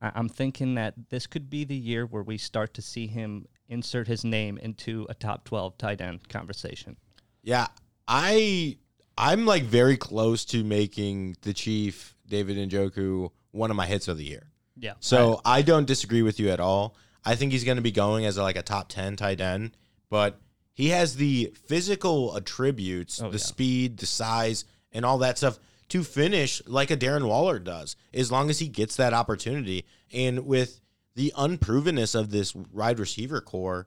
I- 0.00 0.12
I'm 0.14 0.28
thinking 0.28 0.74
that 0.74 0.94
this 1.10 1.26
could 1.26 1.48
be 1.50 1.64
the 1.64 1.76
year 1.76 2.06
where 2.06 2.22
we 2.22 2.38
start 2.38 2.74
to 2.74 2.82
see 2.82 3.06
him 3.06 3.46
insert 3.68 4.06
his 4.06 4.24
name 4.24 4.58
into 4.58 5.06
a 5.08 5.14
top 5.14 5.44
12 5.44 5.76
tight 5.78 6.00
end 6.00 6.28
conversation. 6.28 6.96
Yeah, 7.42 7.66
I 8.06 8.78
I'm 9.18 9.46
like 9.46 9.64
very 9.64 9.96
close 9.96 10.44
to 10.46 10.62
making 10.62 11.36
the 11.42 11.52
Chief 11.54 12.14
David 12.28 12.56
Njoku 12.70 13.30
one 13.52 13.70
of 13.70 13.76
my 13.76 13.86
hits 13.86 14.08
of 14.08 14.18
the 14.18 14.24
year. 14.24 14.48
Yeah. 14.78 14.92
So 15.00 15.40
I 15.44 15.62
don't 15.62 15.86
disagree 15.86 16.22
with 16.22 16.38
you 16.38 16.50
at 16.50 16.60
all. 16.60 16.94
I 17.24 17.34
think 17.34 17.52
he's 17.52 17.64
going 17.64 17.76
to 17.76 17.82
be 17.82 17.92
going 17.92 18.26
as 18.26 18.36
a, 18.36 18.42
like 18.42 18.56
a 18.56 18.62
top 18.62 18.88
10 18.88 19.16
tight 19.16 19.40
end, 19.40 19.76
but 20.10 20.38
he 20.74 20.90
has 20.90 21.16
the 21.16 21.52
physical 21.66 22.36
attributes, 22.36 23.20
Oh, 23.22 23.30
the 23.30 23.38
yeah. 23.38 23.44
speed, 23.44 23.96
the 23.96 24.06
size, 24.06 24.64
and 24.92 25.04
all 25.04 25.18
that 25.18 25.38
stuff 25.38 25.58
to 25.88 26.02
finish 26.02 26.62
like 26.66 26.90
a 26.90 26.96
Darren 26.96 27.28
Waller 27.28 27.58
does, 27.58 27.96
as 28.12 28.32
long 28.32 28.50
as 28.50 28.58
he 28.58 28.68
gets 28.68 28.96
that 28.96 29.12
opportunity. 29.12 29.84
And 30.12 30.46
with 30.46 30.80
the 31.14 31.32
unprovenness 31.36 32.14
of 32.14 32.30
this 32.30 32.54
wide 32.54 32.98
receiver 32.98 33.40
core, 33.40 33.86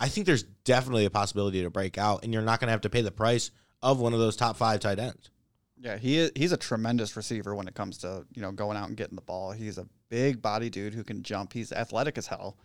I 0.00 0.08
think 0.08 0.26
there's 0.26 0.42
definitely 0.42 1.04
a 1.04 1.10
possibility 1.10 1.62
to 1.62 1.70
break 1.70 1.98
out, 1.98 2.24
and 2.24 2.32
you're 2.32 2.42
not 2.42 2.60
going 2.60 2.68
to 2.68 2.72
have 2.72 2.82
to 2.82 2.90
pay 2.90 3.02
the 3.02 3.10
price 3.10 3.50
of 3.82 4.00
one 4.00 4.12
of 4.12 4.18
those 4.18 4.36
top 4.36 4.56
five 4.56 4.80
tight 4.80 4.98
ends. 4.98 5.30
Yeah, 5.78 5.98
he 5.98 6.18
is, 6.18 6.32
he's 6.34 6.52
a 6.52 6.56
tremendous 6.56 7.16
receiver 7.16 7.54
when 7.54 7.68
it 7.68 7.74
comes 7.74 7.98
to 7.98 8.24
you 8.34 8.40
know 8.40 8.52
going 8.52 8.76
out 8.76 8.88
and 8.88 8.96
getting 8.96 9.16
the 9.16 9.22
ball. 9.22 9.52
He's 9.52 9.76
a 9.76 9.86
big 10.08 10.40
body 10.40 10.70
dude 10.70 10.94
who 10.94 11.04
can 11.04 11.22
jump. 11.22 11.52
He's 11.52 11.72
athletic 11.72 12.16
as 12.16 12.26
hell. 12.26 12.56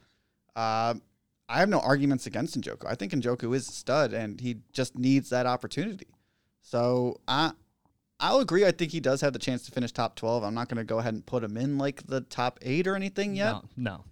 Um, 0.55 1.01
I 1.49 1.59
have 1.59 1.69
no 1.69 1.79
arguments 1.79 2.27
against 2.27 2.59
Njoku. 2.59 2.85
I 2.87 2.95
think 2.95 3.11
Njoku 3.11 3.55
is 3.55 3.67
a 3.67 3.71
stud, 3.71 4.13
and 4.13 4.39
he 4.39 4.57
just 4.71 4.97
needs 4.97 5.29
that 5.31 5.47
opportunity. 5.47 6.07
So 6.61 7.19
I 7.27 7.51
I'll 8.19 8.39
agree. 8.39 8.65
I 8.65 8.71
think 8.71 8.91
he 8.91 8.99
does 8.99 9.21
have 9.21 9.33
the 9.33 9.39
chance 9.39 9.63
to 9.65 9.71
finish 9.71 9.91
top 9.91 10.15
twelve. 10.15 10.43
I'm 10.43 10.53
not 10.53 10.67
going 10.69 10.77
to 10.77 10.83
go 10.83 10.99
ahead 10.99 11.13
and 11.13 11.25
put 11.25 11.43
him 11.43 11.55
in 11.57 11.77
like 11.77 12.05
the 12.07 12.21
top 12.21 12.59
eight 12.61 12.87
or 12.87 12.95
anything 12.95 13.35
yet. 13.35 13.51
No, 13.53 13.63
no. 13.77 14.03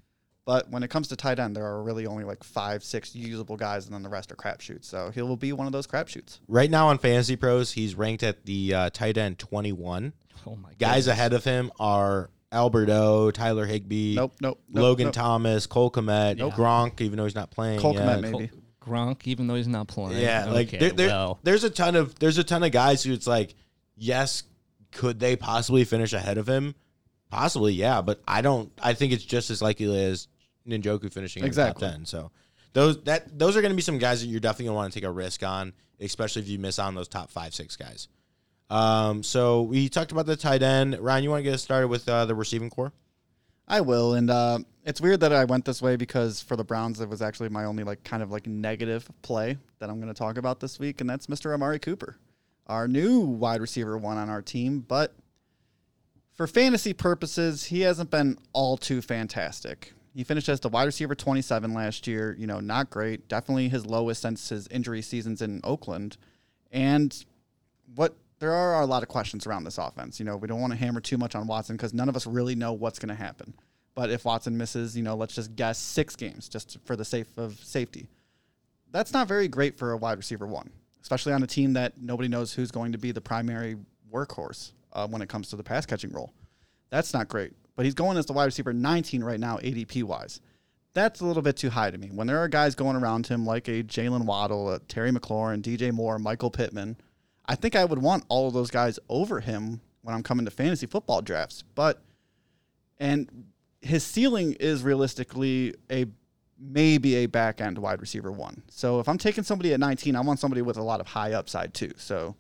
But 0.45 0.69
when 0.71 0.81
it 0.81 0.89
comes 0.89 1.09
to 1.09 1.17
tight 1.17 1.39
end, 1.39 1.57
there 1.57 1.65
are 1.65 1.83
really 1.83 2.05
only 2.07 2.23
like 2.23 2.41
five, 2.41 2.81
six 2.81 3.13
usable 3.13 3.57
guys, 3.57 3.85
and 3.85 3.93
then 3.93 4.01
the 4.01 4.07
rest 4.07 4.31
are 4.31 4.35
crapshoots. 4.37 4.85
So 4.85 5.11
he 5.13 5.21
will 5.21 5.35
be 5.35 5.51
one 5.51 5.67
of 5.67 5.73
those 5.73 5.85
crapshoots. 5.87 6.39
Right 6.47 6.71
now 6.71 6.87
on 6.87 6.99
Fantasy 6.99 7.35
Pros, 7.35 7.73
he's 7.73 7.95
ranked 7.95 8.23
at 8.23 8.45
the 8.45 8.73
uh, 8.73 8.89
tight 8.91 9.17
end 9.17 9.39
21. 9.39 10.13
Oh 10.45 10.55
my 10.55 10.69
god. 10.69 10.77
Guys 10.79 11.07
ahead 11.07 11.33
of 11.33 11.43
him 11.43 11.69
are 11.81 12.29
Alberto, 12.53 13.29
Tyler 13.31 13.65
Higbee, 13.65 14.15
Nope, 14.15 14.35
nope. 14.39 14.61
nope 14.69 14.81
Logan 14.83 15.07
nope. 15.07 15.13
Thomas, 15.15 15.67
Cole 15.67 15.91
Kmet, 15.91 16.37
Nope. 16.37 16.53
Gronk, 16.53 17.01
even 17.01 17.17
though 17.17 17.25
he's 17.25 17.35
not 17.35 17.51
playing. 17.51 17.81
Cole 17.81 17.93
yet. 17.95 18.03
Kmet, 18.07 18.21
maybe. 18.21 18.49
Gronk, 18.81 19.27
even 19.27 19.47
though 19.47 19.55
he's 19.55 19.67
not 19.67 19.89
playing. 19.89 20.21
Yeah, 20.21 20.45
like 20.45 20.69
okay, 20.69 20.77
there, 20.77 20.91
there- 20.91 21.07
well, 21.09 21.39
there's 21.43 21.65
a 21.65 21.69
ton 21.69 21.97
of 21.97 22.17
there's 22.19 22.37
a 22.37 22.43
ton 22.45 22.63
of 22.63 22.71
guys 22.71 23.03
who 23.03 23.11
it's 23.11 23.27
like, 23.27 23.53
yes, 23.97 24.43
could 24.91 25.19
they 25.19 25.35
possibly 25.35 25.83
finish 25.83 26.13
ahead 26.13 26.37
of 26.37 26.47
him? 26.47 26.75
Possibly, 27.29 27.73
yeah, 27.73 28.01
but 28.01 28.21
I 28.27 28.41
don't. 28.41 28.71
I 28.81 28.93
think 28.93 29.11
it's 29.13 29.23
just 29.23 29.49
as 29.49 29.61
likely 29.61 30.03
as 30.05 30.27
Njoku 30.67 31.11
finishing 31.11 31.43
in 31.43 31.47
Exactly. 31.47 31.81
the 31.81 31.85
top 31.87 31.95
ten. 31.97 32.05
So 32.05 32.31
those 32.73 33.03
that 33.03 33.37
those 33.37 33.57
are 33.57 33.61
going 33.61 33.71
to 33.71 33.75
be 33.75 33.81
some 33.81 33.97
guys 33.97 34.21
that 34.21 34.27
you're 34.27 34.39
definitely 34.39 34.65
going 34.65 34.73
to 34.73 34.77
want 34.77 34.93
to 34.93 34.99
take 34.99 35.07
a 35.07 35.11
risk 35.11 35.43
on, 35.43 35.73
especially 35.99 36.43
if 36.43 36.47
you 36.47 36.57
miss 36.59 36.79
on 36.79 36.95
those 36.95 37.07
top 37.09 37.29
five 37.31 37.53
six 37.53 37.75
guys. 37.75 38.07
Um, 38.69 39.23
so 39.23 39.63
we 39.63 39.89
talked 39.89 40.11
about 40.11 40.25
the 40.25 40.35
tight 40.35 40.61
end. 40.61 40.97
Ryan, 40.99 41.23
you 41.23 41.29
want 41.29 41.39
to 41.39 41.43
get 41.43 41.53
us 41.53 41.61
started 41.63 41.87
with 41.87 42.07
uh, 42.07 42.25
the 42.25 42.35
receiving 42.35 42.69
core? 42.69 42.91
I 43.69 43.81
will, 43.81 44.13
and 44.13 44.29
uh, 44.29 44.59
it's 44.85 45.01
weird 45.01 45.19
that 45.19 45.33
I 45.33 45.43
went 45.43 45.65
this 45.65 45.81
way 45.81 45.97
because 45.97 46.41
for 46.41 46.55
the 46.55 46.63
Browns, 46.63 47.01
it 47.01 47.09
was 47.09 47.21
actually 47.21 47.49
my 47.49 47.65
only 47.65 47.83
like 47.83 48.03
kind 48.05 48.23
of 48.23 48.31
like 48.31 48.47
negative 48.47 49.09
play 49.21 49.57
that 49.79 49.89
I'm 49.89 49.99
going 49.99 50.13
to 50.13 50.17
talk 50.17 50.37
about 50.37 50.61
this 50.61 50.79
week, 50.79 51.01
and 51.01 51.09
that's 51.09 51.27
Mr. 51.27 51.53
Amari 51.53 51.79
Cooper, 51.79 52.15
our 52.67 52.87
new 52.87 53.19
wide 53.19 53.61
receiver 53.61 53.97
one 53.97 54.17
on 54.17 54.29
our 54.29 54.41
team. 54.41 54.79
But 54.79 55.13
for 56.33 56.47
fantasy 56.47 56.93
purposes, 56.93 57.65
he 57.65 57.81
hasn't 57.81 58.11
been 58.11 58.37
all 58.53 58.77
too 58.77 59.01
fantastic. 59.01 59.93
He 60.13 60.23
finished 60.23 60.49
as 60.49 60.59
the 60.59 60.69
wide 60.69 60.85
receiver 60.85 61.15
27 61.15 61.73
last 61.73 62.07
year. 62.07 62.35
You 62.37 62.47
know, 62.47 62.59
not 62.59 62.89
great. 62.89 63.27
Definitely 63.27 63.69
his 63.69 63.85
lowest 63.85 64.21
since 64.21 64.49
his 64.49 64.67
injury 64.69 65.01
seasons 65.01 65.41
in 65.41 65.61
Oakland. 65.63 66.17
And 66.71 67.25
what 67.95 68.15
there 68.39 68.53
are 68.53 68.81
a 68.81 68.85
lot 68.85 69.03
of 69.03 69.09
questions 69.09 69.47
around 69.47 69.63
this 69.63 69.77
offense. 69.77 70.19
You 70.19 70.25
know, 70.25 70.37
we 70.37 70.47
don't 70.47 70.61
want 70.61 70.73
to 70.73 70.77
hammer 70.77 71.01
too 71.01 71.17
much 71.17 71.35
on 71.35 71.47
Watson 71.47 71.75
because 71.75 71.93
none 71.93 72.09
of 72.09 72.15
us 72.15 72.27
really 72.27 72.55
know 72.55 72.73
what's 72.73 72.99
going 72.99 73.09
to 73.09 73.15
happen. 73.15 73.53
But 73.95 74.11
if 74.11 74.25
Watson 74.25 74.57
misses, 74.57 74.95
you 74.95 75.01
know, 75.01 75.15
let's 75.15 75.33
just 75.33 75.55
guess 75.55 75.79
six 75.79 76.15
games 76.15 76.47
just 76.47 76.77
for 76.85 76.95
the 76.95 77.05
sake 77.05 77.25
of 77.35 77.57
safety. 77.63 78.07
That's 78.91 79.11
not 79.11 79.27
very 79.27 79.47
great 79.47 79.77
for 79.77 79.91
a 79.91 79.97
wide 79.97 80.17
receiver 80.17 80.45
one, 80.45 80.69
especially 81.07 81.31
on 81.31 81.41
a 81.41 81.47
team 81.47 81.71
that 81.71 81.93
nobody 81.97 82.27
knows 82.27 82.51
who's 82.51 82.69
going 82.69 82.91
to 82.91 82.97
be 82.97 83.13
the 83.13 83.21
primary 83.21 83.77
workhorse 84.11 84.73
uh, 84.91 85.07
when 85.07 85.21
it 85.21 85.29
comes 85.29 85.49
to 85.49 85.55
the 85.55 85.63
pass 85.63 85.85
catching 85.85 86.11
role. 86.11 86.33
That's 86.89 87.13
not 87.13 87.29
great. 87.29 87.53
But 87.77 87.85
he's 87.85 87.93
going 87.93 88.17
as 88.17 88.25
the 88.25 88.33
wide 88.33 88.43
receiver 88.43 88.73
19 88.73 89.23
right 89.23 89.39
now, 89.39 89.55
ADP 89.59 90.03
wise. 90.03 90.41
That's 90.93 91.21
a 91.21 91.25
little 91.25 91.41
bit 91.41 91.55
too 91.55 91.69
high 91.69 91.91
to 91.91 91.97
me. 91.97 92.09
When 92.13 92.27
there 92.27 92.39
are 92.39 92.49
guys 92.49 92.75
going 92.75 92.97
around 92.97 93.25
him 93.25 93.45
like 93.45 93.69
a 93.69 93.83
Jaylen 93.83 94.25
Waddle, 94.25 94.73
a 94.73 94.79
Terry 94.79 95.11
McLaurin, 95.11 95.61
DJ 95.61 95.93
Moore, 95.93 96.19
Michael 96.19 96.51
Pittman, 96.51 96.97
I 97.45 97.55
think 97.55 97.77
I 97.77 97.85
would 97.85 97.99
want 97.99 98.25
all 98.27 98.49
of 98.49 98.53
those 98.53 98.69
guys 98.69 98.99
over 99.07 99.39
him 99.39 99.79
when 100.01 100.13
I'm 100.13 100.23
coming 100.23 100.43
to 100.43 100.51
fantasy 100.51 100.87
football 100.87 101.21
drafts. 101.21 101.63
But 101.73 102.01
and 102.99 103.45
his 103.81 104.03
ceiling 104.03 104.57
is 104.59 104.83
realistically 104.83 105.73
a 105.89 106.07
maybe 106.59 107.15
a 107.15 107.25
back 107.25 107.61
end 107.61 107.77
wide 107.77 108.01
receiver 108.01 108.31
one. 108.31 108.63
So 108.69 108.99
if 108.99 109.07
I'm 109.07 109.17
taking 109.17 109.43
somebody 109.43 109.73
at 109.73 109.79
19, 109.79 110.15
I 110.15 110.21
want 110.21 110.39
somebody 110.39 110.61
with 110.61 110.77
a 110.77 110.83
lot 110.83 110.99
of 110.99 111.07
high 111.07 111.33
upside 111.33 111.73
too. 111.73 111.91
So 111.97 112.35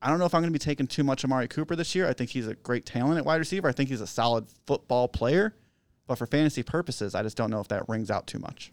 I 0.00 0.08
don't 0.10 0.18
know 0.18 0.26
if 0.26 0.34
I'm 0.34 0.42
going 0.42 0.52
to 0.52 0.58
be 0.58 0.62
taking 0.62 0.86
too 0.86 1.04
much 1.04 1.24
Amari 1.24 1.48
Cooper 1.48 1.76
this 1.76 1.94
year. 1.94 2.08
I 2.08 2.12
think 2.12 2.30
he's 2.30 2.46
a 2.46 2.54
great 2.54 2.86
talent 2.86 3.18
at 3.18 3.24
wide 3.24 3.36
receiver. 3.36 3.68
I 3.68 3.72
think 3.72 3.88
he's 3.88 4.00
a 4.00 4.06
solid 4.06 4.46
football 4.66 5.08
player. 5.08 5.54
But 6.06 6.16
for 6.16 6.26
fantasy 6.26 6.62
purposes, 6.62 7.14
I 7.14 7.22
just 7.22 7.36
don't 7.36 7.50
know 7.50 7.60
if 7.60 7.68
that 7.68 7.88
rings 7.88 8.10
out 8.10 8.26
too 8.26 8.38
much. 8.38 8.70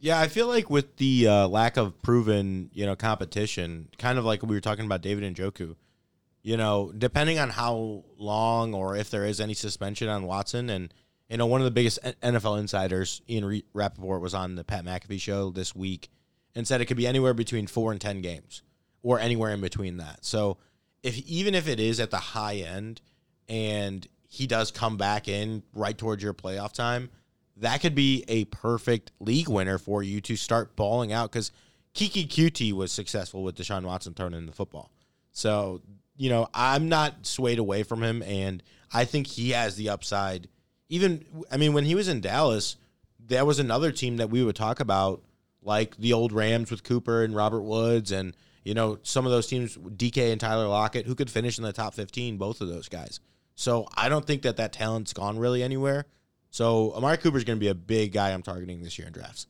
Yeah, 0.00 0.20
I 0.20 0.28
feel 0.28 0.46
like 0.46 0.70
with 0.70 0.96
the 0.96 1.26
uh, 1.26 1.48
lack 1.48 1.76
of 1.76 2.00
proven, 2.02 2.70
you 2.72 2.86
know, 2.86 2.94
competition, 2.94 3.88
kind 3.98 4.18
of 4.18 4.24
like 4.24 4.42
we 4.42 4.54
were 4.54 4.60
talking 4.60 4.84
about 4.84 5.00
David 5.00 5.34
Njoku, 5.34 5.74
you 6.42 6.56
know, 6.56 6.92
depending 6.96 7.38
on 7.38 7.50
how 7.50 8.04
long 8.16 8.74
or 8.74 8.94
if 8.94 9.10
there 9.10 9.24
is 9.24 9.40
any 9.40 9.54
suspension 9.54 10.08
on 10.08 10.24
Watson, 10.24 10.70
and 10.70 10.94
you 11.28 11.36
know, 11.36 11.46
one 11.46 11.60
of 11.60 11.64
the 11.64 11.70
biggest 11.70 11.98
NFL 12.22 12.58
insiders, 12.58 13.22
Ian 13.28 13.62
Rapoport, 13.74 14.20
was 14.20 14.34
on 14.34 14.54
the 14.54 14.64
Pat 14.64 14.84
McAfee 14.84 15.20
show 15.20 15.50
this 15.50 15.74
week 15.74 16.08
and 16.54 16.66
said 16.66 16.80
it 16.80 16.86
could 16.86 16.96
be 16.96 17.06
anywhere 17.06 17.34
between 17.34 17.66
four 17.66 17.92
and 17.92 18.00
ten 18.00 18.20
games, 18.20 18.62
or 19.02 19.20
anywhere 19.20 19.52
in 19.52 19.60
between 19.60 19.98
that. 19.98 20.24
So, 20.24 20.58
if 21.02 21.18
even 21.18 21.54
if 21.54 21.68
it 21.68 21.78
is 21.78 22.00
at 22.00 22.10
the 22.10 22.16
high 22.16 22.56
end, 22.56 23.00
and 23.48 24.06
he 24.28 24.46
does 24.46 24.70
come 24.70 24.96
back 24.96 25.28
in 25.28 25.62
right 25.72 25.96
towards 25.96 26.22
your 26.22 26.34
playoff 26.34 26.72
time, 26.72 27.10
that 27.56 27.80
could 27.80 27.94
be 27.94 28.24
a 28.28 28.44
perfect 28.46 29.12
league 29.20 29.48
winner 29.48 29.78
for 29.78 30.02
you 30.02 30.20
to 30.22 30.36
start 30.36 30.76
balling 30.76 31.12
out 31.12 31.30
because 31.32 31.50
Keke 31.94 32.28
Coutee 32.28 32.72
was 32.72 32.92
successful 32.92 33.42
with 33.42 33.56
Deshaun 33.56 33.84
Watson 33.84 34.14
throwing 34.14 34.34
in 34.34 34.46
the 34.46 34.52
football. 34.52 34.92
So, 35.32 35.82
you 36.16 36.30
know, 36.30 36.48
I'm 36.54 36.88
not 36.88 37.26
swayed 37.26 37.58
away 37.58 37.82
from 37.82 38.02
him, 38.02 38.22
and 38.22 38.62
I 38.92 39.04
think 39.04 39.26
he 39.26 39.50
has 39.50 39.76
the 39.76 39.88
upside. 39.88 40.48
Even, 40.88 41.24
I 41.50 41.56
mean, 41.56 41.72
when 41.72 41.84
he 41.84 41.94
was 41.94 42.08
in 42.08 42.20
Dallas, 42.20 42.76
there 43.20 43.44
was 43.44 43.58
another 43.58 43.92
team 43.92 44.16
that 44.16 44.30
we 44.30 44.42
would 44.42 44.56
talk 44.56 44.80
about, 44.80 45.22
like 45.62 45.96
the 45.96 46.12
old 46.12 46.32
Rams 46.32 46.70
with 46.70 46.82
Cooper 46.84 47.22
and 47.22 47.34
Robert 47.34 47.62
Woods, 47.62 48.10
and, 48.10 48.34
you 48.64 48.74
know, 48.74 48.98
some 49.02 49.26
of 49.26 49.32
those 49.32 49.46
teams, 49.46 49.76
DK 49.76 50.32
and 50.32 50.40
Tyler 50.40 50.66
Lockett, 50.66 51.06
who 51.06 51.14
could 51.14 51.30
finish 51.30 51.58
in 51.58 51.64
the 51.64 51.72
top 51.72 51.94
15, 51.94 52.38
both 52.38 52.60
of 52.60 52.68
those 52.68 52.88
guys. 52.88 53.20
So 53.54 53.88
I 53.96 54.08
don't 54.08 54.26
think 54.26 54.42
that 54.42 54.56
that 54.56 54.72
talent's 54.72 55.12
gone 55.12 55.38
really 55.38 55.62
anywhere. 55.62 56.06
So 56.50 56.94
Amari 56.94 57.18
Cooper 57.18 57.36
is 57.36 57.44
going 57.44 57.58
to 57.58 57.60
be 57.60 57.68
a 57.68 57.74
big 57.74 58.12
guy 58.12 58.30
I'm 58.30 58.42
targeting 58.42 58.82
this 58.82 58.98
year 58.98 59.06
in 59.08 59.12
drafts. 59.12 59.46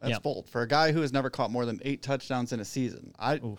That's 0.00 0.10
Yep. 0.10 0.22
bold 0.22 0.48
for 0.50 0.60
a 0.60 0.68
guy 0.68 0.92
who 0.92 1.00
has 1.00 1.12
never 1.12 1.30
caught 1.30 1.50
more 1.50 1.64
than 1.64 1.80
eight 1.82 2.02
touchdowns 2.02 2.52
in 2.52 2.60
a 2.60 2.64
season. 2.64 3.14
I 3.18 3.36
Oof. 3.36 3.58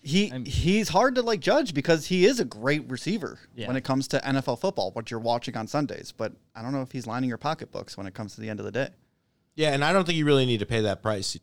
He 0.00 0.30
I'm- 0.30 0.44
he's 0.44 0.88
hard 0.90 1.16
to 1.16 1.22
like 1.22 1.40
judge 1.40 1.74
because 1.74 2.06
he 2.06 2.24
is 2.24 2.38
a 2.40 2.44
great 2.44 2.88
receiver 2.88 3.38
Yeah. 3.54 3.66
when 3.66 3.76
it 3.76 3.82
comes 3.84 4.08
to 4.08 4.20
NFL 4.26 4.56
football, 4.60 4.92
what 4.92 5.10
you're 5.10 5.20
watching 5.20 5.56
on 5.56 5.66
Sundays. 5.66 6.12
But 6.16 6.32
I 6.54 6.62
don't 6.62 6.72
know 6.72 6.82
if 6.82 6.92
he's 6.92 7.06
lining 7.06 7.28
your 7.28 7.38
pocketbooks 7.38 7.96
when 7.96 8.06
it 8.06 8.14
comes 8.14 8.34
to 8.36 8.40
the 8.40 8.48
end 8.48 8.60
of 8.60 8.64
the 8.66 8.72
day. 8.72 8.90
Yeah, 9.56 9.72
and 9.74 9.84
I 9.84 9.92
don't 9.92 10.04
think 10.04 10.16
you 10.16 10.24
really 10.24 10.46
need 10.46 10.60
to 10.60 10.66
pay 10.66 10.82
that 10.82 11.02
price 11.02 11.36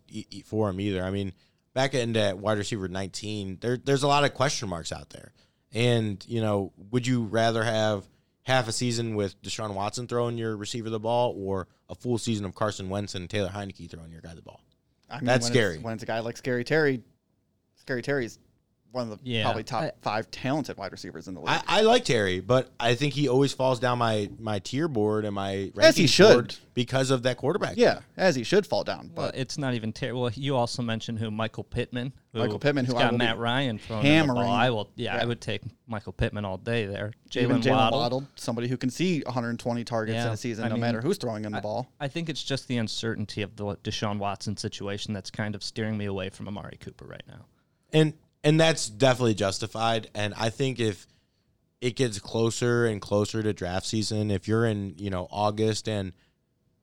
for 0.45 0.69
him 0.69 0.79
either. 0.79 1.03
I 1.03 1.11
mean, 1.11 1.33
back 1.73 1.93
into 1.93 2.21
at 2.21 2.37
wide 2.37 2.57
receiver 2.57 2.87
19, 2.87 3.57
there, 3.59 3.75
there's 3.77 4.03
a 4.03 4.07
lot 4.07 4.23
of 4.23 4.33
question 4.33 4.69
marks 4.69 4.93
out 4.93 5.09
there. 5.09 5.33
And, 5.73 6.23
you 6.25 6.39
know, 6.41 6.71
would 6.91 7.05
you 7.05 7.23
rather 7.25 7.61
have 7.65 8.05
half 8.43 8.69
a 8.69 8.71
season 8.71 9.15
with 9.15 9.41
Deshaun 9.41 9.73
Watson 9.73 10.07
throwing 10.07 10.37
your 10.37 10.55
receiver 10.55 10.89
the 10.89 10.99
ball 11.01 11.35
or 11.37 11.67
a 11.89 11.95
full 11.95 12.17
season 12.17 12.45
of 12.45 12.55
Carson 12.55 12.87
Wentz 12.87 13.15
and 13.15 13.29
Taylor 13.29 13.49
Heinicke 13.49 13.89
throwing 13.91 14.11
your 14.13 14.21
guy 14.21 14.33
the 14.33 14.41
ball? 14.41 14.61
I 15.09 15.17
mean, 15.17 15.25
That's 15.25 15.43
when 15.47 15.51
scary. 15.51 15.75
It's, 15.75 15.83
when 15.83 15.93
it's 15.95 16.03
a 16.03 16.05
guy 16.05 16.19
like 16.19 16.37
Scary 16.37 16.63
Terry, 16.63 17.03
Scary 17.75 18.01
Terry's 18.01 18.39
one 18.91 19.09
of 19.11 19.17
the 19.23 19.29
Yeah, 19.29 19.43
probably 19.43 19.63
top 19.63 19.83
I- 19.83 19.91
five 20.01 20.31
talented 20.31 20.77
wide 20.77 20.91
receivers 20.93 21.27
in 21.27 21.33
the 21.33 21.41
league. 21.41 21.49
I, 21.49 21.61
I 21.67 21.81
like 21.81 22.05
Terry, 22.05 22.39
but 22.39 22.69
I 22.79 22.95
think 22.95 23.13
he 23.13 23.27
always 23.27 23.51
falls 23.51 23.79
down 23.79 23.97
my, 23.97 24.29
my 24.39 24.59
tier 24.59 24.87
board 24.87 25.25
and 25.25 25.35
my 25.35 25.71
As 25.77 25.97
he 25.97 26.07
should. 26.07 26.55
because 26.73 27.11
of 27.11 27.23
that 27.23 27.35
quarterback. 27.37 27.73
yeah, 27.75 27.99
as 28.15 28.35
he 28.37 28.43
should 28.43 28.65
fall 28.65 28.85
down. 28.85 29.11
Well, 29.13 29.27
But 29.27 29.35
it's 29.37 29.57
not 29.57 29.73
even 29.73 29.91
Terry. 29.91 30.13
Well, 30.13 30.31
you 30.33 30.55
also 30.55 30.81
mentioned 30.81 31.19
who 31.19 31.29
Michael 31.29 31.65
Pittman. 31.65 32.13
Who 32.31 32.39
Michael 32.39 32.59
Pittman, 32.59 32.85
has 32.85 32.93
who 32.93 32.97
I 32.99 33.03
got 33.03 33.11
will 33.11 33.17
Matt 33.17 33.37
Ryan 33.37 33.79
throwing 33.79 34.05
in 34.05 34.11
the 34.11 34.15
hammering. 34.17 34.41
ball. 34.47 34.53
I 34.53 34.69
will. 34.69 34.89
Yeah, 34.95 35.15
Yeah. 35.15 35.21
I 35.21 35.25
would 35.25 35.41
take 35.41 35.61
Michael 35.87 36.13
Pittman 36.13 36.45
all 36.45 36.57
day 36.57 36.85
there. 36.85 37.11
even 37.35 37.57
Jaylen 37.57 37.63
Jaylen 37.63 37.71
Waddle. 37.71 37.99
Waddle, 37.99 38.27
somebody 38.35 38.67
who 38.69 38.77
can 38.77 38.89
see 38.89 39.21
120 39.25 39.83
targets 39.83 40.23
in 40.25 40.31
a 40.31 40.37
season, 40.37 40.63
I 40.63 40.67
no 40.69 40.75
mean, 40.75 40.81
matter 40.81 41.01
who's 41.01 41.17
throwing 41.17 41.43
him 41.43 41.51
the 41.51 41.59
ball. 41.61 41.89
I 41.99 42.07
think 42.07 42.29
it's 42.29 42.43
just 42.43 42.67
the 42.69 42.77
uncertainty 42.77 43.41
of 43.41 43.55
the 43.57 43.75
Deshaun 43.83 44.19
Watson 44.19 44.55
situation 44.55 45.13
that's 45.13 45.29
kind 45.31 45.53
of 45.53 45.63
steering 45.63 45.97
me 45.97 46.05
away 46.05 46.29
from 46.29 46.47
Amari 46.47 46.77
Cooper 46.79 47.05
right 47.05 47.23
now. 47.27 47.45
and 47.93 48.13
and 48.45 48.59
that's 48.59 48.87
definitely 48.87 49.33
justified. 49.33 50.09
And 50.15 50.33
I 50.37 50.49
think 50.49 50.79
if 50.79 51.07
it 51.81 51.95
gets 51.97 52.19
closer 52.19 52.85
and 52.85 53.01
closer 53.01 53.43
to 53.43 53.51
draft 53.51 53.85
season, 53.85 54.31
if 54.31 54.47
you're 54.47 54.65
in 54.65 54.95
you 54.97 55.09
know 55.09 55.27
August 55.29 55.89
and 55.89 56.13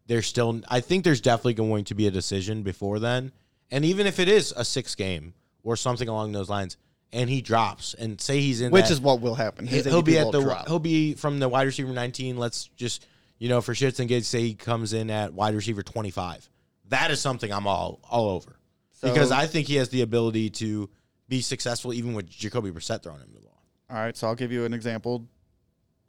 there's 0.07 0.27
still, 0.27 0.61
I 0.69 0.81
think 0.81 1.05
there's 1.05 1.21
definitely 1.23 1.55
going 1.55 1.85
to 1.85 1.95
be 1.95 2.07
a 2.09 2.11
decision 2.11 2.63
before 2.63 2.99
then. 2.99 3.33
And 3.71 3.85
even 3.85 4.07
if 4.07 4.19
it 4.19 4.29
is 4.29 4.53
a 4.55 4.65
six 4.65 4.95
game 4.95 5.33
or 5.63 5.77
something 5.77 6.09
along 6.09 6.33
those 6.33 6.51
lines, 6.51 6.77
and 7.13 7.31
he 7.31 7.41
drops 7.41 7.95
and 7.95 8.21
say 8.21 8.41
he's 8.41 8.61
in, 8.61 8.73
Which 8.73 8.87
that- 8.87 8.93
is 8.93 9.01
what 9.01 9.21
will 9.21 9.37
happen. 9.37 9.67
He'll 9.67 10.03
be 10.03 10.19
at 10.19 10.33
the 10.33 10.43
drop. 10.43 10.67
he'll 10.67 10.79
be 10.79 11.15
from 11.15 11.39
the 11.39 11.49
wide 11.49 11.67
receiver 11.67 11.93
19 11.93 12.37
let's 12.37 12.65
just 12.77 13.07
you 13.39 13.49
know 13.49 13.61
for 13.61 13.73
shits 13.73 14.01
and 14.01 14.09
gigs 14.09 14.27
say 14.27 14.41
he 14.41 14.55
comes 14.55 14.93
in 14.93 15.11
at 15.11 15.33
wide 15.33 15.55
receiver 15.55 15.83
25 15.83 16.49
that 16.89 17.11
is 17.11 17.21
something 17.21 17.53
i'm 17.53 17.67
all 17.67 18.01
all 18.11 18.29
over 18.31 18.57
because 19.03 19.31
i 19.33 19.47
think 19.47 19.67
he 19.69 19.77
has 19.77 19.89
the 19.91 20.03
ability 20.03 20.49
to 20.51 20.89
be 21.29 21.41
successful 21.41 21.93
even 21.95 22.15
with 22.15 22.29
jacoby 22.29 22.71
Brissett 22.71 23.03
throwing 23.03 23.21
him 23.21 23.31
the 23.35 23.41
ball 23.41 23.63
All 23.91 23.97
right, 23.97 24.17
so 24.17 24.27
I'll 24.27 24.35
give 24.35 24.53
you 24.53 24.65
an 24.65 24.75
example: 24.75 25.27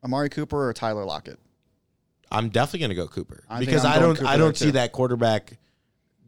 Amari 0.03 0.29
Cooper 0.29 0.67
or 0.69 0.73
Tyler 0.73 1.05
Lockett. 1.05 1.39
i'm 2.31 2.49
definitely 2.49 2.79
going 2.79 2.89
to 2.89 2.95
go 2.95 3.07
cooper 3.07 3.43
I 3.49 3.59
because 3.59 3.85
I'm 3.85 3.91
i 3.91 3.95
going 3.95 4.05
don't 4.07 4.15
Cooper 4.17 4.29
i 4.29 4.37
don't 4.37 4.57
see 4.57 4.65
too. 4.65 4.71
that 4.73 4.91
quarterback 4.91 5.57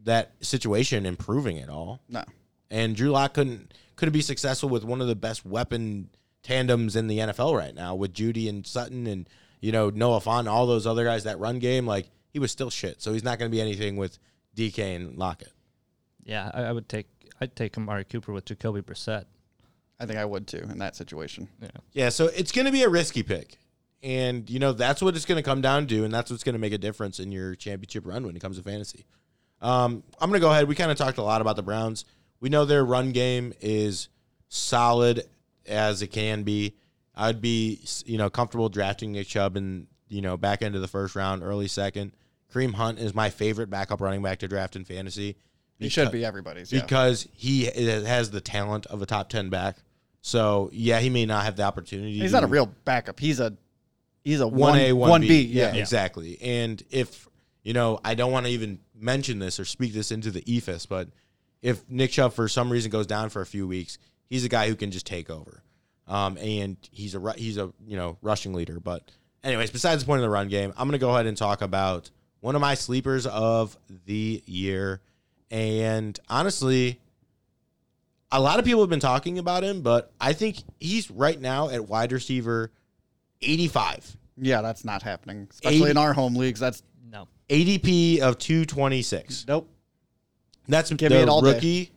that 0.04 0.32
situation 0.40 1.04
improving 1.06 1.58
at 1.58 1.68
all 1.68 2.00
No, 2.08 2.22
and 2.70 2.94
drew 2.94 3.10
lock 3.10 3.34
couldn't 3.34 3.74
couldn't 3.96 4.12
be 4.12 4.20
successful 4.22 4.68
with 4.68 4.84
one 4.84 5.00
of 5.00 5.08
the 5.08 5.16
best 5.16 5.44
weapon 5.44 6.10
tandems 6.42 6.94
in 6.94 7.08
the 7.08 7.18
NFL 7.18 7.56
right 7.58 7.74
now 7.74 7.94
with 7.96 8.12
Jeudy 8.12 8.48
and 8.48 8.64
Sutton 8.66 9.06
and 9.08 9.28
you 9.60 9.72
know 9.72 9.88
Noah 9.90 10.20
Fant, 10.20 10.46
all 10.48 10.66
those 10.66 10.86
other 10.86 11.02
guys 11.04 11.24
that 11.24 11.38
run 11.40 11.58
game. 11.58 11.86
Like 11.86 12.10
he 12.30 12.38
was 12.38 12.52
still 12.52 12.68
shit, 12.70 13.00
so 13.02 13.12
he's 13.14 13.24
not 13.24 13.38
going 13.38 13.50
to 13.50 13.54
be 13.54 13.60
anything 13.60 13.96
with 13.96 14.18
DK 14.54 14.94
and 14.94 15.16
Lockett. 15.16 15.50
Yeah, 16.24 16.50
I, 16.54 16.64
I 16.64 16.72
would 16.72 16.88
take. 16.90 17.06
I'd 17.40 17.56
take 17.56 17.76
Amari 17.76 18.04
Cooper 18.04 18.32
with 18.32 18.44
Jacoby 18.44 18.80
Brissett. 18.80 19.24
I 19.98 20.06
think 20.06 20.18
I 20.18 20.24
would 20.24 20.46
too 20.46 20.58
in 20.70 20.78
that 20.78 20.96
situation. 20.96 21.48
Yeah. 21.60 21.68
Yeah, 21.92 22.08
so 22.10 22.26
it's 22.26 22.52
going 22.52 22.66
to 22.66 22.72
be 22.72 22.82
a 22.82 22.88
risky 22.88 23.22
pick, 23.22 23.56
and 24.02 24.48
you 24.50 24.58
know 24.58 24.72
that's 24.72 25.00
what 25.00 25.16
it's 25.16 25.24
going 25.24 25.36
to 25.36 25.42
come 25.42 25.60
down 25.60 25.86
to, 25.86 26.04
and 26.04 26.12
that's 26.12 26.30
what's 26.30 26.44
going 26.44 26.54
to 26.54 26.58
make 26.58 26.72
a 26.72 26.78
difference 26.78 27.18
in 27.18 27.32
your 27.32 27.54
championship 27.54 28.06
run 28.06 28.26
when 28.26 28.36
it 28.36 28.40
comes 28.40 28.58
to 28.58 28.62
fantasy. 28.62 29.06
Um, 29.62 30.02
I'm 30.20 30.28
going 30.28 30.40
to 30.40 30.44
go 30.44 30.50
ahead. 30.50 30.68
We 30.68 30.74
kind 30.74 30.90
of 30.90 30.98
talked 30.98 31.18
a 31.18 31.22
lot 31.22 31.40
about 31.40 31.56
the 31.56 31.62
Browns. 31.62 32.04
We 32.40 32.50
know 32.50 32.64
their 32.64 32.84
run 32.84 33.12
game 33.12 33.54
is 33.60 34.08
solid 34.48 35.22
as 35.66 36.02
it 36.02 36.08
can 36.08 36.42
be. 36.42 36.74
I'd 37.14 37.40
be, 37.40 37.80
you 38.04 38.18
know, 38.18 38.28
comfortable 38.28 38.68
drafting 38.68 39.12
Nick 39.12 39.26
Chubb 39.26 39.56
in, 39.56 39.86
you 40.08 40.20
know, 40.20 40.36
back 40.36 40.60
end 40.60 40.74
of 40.74 40.82
the 40.82 40.88
first 40.88 41.16
round, 41.16 41.42
early 41.42 41.66
second. 41.66 42.12
Kareem 42.52 42.74
Hunt 42.74 42.98
is 42.98 43.14
my 43.14 43.30
favorite 43.30 43.70
backup 43.70 44.00
running 44.00 44.22
back 44.22 44.38
to 44.40 44.48
draft 44.48 44.76
in 44.76 44.84
fantasy. 44.84 45.36
He 45.78 45.88
should 45.88 46.10
be 46.12 46.24
everybody's. 46.24 46.72
Yeah. 46.72 46.80
because 46.80 47.28
he 47.32 47.64
has 47.64 48.30
the 48.30 48.40
talent 48.40 48.86
of 48.86 49.02
a 49.02 49.06
top 49.06 49.28
ten 49.28 49.50
back. 49.50 49.76
So 50.22 50.70
yeah, 50.72 50.98
he 51.00 51.10
may 51.10 51.26
not 51.26 51.44
have 51.44 51.56
the 51.56 51.62
opportunity. 51.62 52.18
He's 52.18 52.30
to- 52.30 52.36
not 52.38 52.44
a 52.44 52.48
real 52.48 52.66
backup. 52.84 53.20
He's 53.20 53.40
a 53.40 53.56
he's 54.24 54.40
a 54.40 54.48
one 54.48 54.78
A, 54.78 54.92
one 54.92 55.20
B. 55.20 55.42
Yeah. 55.42 55.72
Yeah, 55.72 55.80
exactly. 55.80 56.38
And 56.40 56.82
if 56.90 57.28
you 57.62 57.72
know, 57.72 58.00
I 58.04 58.14
don't 58.14 58.32
want 58.32 58.46
to 58.46 58.52
even 58.52 58.80
mention 58.94 59.38
this 59.38 59.60
or 59.60 59.64
speak 59.64 59.92
this 59.92 60.10
into 60.10 60.30
the 60.30 60.42
ethos, 60.52 60.86
but 60.86 61.08
if 61.62 61.88
Nick 61.90 62.12
Chubb 62.12 62.32
for 62.32 62.48
some 62.48 62.70
reason 62.70 62.90
goes 62.90 63.06
down 63.06 63.28
for 63.28 63.42
a 63.42 63.46
few 63.46 63.66
weeks, 63.66 63.98
he's 64.28 64.44
a 64.44 64.48
guy 64.48 64.68
who 64.68 64.76
can 64.76 64.90
just 64.90 65.06
take 65.06 65.30
over. 65.30 65.62
Um, 66.08 66.38
and 66.38 66.76
he's 66.90 67.14
a 67.14 67.34
he's 67.36 67.58
a 67.58 67.72
you 67.86 67.96
know 67.96 68.18
rushing 68.22 68.54
leader. 68.54 68.78
But 68.80 69.10
anyways, 69.42 69.70
besides 69.70 70.02
the 70.02 70.06
point 70.06 70.20
of 70.20 70.22
the 70.22 70.30
run 70.30 70.48
game, 70.48 70.72
I'm 70.76 70.88
gonna 70.88 70.98
go 70.98 71.10
ahead 71.10 71.26
and 71.26 71.36
talk 71.36 71.62
about 71.62 72.10
one 72.40 72.54
of 72.54 72.60
my 72.60 72.74
sleepers 72.74 73.26
of 73.26 73.76
the 74.06 74.42
year. 74.46 75.00
And 75.50 76.18
honestly, 76.28 77.00
a 78.32 78.40
lot 78.40 78.58
of 78.58 78.64
people 78.64 78.80
have 78.80 78.90
been 78.90 79.00
talking 79.00 79.38
about 79.38 79.62
him, 79.62 79.82
but 79.82 80.12
I 80.20 80.32
think 80.32 80.58
he's 80.80 81.10
right 81.10 81.40
now 81.40 81.68
at 81.68 81.88
wide 81.88 82.12
receiver 82.12 82.72
85. 83.42 84.16
Yeah, 84.38 84.60
that's 84.62 84.84
not 84.84 85.02
happening, 85.02 85.48
especially 85.50 85.82
80 85.82 85.90
in 85.92 85.96
our 85.96 86.12
home 86.12 86.34
leagues. 86.36 86.60
That's 86.60 86.82
No. 87.10 87.28
ADP 87.48 88.20
of 88.20 88.38
226. 88.38 89.46
nope. 89.48 89.68
That's 90.68 90.90
Give 90.90 91.10
the 91.10 91.16
me 91.16 91.22
it 91.22 91.28
all 91.28 91.42
day. 91.42 91.52
rookie 91.54 91.92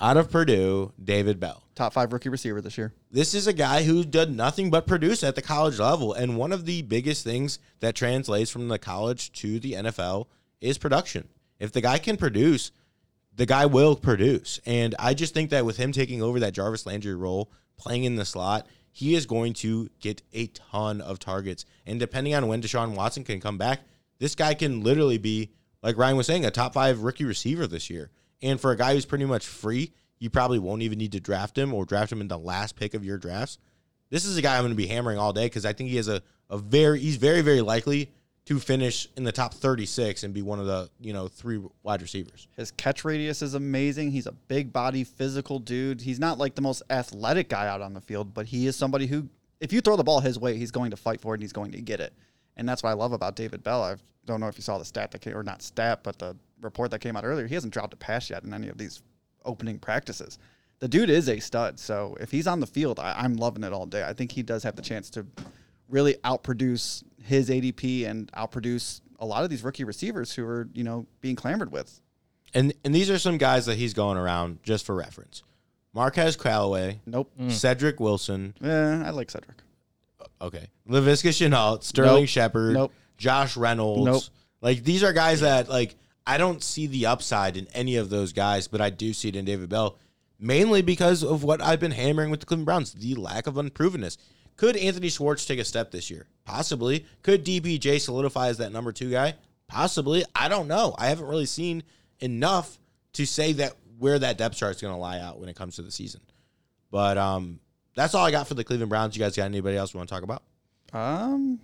out 0.00 0.16
of 0.16 0.30
Purdue, 0.30 0.92
David 1.02 1.38
Bell. 1.38 1.62
Top 1.76 1.92
five 1.92 2.12
rookie 2.12 2.28
receiver 2.28 2.60
this 2.60 2.76
year. 2.76 2.92
This 3.12 3.32
is 3.32 3.46
a 3.46 3.52
guy 3.52 3.84
who 3.84 4.02
did 4.04 4.34
nothing 4.34 4.70
but 4.70 4.86
produce 4.86 5.22
at 5.22 5.34
the 5.36 5.42
college 5.42 5.78
level. 5.78 6.12
And 6.12 6.36
one 6.36 6.52
of 6.52 6.64
the 6.66 6.82
biggest 6.82 7.22
things 7.22 7.58
that 7.78 7.94
translates 7.94 8.50
from 8.50 8.68
the 8.68 8.78
college 8.78 9.30
to 9.40 9.60
the 9.60 9.74
NFL 9.74 10.26
is 10.60 10.78
production. 10.78 11.28
If 11.60 11.72
the 11.72 11.80
guy 11.80 11.98
can 11.98 12.16
produce, 12.16 12.72
the 13.36 13.46
guy 13.46 13.66
will 13.66 13.94
produce. 13.94 14.58
And 14.66 14.94
I 14.98 15.14
just 15.14 15.34
think 15.34 15.50
that 15.50 15.64
with 15.64 15.76
him 15.76 15.92
taking 15.92 16.22
over 16.22 16.40
that 16.40 16.54
Jarvis 16.54 16.86
Landry 16.86 17.14
role, 17.14 17.52
playing 17.76 18.04
in 18.04 18.16
the 18.16 18.24
slot, 18.24 18.66
he 18.92 19.14
is 19.14 19.26
going 19.26 19.52
to 19.54 19.88
get 20.00 20.22
a 20.32 20.48
ton 20.48 21.00
of 21.00 21.18
targets. 21.20 21.64
And 21.86 22.00
depending 22.00 22.34
on 22.34 22.48
when 22.48 22.60
Deshaun 22.60 22.96
Watson 22.96 23.22
can 23.22 23.40
come 23.40 23.58
back, 23.58 23.80
this 24.18 24.34
guy 24.34 24.54
can 24.54 24.82
literally 24.82 25.18
be, 25.18 25.50
like 25.82 25.96
Ryan 25.96 26.16
was 26.16 26.26
saying, 26.26 26.44
a 26.44 26.50
top 26.50 26.74
five 26.74 27.02
rookie 27.02 27.24
receiver 27.24 27.66
this 27.66 27.88
year. 27.88 28.10
And 28.42 28.60
for 28.60 28.72
a 28.72 28.76
guy 28.76 28.94
who's 28.94 29.06
pretty 29.06 29.26
much 29.26 29.46
free, 29.46 29.92
you 30.18 30.28
probably 30.28 30.58
won't 30.58 30.82
even 30.82 30.98
need 30.98 31.12
to 31.12 31.20
draft 31.20 31.56
him 31.56 31.72
or 31.72 31.84
draft 31.84 32.12
him 32.12 32.20
in 32.20 32.28
the 32.28 32.38
last 32.38 32.76
pick 32.76 32.94
of 32.94 33.04
your 33.04 33.16
drafts. 33.16 33.58
This 34.10 34.24
is 34.24 34.36
a 34.36 34.42
guy 34.42 34.56
I'm 34.56 34.62
going 34.62 34.72
to 34.72 34.76
be 34.76 34.86
hammering 34.86 35.18
all 35.18 35.32
day 35.32 35.46
because 35.46 35.64
I 35.64 35.72
think 35.72 35.88
he 35.88 35.96
has 35.96 36.08
a, 36.08 36.20
a 36.50 36.58
very, 36.58 36.98
he's 36.98 37.16
very, 37.16 37.42
very 37.42 37.60
likely 37.60 38.10
to 38.46 38.58
finish 38.58 39.08
in 39.16 39.24
the 39.24 39.32
top 39.32 39.54
36 39.54 40.24
and 40.24 40.34
be 40.34 40.42
one 40.42 40.58
of 40.58 40.66
the, 40.66 40.90
you 41.00 41.12
know, 41.12 41.28
three 41.28 41.60
wide 41.82 42.02
receivers. 42.02 42.48
His 42.56 42.70
catch 42.70 43.04
radius 43.04 43.42
is 43.42 43.54
amazing. 43.54 44.10
He's 44.10 44.26
a 44.26 44.32
big 44.32 44.72
body, 44.72 45.04
physical 45.04 45.58
dude. 45.58 46.00
He's 46.00 46.18
not 46.18 46.38
like 46.38 46.54
the 46.54 46.62
most 46.62 46.82
athletic 46.90 47.48
guy 47.48 47.68
out 47.68 47.80
on 47.80 47.94
the 47.94 48.00
field, 48.00 48.34
but 48.34 48.46
he 48.46 48.66
is 48.66 48.76
somebody 48.76 49.06
who, 49.06 49.28
if 49.60 49.72
you 49.72 49.80
throw 49.80 49.96
the 49.96 50.04
ball 50.04 50.20
his 50.20 50.38
way, 50.38 50.56
he's 50.56 50.70
going 50.70 50.90
to 50.90 50.96
fight 50.96 51.20
for 51.20 51.34
it 51.34 51.36
and 51.36 51.42
he's 51.42 51.52
going 51.52 51.72
to 51.72 51.80
get 51.80 52.00
it. 52.00 52.14
And 52.56 52.68
that's 52.68 52.82
what 52.82 52.90
I 52.90 52.94
love 52.94 53.12
about 53.12 53.36
David 53.36 53.62
Bell. 53.62 53.82
I 53.82 53.96
don't 54.26 54.40
know 54.40 54.48
if 54.48 54.56
you 54.56 54.62
saw 54.62 54.78
the 54.78 54.84
stat 54.84 55.10
that 55.12 55.20
came, 55.20 55.36
or 55.36 55.42
not 55.42 55.62
stat, 55.62 56.00
but 56.02 56.18
the 56.18 56.36
report 56.60 56.90
that 56.90 57.00
came 57.00 57.16
out 57.16 57.24
earlier. 57.24 57.46
He 57.46 57.54
hasn't 57.54 57.72
dropped 57.72 57.94
a 57.94 57.96
pass 57.96 58.30
yet 58.30 58.44
in 58.44 58.52
any 58.52 58.68
of 58.68 58.78
these 58.78 59.02
opening 59.44 59.78
practices. 59.78 60.38
The 60.80 60.88
dude 60.88 61.10
is 61.10 61.28
a 61.28 61.38
stud. 61.40 61.78
So 61.78 62.16
if 62.20 62.30
he's 62.30 62.46
on 62.46 62.60
the 62.60 62.66
field, 62.66 62.98
I, 62.98 63.14
I'm 63.16 63.34
loving 63.36 63.64
it 63.64 63.72
all 63.72 63.86
day. 63.86 64.02
I 64.02 64.12
think 64.12 64.32
he 64.32 64.42
does 64.42 64.62
have 64.62 64.76
the 64.76 64.82
chance 64.82 65.10
to 65.10 65.26
really 65.88 66.14
outproduce 66.24 67.02
his 67.22 67.48
ADP 67.50 68.06
and 68.06 68.30
outproduce 68.32 69.00
a 69.18 69.26
lot 69.26 69.44
of 69.44 69.50
these 69.50 69.62
rookie 69.62 69.84
receivers 69.84 70.32
who 70.32 70.44
are, 70.46 70.68
you 70.74 70.82
know, 70.84 71.06
being 71.20 71.36
clamored 71.36 71.70
with. 71.72 72.00
and 72.54 72.72
and 72.84 72.94
these 72.94 73.10
are 73.10 73.18
some 73.18 73.38
guys 73.38 73.66
that 73.66 73.76
he's 73.76 73.94
going 73.94 74.16
around 74.18 74.62
just 74.62 74.84
for 74.86 74.94
reference. 74.94 75.42
Marquez 75.92 76.36
Callaway, 76.36 77.00
Nope. 77.06 77.30
Mm. 77.38 77.50
Cedric 77.50 77.98
Wilson, 78.00 78.54
Yeah, 78.60 79.02
I 79.06 79.10
like 79.10 79.30
Cedric. 79.30 79.58
okay, 80.40 80.68
Laviska 80.88 81.30
Shenault, 81.30 81.82
Sterling 81.82 82.22
Nope. 82.22 82.28
Shepard, 82.28 82.74
Nope. 82.74 82.92
Josh 83.16 83.56
Reynolds. 83.56 84.04
Nope. 84.06 84.22
Like 84.62 84.84
these 84.84 85.02
are 85.02 85.12
guys 85.12 85.40
that 85.40 85.68
like 85.68 85.96
I 86.26 86.38
don't 86.38 86.62
see 86.62 86.86
the 86.86 87.06
upside 87.06 87.56
in 87.56 87.66
any 87.74 87.96
of 87.96 88.08
those 88.10 88.32
guys, 88.32 88.68
but 88.68 88.80
I 88.80 88.90
do 88.90 89.12
see 89.12 89.28
it 89.28 89.36
in 89.36 89.44
David 89.44 89.68
Bell, 89.68 89.96
mainly 90.38 90.80
because 90.82 91.22
of 91.24 91.42
what 91.42 91.60
I've 91.60 91.80
been 91.80 91.90
hammering 91.90 92.30
with 92.30 92.40
the 92.40 92.46
Cleveland 92.46 92.66
Browns, 92.66 92.92
the 92.92 93.14
lack 93.16 93.46
of 93.46 93.54
unprovenness. 93.54 94.16
Could 94.60 94.76
Anthony 94.76 95.08
Schwartz 95.08 95.46
take 95.46 95.58
a 95.58 95.64
step 95.64 95.90
this 95.90 96.10
year? 96.10 96.26
Possibly. 96.44 97.06
Could 97.22 97.46
DPJ 97.46 97.98
solidify 97.98 98.48
as 98.48 98.58
that 98.58 98.72
number 98.72 98.92
two 98.92 99.10
guy? 99.10 99.32
Possibly. 99.68 100.22
I 100.34 100.48
don't 100.48 100.68
know. 100.68 100.94
I 100.98 101.06
haven't 101.06 101.24
really 101.28 101.46
seen 101.46 101.82
enough 102.18 102.78
to 103.14 103.24
say 103.24 103.54
that 103.54 103.72
where 103.98 104.18
that 104.18 104.36
depth 104.36 104.58
chart 104.58 104.76
is 104.76 104.82
going 104.82 104.92
to 104.92 105.00
lie 105.00 105.18
out 105.18 105.40
when 105.40 105.48
it 105.48 105.56
comes 105.56 105.76
to 105.76 105.82
the 105.82 105.90
season. 105.90 106.20
But 106.90 107.16
um, 107.16 107.58
that's 107.94 108.14
all 108.14 108.22
I 108.26 108.30
got 108.32 108.48
for 108.48 108.52
the 108.52 108.62
Cleveland 108.62 108.90
Browns. 108.90 109.16
You 109.16 109.20
guys 109.24 109.34
got 109.34 109.44
anybody 109.44 109.78
else 109.78 109.94
you 109.94 109.98
want 109.98 110.10
to 110.10 110.14
talk 110.14 110.24
about? 110.24 110.42
Um, 110.92 111.58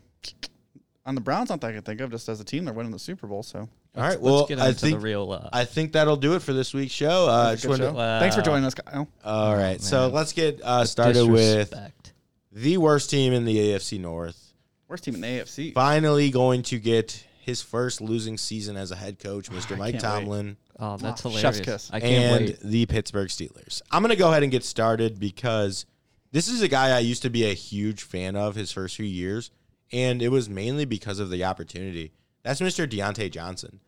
on 1.05 1.15
the 1.15 1.21
Browns, 1.21 1.51
not 1.51 1.61
that 1.61 1.67
I 1.67 1.73
can 1.75 1.83
think 1.83 2.01
of. 2.01 2.11
Just 2.11 2.31
as 2.31 2.41
a 2.41 2.45
team, 2.45 2.65
they're 2.65 2.73
winning 2.73 2.93
the 2.93 2.99
Super 2.99 3.27
Bowl. 3.27 3.43
So 3.43 3.59
All 3.59 3.69
right. 4.03 4.13
Let's 4.13 4.21
Well, 4.23 4.47
get 4.47 4.59
I 4.59 4.73
think 4.73 5.01
the 5.01 5.05
real. 5.05 5.31
Uh, 5.33 5.51
I 5.53 5.67
think 5.67 5.93
that'll 5.93 6.17
do 6.17 6.35
it 6.35 6.41
for 6.41 6.55
this 6.55 6.73
week's 6.73 6.95
show. 6.95 7.29
Uh, 7.29 7.51
Good 7.51 7.57
just 7.57 7.69
wanted- 7.69 7.85
show. 7.85 7.93
Wow. 7.93 8.21
Thanks 8.21 8.37
for 8.37 8.41
joining 8.43 8.65
us, 8.65 8.73
Kyle. 8.73 9.07
all 9.23 9.55
right. 9.55 9.83
so 9.83 10.09
let's 10.09 10.33
get 10.33 10.63
uh, 10.65 10.87
started 10.87 11.27
with 11.29 11.71
disrespect. 11.71 12.15
The 12.59 12.79
worst 12.79 13.11
team 13.11 13.35
in 13.35 13.45
the 13.45 13.55
AFC 13.55 14.01
North. 14.01 14.55
Worst 14.89 15.05
team 15.05 15.15
in 15.15 15.21
the 15.21 15.27
AFC. 15.27 15.75
Finally, 15.75 16.31
going 16.31 16.63
to 16.63 16.79
get 16.79 17.23
his 17.43 17.61
first 17.61 18.01
losing 18.01 18.39
season 18.39 18.79
as 18.79 18.91
a 18.91 18.97
head 18.97 19.19
coach, 19.19 19.51
Mr. 19.51 19.73
I 19.75 19.77
Mike 19.77 19.93
can't 20.01 20.05
wait. 20.05 20.21
Tomlin. 20.21 20.57
Oh, 20.79 20.97
that's 20.97 21.25
Oh, 21.27 21.29
hilarious. 21.29 21.57
chef's 21.59 21.61
kiss. 21.61 21.91
I 21.93 22.01
can't 22.01 22.15
and 22.41 22.47
wait. 22.49 22.61
the 22.61 22.87
Pittsburgh 22.87 23.29
Steelers. 23.29 23.83
I'm 23.91 24.01
going 24.03 24.09
to 24.11 24.17
go 24.17 24.31
ahead 24.31 24.43
and 24.43 24.51
get 24.51 24.65
started 24.65 25.21
because 25.21 25.85
this 26.33 26.49
is 26.49 26.63
a 26.63 26.69
guy 26.69 26.97
I 26.97 27.01
used 27.01 27.21
to 27.23 27.31
be 27.31 27.45
a 27.45 27.53
huge 27.53 28.03
fan 28.03 28.37
of 28.37 28.55
his 28.55 28.73
first 28.73 28.97
few 28.97 29.05
years, 29.05 29.51
and 29.93 30.23
it 30.23 30.29
was 30.31 30.49
mainly 30.49 30.87
because 30.87 31.19
of 31.19 31.29
the 31.29 31.45
opportunity. 31.45 32.13
That's 32.43 32.63
Mr. 32.63 32.89
Diontae 32.89 33.31
Johnson. 33.31 33.81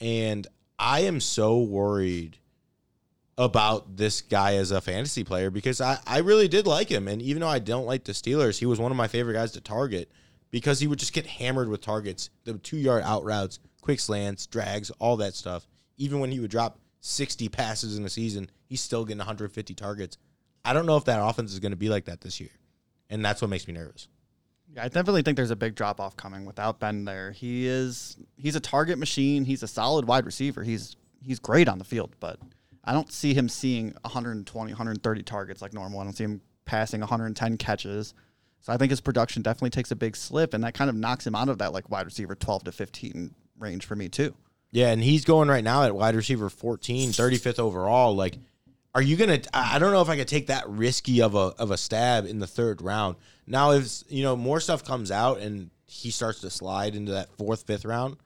And 0.00 0.46
I 0.78 1.00
am 1.00 1.18
so 1.18 1.58
worried 1.62 2.36
about 3.42 3.96
this 3.96 4.22
guy 4.22 4.54
as 4.54 4.70
a 4.70 4.80
fantasy 4.80 5.24
player 5.24 5.50
because 5.50 5.80
I, 5.80 5.98
I 6.06 6.18
really 6.18 6.48
did 6.48 6.66
like 6.66 6.88
him. 6.88 7.08
And 7.08 7.20
even 7.22 7.40
though 7.40 7.48
I 7.48 7.58
don't 7.58 7.86
like 7.86 8.04
the 8.04 8.12
Steelers, 8.12 8.58
he 8.58 8.66
was 8.66 8.78
one 8.78 8.90
of 8.90 8.96
my 8.96 9.08
favorite 9.08 9.34
guys 9.34 9.52
to 9.52 9.60
target 9.60 10.10
because 10.50 10.80
he 10.80 10.86
would 10.86 10.98
just 10.98 11.12
get 11.12 11.26
hammered 11.26 11.68
with 11.68 11.80
targets, 11.80 12.30
the 12.44 12.54
two 12.54 12.76
yard 12.76 13.02
out 13.04 13.24
routes, 13.24 13.58
quick 13.80 14.00
slants, 14.00 14.46
drags, 14.46 14.90
all 14.98 15.16
that 15.18 15.34
stuff. 15.34 15.66
Even 15.96 16.20
when 16.20 16.30
he 16.30 16.40
would 16.40 16.50
drop 16.50 16.78
60 17.00 17.48
passes 17.48 17.98
in 17.98 18.04
a 18.04 18.08
season, 18.08 18.50
he's 18.66 18.80
still 18.80 19.04
getting 19.04 19.18
150 19.18 19.74
targets. 19.74 20.18
I 20.64 20.72
don't 20.72 20.86
know 20.86 20.96
if 20.96 21.04
that 21.04 21.20
offense 21.20 21.52
is 21.52 21.58
going 21.58 21.72
to 21.72 21.76
be 21.76 21.88
like 21.88 22.04
that 22.04 22.20
this 22.20 22.40
year. 22.40 22.50
And 23.10 23.24
that's 23.24 23.42
what 23.42 23.50
makes 23.50 23.66
me 23.66 23.74
nervous. 23.74 24.08
Yeah, 24.74 24.84
I 24.84 24.88
definitely 24.88 25.22
think 25.22 25.36
there's 25.36 25.50
a 25.50 25.56
big 25.56 25.74
drop 25.74 26.00
off 26.00 26.16
coming 26.16 26.46
without 26.46 26.80
Ben 26.80 27.04
there. 27.04 27.32
He 27.32 27.66
is 27.66 28.16
he's 28.36 28.56
a 28.56 28.60
target 28.60 28.98
machine. 28.98 29.44
He's 29.44 29.62
a 29.62 29.68
solid 29.68 30.06
wide 30.06 30.24
receiver. 30.24 30.62
He's 30.62 30.96
he's 31.20 31.38
great 31.38 31.68
on 31.68 31.78
the 31.78 31.84
field, 31.84 32.14
but 32.20 32.38
I 32.84 32.92
don't 32.92 33.12
see 33.12 33.32
him 33.34 33.48
seeing 33.48 33.94
120, 34.02 34.72
130 34.72 35.22
targets 35.22 35.62
like 35.62 35.72
normal. 35.72 36.00
I 36.00 36.04
don't 36.04 36.14
see 36.16 36.24
him 36.24 36.40
passing 36.64 37.00
110 37.00 37.56
catches. 37.58 38.14
So 38.60 38.72
I 38.72 38.76
think 38.76 38.90
his 38.90 39.00
production 39.00 39.42
definitely 39.42 39.70
takes 39.70 39.90
a 39.90 39.96
big 39.96 40.16
slip, 40.16 40.54
and 40.54 40.62
that 40.64 40.74
kind 40.74 40.88
of 40.88 40.96
knocks 40.96 41.26
him 41.26 41.34
out 41.34 41.48
of 41.48 41.58
that 41.58 41.72
like 41.72 41.90
wide 41.90 42.06
receiver 42.06 42.34
12 42.34 42.64
to 42.64 42.72
15 42.72 43.34
range 43.58 43.84
for 43.86 43.96
me 43.96 44.08
too. 44.08 44.34
Yeah, 44.70 44.88
and 44.90 45.02
he's 45.02 45.24
going 45.24 45.48
right 45.48 45.64
now 45.64 45.82
at 45.84 45.94
wide 45.94 46.14
receiver 46.14 46.48
14, 46.48 47.10
35th 47.10 47.58
overall. 47.58 48.14
Like, 48.16 48.38
are 48.94 49.02
you 49.02 49.16
gonna? 49.16 49.40
I 49.52 49.76
I 49.76 49.78
don't 49.78 49.92
know 49.92 50.00
if 50.02 50.08
I 50.08 50.16
could 50.16 50.28
take 50.28 50.46
that 50.48 50.68
risky 50.68 51.20
of 51.22 51.34
a 51.34 51.52
of 51.58 51.70
a 51.70 51.76
stab 51.76 52.24
in 52.26 52.38
the 52.38 52.46
third 52.46 52.80
round. 52.82 53.16
Now, 53.46 53.72
if 53.72 54.02
you 54.08 54.22
know 54.22 54.36
more 54.36 54.60
stuff 54.60 54.84
comes 54.84 55.10
out 55.10 55.38
and 55.40 55.70
he 55.86 56.10
starts 56.10 56.40
to 56.40 56.50
slide 56.50 56.94
into 56.94 57.12
that 57.12 57.36
fourth, 57.36 57.64
fifth 57.66 57.84
round, 57.84 58.16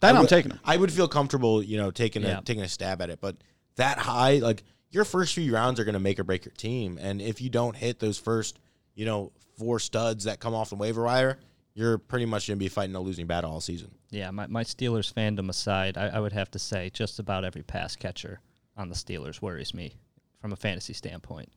Then 0.00 0.14
I 0.14 0.18
I'm 0.18 0.22
would- 0.22 0.28
taking 0.28 0.50
him. 0.52 0.60
I 0.64 0.76
would 0.76 0.92
feel 0.92 1.08
comfortable, 1.08 1.62
you 1.62 1.76
know, 1.76 1.90
taking 1.90 2.22
Yeah. 2.22 2.38
a 2.38 2.42
taking 2.42 2.62
a 2.62 2.68
stab 2.68 3.00
at 3.02 3.10
it. 3.10 3.20
But 3.20 3.36
that 3.76 3.98
high, 3.98 4.36
like 4.38 4.64
your 4.90 5.04
first 5.04 5.34
few 5.34 5.52
rounds 5.52 5.80
are 5.80 5.84
going 5.84 5.94
to 5.94 6.00
make 6.00 6.18
or 6.18 6.24
break 6.24 6.44
your 6.44 6.54
team, 6.54 6.98
and 7.00 7.20
if 7.20 7.40
you 7.40 7.50
don't 7.50 7.76
hit 7.76 7.98
those 7.98 8.18
first, 8.18 8.58
you 8.94 9.04
know, 9.04 9.32
four 9.58 9.78
studs 9.78 10.24
that 10.24 10.40
come 10.40 10.54
off 10.54 10.70
the 10.70 10.76
waiver 10.76 11.04
wire, 11.04 11.38
you're 11.74 11.98
pretty 11.98 12.26
much 12.26 12.48
going 12.48 12.58
to 12.58 12.64
be 12.64 12.68
fighting 12.68 12.94
a 12.94 13.00
losing 13.00 13.26
battle 13.26 13.50
all 13.50 13.60
season. 13.60 13.90
Yeah, 14.10 14.30
my, 14.30 14.46
my 14.46 14.64
Steelers 14.64 15.12
fandom 15.12 15.50
aside, 15.50 15.98
I, 15.98 16.08
I 16.08 16.20
would 16.20 16.32
have 16.32 16.50
to 16.52 16.58
say 16.58 16.90
just 16.90 17.18
about 17.18 17.44
every 17.44 17.62
pass 17.62 17.96
catcher 17.96 18.40
on 18.76 18.88
the 18.88 18.94
Steelers 18.94 19.42
worries 19.42 19.74
me 19.74 19.94
from 20.40 20.52
a 20.52 20.56
fantasy 20.56 20.92
standpoint. 20.92 21.50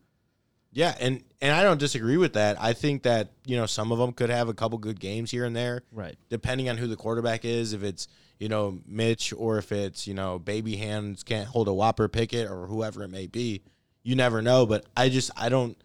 Yeah, 0.72 0.96
and 1.00 1.24
and 1.42 1.52
I 1.52 1.64
don't 1.64 1.80
disagree 1.80 2.18
with 2.18 2.34
that. 2.34 2.58
I 2.62 2.74
think 2.74 3.04
that 3.04 3.32
you 3.46 3.58
know 3.58 3.66
some 3.66 3.92
of 3.92 3.98
them 3.98 4.12
could 4.14 4.30
have 4.30 4.50
a 4.50 4.54
couple 4.54 4.78
good 4.78 5.00
games 5.00 5.32
here 5.32 5.46
and 5.46 5.56
there, 5.56 5.82
Right. 5.92 6.16
depending 6.30 6.70
on 6.70 6.78
who 6.78 6.88
the 6.88 6.96
quarterback 6.96 7.44
is. 7.44 7.74
If 7.74 7.84
it's 7.84 8.08
you 8.40 8.50
know 8.50 8.80
Mitch 8.86 9.34
or 9.36 9.58
if 9.58 9.72
it's 9.72 10.06
you 10.08 10.14
know 10.14 10.38
baby 10.38 10.76
hands 10.76 11.24
can't 11.24 11.48
hold 11.48 11.68
a 11.68 11.74
Whopper 11.74 12.08
picket 12.08 12.50
or 12.50 12.68
whoever 12.68 13.04
it 13.04 13.10
may 13.10 13.26
be, 13.28 13.64
you 14.04 14.16
never 14.16 14.42
know. 14.42 14.66
But 14.66 14.86
I 14.96 15.10
just 15.10 15.32
I 15.36 15.50
don't. 15.50 15.76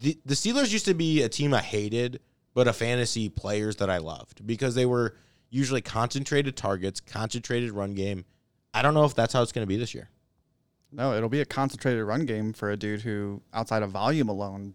The 0.00 0.18
the 0.24 0.34
Steelers 0.34 0.72
used 0.72 0.86
to 0.86 0.94
be 0.94 1.22
a 1.22 1.28
team 1.28 1.52
I 1.52 1.60
hated, 1.60 2.20
but 2.54 2.68
a 2.68 2.72
fantasy 2.72 3.28
players 3.28 3.76
that 3.76 3.90
I 3.90 3.98
loved 3.98 4.46
because 4.46 4.74
they 4.76 4.86
were 4.86 5.16
usually 5.50 5.80
concentrated 5.82 6.56
targets, 6.56 7.00
concentrated 7.00 7.72
run 7.72 7.94
game. 7.94 8.24
I 8.72 8.82
don't 8.82 8.94
know 8.94 9.04
if 9.04 9.14
that's 9.16 9.32
how 9.32 9.42
it's 9.42 9.50
going 9.50 9.64
to 9.64 9.68
be 9.68 9.76
this 9.76 9.94
year. 9.94 10.08
No, 10.92 11.14
it'll 11.14 11.28
be 11.28 11.40
a 11.40 11.44
concentrated 11.46 12.04
run 12.04 12.26
game 12.26 12.52
for 12.52 12.70
a 12.70 12.76
dude 12.76 13.02
who, 13.02 13.42
outside 13.54 13.82
of 13.82 13.90
volume 13.90 14.28
alone, 14.28 14.74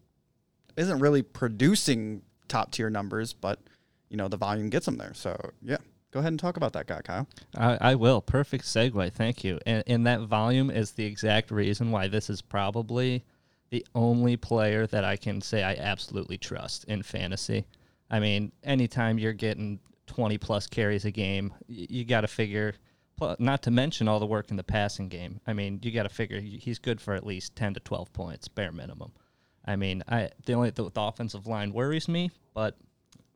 isn't 0.78 1.00
really 1.00 1.22
producing 1.22 2.22
top 2.48 2.72
tier 2.72 2.90
numbers, 2.90 3.34
but 3.34 3.60
you 4.10 4.18
know 4.18 4.28
the 4.28 4.38
volume 4.38 4.70
gets 4.70 4.88
him 4.88 4.98
there. 4.98 5.14
So 5.14 5.36
yeah, 5.62 5.78
go 6.12 6.20
ahead 6.20 6.32
and 6.32 6.40
talk 6.40 6.58
about 6.58 6.74
that 6.74 6.88
guy, 6.88 7.02
Kyle. 7.02 7.28
I, 7.58 7.78
I 7.82 7.96
will. 7.96 8.22
Perfect 8.22 8.64
segue. 8.66 9.12
Thank 9.14 9.44
you. 9.44 9.60
And, 9.66 9.84
and 9.88 10.08
that 10.08 10.22
volume 10.22 10.70
is 10.70 10.92
the 10.92 11.06
exact 11.06 11.52
reason 11.52 11.92
why 11.92 12.08
this 12.08 12.30
is 12.30 12.42
probably 12.42 13.24
the 13.72 13.86
only 13.96 14.38
player 14.38 14.88
that 14.88 15.04
I 15.04 15.18
can 15.18 15.42
say 15.42 15.64
I 15.64 15.74
absolutely 15.74 16.38
trust 16.38 16.86
in 16.86 17.04
fantasy. 17.04 17.66
I 18.10 18.20
mean, 18.20 18.52
anytime 18.64 19.18
you're 19.18 19.34
getting 19.34 19.80
20 20.08 20.38
plus 20.38 20.68
carries 20.68 21.04
a 21.06 21.12
game, 21.12 21.52
y- 21.68 21.88
you 21.90 22.06
got 22.06 22.22
to 22.22 22.28
figure, 22.28 22.76
not 23.40 23.64
to 23.64 23.72
mention 23.72 24.08
all 24.08 24.20
the 24.20 24.26
work 24.26 24.52
in 24.52 24.58
the 24.58 24.64
passing 24.64 25.10
game. 25.10 25.40
I 25.48 25.54
mean, 25.54 25.80
you 25.82 25.92
got 25.92 26.04
to 26.04 26.10
figure 26.10 26.40
he's 26.40 26.80
good 26.80 27.00
for 27.00 27.14
at 27.14 27.26
least 27.26 27.56
10 27.56 27.76
to 27.76 27.80
12 27.80 28.12
points, 28.14 28.48
bare 28.48 28.72
minimum. 28.72 29.12
I 29.66 29.76
mean, 29.76 30.04
I 30.08 30.30
the 30.46 30.54
only 30.54 30.70
the, 30.70 30.92
the 30.92 31.02
offensive 31.02 31.48
line 31.48 31.74
worries 31.74 32.08
me, 32.08 32.32
but 32.54 32.78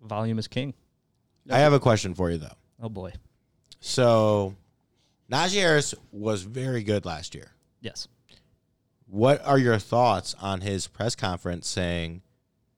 volume 0.02 0.38
is 0.38 0.48
king. 0.48 0.74
I 1.50 1.60
have 1.60 1.74
a 1.74 1.80
question 1.80 2.14
for 2.14 2.30
you 2.30 2.38
though. 2.38 2.56
Oh 2.82 2.90
boy. 2.90 3.14
So, 3.80 4.56
Najee 5.32 5.62
Harris 5.62 5.96
was 6.12 6.44
very 6.44 6.84
good 6.84 7.06
last 7.06 7.34
year. 7.34 7.52
Yes. 7.82 8.08
What 9.08 9.44
are 9.46 9.58
your 9.58 9.80
thoughts 9.80 10.36
on 10.40 10.62
his 10.62 10.88
press 10.88 11.16
conference 11.16 11.68
saying 11.68 12.22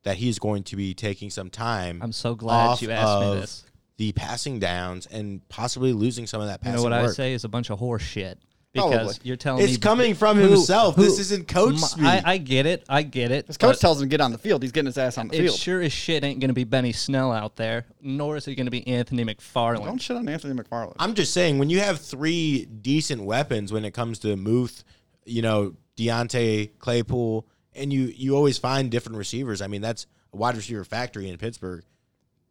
that 0.04 0.16
he's 0.16 0.38
going 0.38 0.62
to 0.64 0.76
be 0.76 0.94
taking 0.94 1.28
some 1.28 1.50
time 1.50 2.00
I'm 2.02 2.12
so 2.12 2.34
glad 2.34 2.80
you 2.80 2.90
asked 2.90 3.20
me 3.20 3.40
this. 3.40 3.64
The 3.98 4.12
passing 4.12 4.58
downs 4.58 5.06
and 5.06 5.46
possibly 5.48 5.92
losing 5.92 6.26
some 6.26 6.40
of 6.40 6.48
that 6.48 6.60
You 6.64 6.72
know 6.72 6.82
what 6.82 6.92
I 6.92 7.08
say 7.08 7.32
is 7.34 7.44
a 7.44 7.48
bunch 7.48 7.70
of 7.70 7.78
horse 7.78 8.02
shit. 8.02 8.38
Because 8.72 8.90
Probably. 8.94 9.14
you're 9.24 9.36
telling 9.36 9.64
me 9.66 9.68
It's 9.70 9.76
coming 9.78 10.14
from 10.14 10.38
who- 10.38 10.48
himself. 10.48 10.96
who- 10.96 11.02
this 11.02 11.18
isn't 11.18 11.46
coach 11.46 11.74
M- 11.74 11.78
speak. 11.78 12.04
I, 12.06 12.22
I 12.24 12.36
get 12.38 12.64
it. 12.64 12.82
I 12.88 13.02
get 13.02 13.30
it. 13.30 13.46
His 13.46 13.58
coach 13.58 13.78
tells 13.78 13.98
him 14.00 14.08
to 14.08 14.10
get 14.10 14.22
on 14.22 14.32
the 14.32 14.38
field. 14.38 14.62
He's 14.62 14.72
getting 14.72 14.86
his 14.86 14.96
ass 14.96 15.18
on 15.18 15.28
the 15.28 15.34
it 15.36 15.40
field. 15.42 15.56
sure 15.58 15.82
as 15.82 15.92
shit 15.92 16.24
ain't 16.24 16.40
going 16.40 16.48
to 16.48 16.54
be 16.54 16.64
Benny 16.64 16.92
Snell 16.92 17.32
out 17.32 17.56
there, 17.56 17.84
nor 18.00 18.38
is 18.38 18.48
it 18.48 18.54
going 18.54 18.64
to 18.64 18.70
be 18.70 18.86
Anthony 18.88 19.26
McFarland. 19.26 19.84
Don't 19.84 20.00
shit 20.00 20.16
on 20.16 20.26
Anthony 20.26 20.54
McFarland. 20.58 20.94
I'm 20.98 21.12
just 21.12 21.34
saying 21.34 21.58
when 21.58 21.68
you 21.68 21.80
have 21.80 22.00
three 22.00 22.64
decent 22.64 23.22
weapons 23.24 23.74
when 23.74 23.84
it 23.84 23.90
comes 23.92 24.18
to 24.20 24.34
Muth, 24.36 24.84
you 25.26 25.42
know, 25.42 25.74
Diontae, 25.98 26.70
Claypool, 26.78 27.46
and 27.74 27.92
you 27.92 28.04
you 28.16 28.34
always 28.34 28.56
find 28.56 28.90
different 28.90 29.18
receivers. 29.18 29.60
I 29.60 29.66
mean, 29.66 29.82
that's 29.82 30.06
a 30.32 30.38
wide 30.38 30.56
receiver 30.56 30.84
factory 30.84 31.28
in 31.28 31.36
Pittsburgh. 31.36 31.84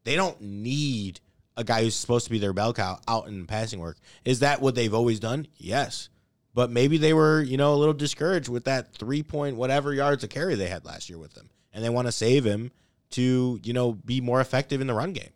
They 0.03 0.15
don't 0.15 0.39
need 0.39 1.19
a 1.57 1.63
guy 1.63 1.83
who's 1.83 1.95
supposed 1.95 2.25
to 2.25 2.31
be 2.31 2.39
their 2.39 2.53
bell 2.53 2.73
cow 2.73 2.99
out 3.07 3.27
in 3.27 3.45
passing 3.45 3.79
work. 3.79 3.97
Is 4.25 4.39
that 4.39 4.61
what 4.61 4.75
they've 4.75 4.93
always 4.93 5.19
done? 5.19 5.47
Yes. 5.57 6.09
But 6.53 6.69
maybe 6.69 6.97
they 6.97 7.13
were, 7.13 7.41
you 7.41 7.57
know, 7.57 7.73
a 7.73 7.77
little 7.77 7.93
discouraged 7.93 8.49
with 8.49 8.65
that 8.65 8.93
three 8.93 9.23
point 9.23 9.55
whatever 9.55 9.93
yards 9.93 10.23
of 10.23 10.29
carry 10.29 10.55
they 10.55 10.67
had 10.67 10.85
last 10.85 11.09
year 11.09 11.17
with 11.17 11.33
them. 11.33 11.49
And 11.73 11.83
they 11.83 11.89
want 11.89 12.07
to 12.07 12.11
save 12.11 12.43
him 12.43 12.71
to, 13.11 13.59
you 13.63 13.73
know, 13.73 13.93
be 13.93 14.19
more 14.21 14.41
effective 14.41 14.81
in 14.81 14.87
the 14.87 14.93
run 14.93 15.13
game. 15.13 15.29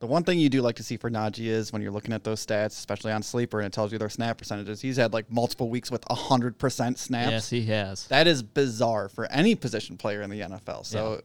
The 0.00 0.06
one 0.08 0.24
thing 0.24 0.40
you 0.40 0.48
do 0.48 0.62
like 0.62 0.74
to 0.76 0.82
see 0.82 0.96
for 0.96 1.08
Najee 1.08 1.46
is 1.46 1.72
when 1.72 1.80
you're 1.80 1.92
looking 1.92 2.12
at 2.12 2.24
those 2.24 2.44
stats, 2.44 2.70
especially 2.70 3.12
on 3.12 3.22
sleeper, 3.22 3.60
and 3.60 3.68
it 3.68 3.72
tells 3.72 3.92
you 3.92 3.98
their 3.98 4.08
snap 4.10 4.36
percentages. 4.36 4.80
He's 4.80 4.96
had 4.96 5.12
like 5.12 5.30
multiple 5.30 5.70
weeks 5.70 5.92
with 5.92 6.04
hundred 6.10 6.58
percent 6.58 6.98
snaps. 6.98 7.30
yes, 7.30 7.50
he 7.50 7.64
has. 7.66 8.08
That 8.08 8.26
is 8.26 8.42
bizarre 8.42 9.08
for 9.08 9.30
any 9.30 9.54
position 9.54 9.96
player 9.96 10.22
in 10.22 10.28
the 10.28 10.40
NFL. 10.40 10.86
So, 10.86 11.20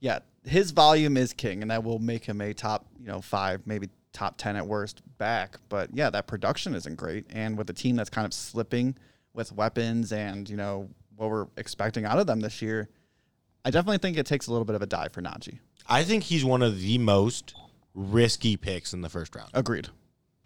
yeah. 0.00 0.18
His 0.44 0.70
volume 0.70 1.16
is 1.16 1.32
king, 1.32 1.62
and 1.62 1.70
that 1.70 1.84
will 1.84 1.98
make 1.98 2.24
him 2.24 2.40
a 2.40 2.52
top, 2.54 2.86
you 2.98 3.06
know, 3.06 3.20
five, 3.20 3.66
maybe 3.66 3.88
top 4.12 4.36
10 4.38 4.56
at 4.56 4.66
worst 4.66 5.02
back. 5.18 5.56
But 5.68 5.90
yeah, 5.92 6.10
that 6.10 6.26
production 6.26 6.74
isn't 6.74 6.96
great. 6.96 7.26
And 7.30 7.56
with 7.56 7.68
a 7.70 7.72
team 7.72 7.96
that's 7.96 8.10
kind 8.10 8.26
of 8.26 8.32
slipping 8.32 8.96
with 9.34 9.52
weapons 9.52 10.12
and, 10.12 10.48
you 10.48 10.56
know, 10.56 10.88
what 11.16 11.30
we're 11.30 11.46
expecting 11.56 12.04
out 12.04 12.18
of 12.18 12.26
them 12.26 12.40
this 12.40 12.62
year, 12.62 12.88
I 13.64 13.70
definitely 13.70 13.98
think 13.98 14.16
it 14.16 14.26
takes 14.26 14.46
a 14.46 14.52
little 14.52 14.64
bit 14.64 14.74
of 14.74 14.82
a 14.82 14.86
dive 14.86 15.12
for 15.12 15.20
Najee. 15.20 15.58
I 15.86 16.02
think 16.04 16.24
he's 16.24 16.44
one 16.44 16.62
of 16.62 16.80
the 16.80 16.98
most 16.98 17.54
risky 17.94 18.56
picks 18.56 18.92
in 18.92 19.02
the 19.02 19.08
first 19.08 19.34
round. 19.34 19.50
Agreed. 19.52 19.88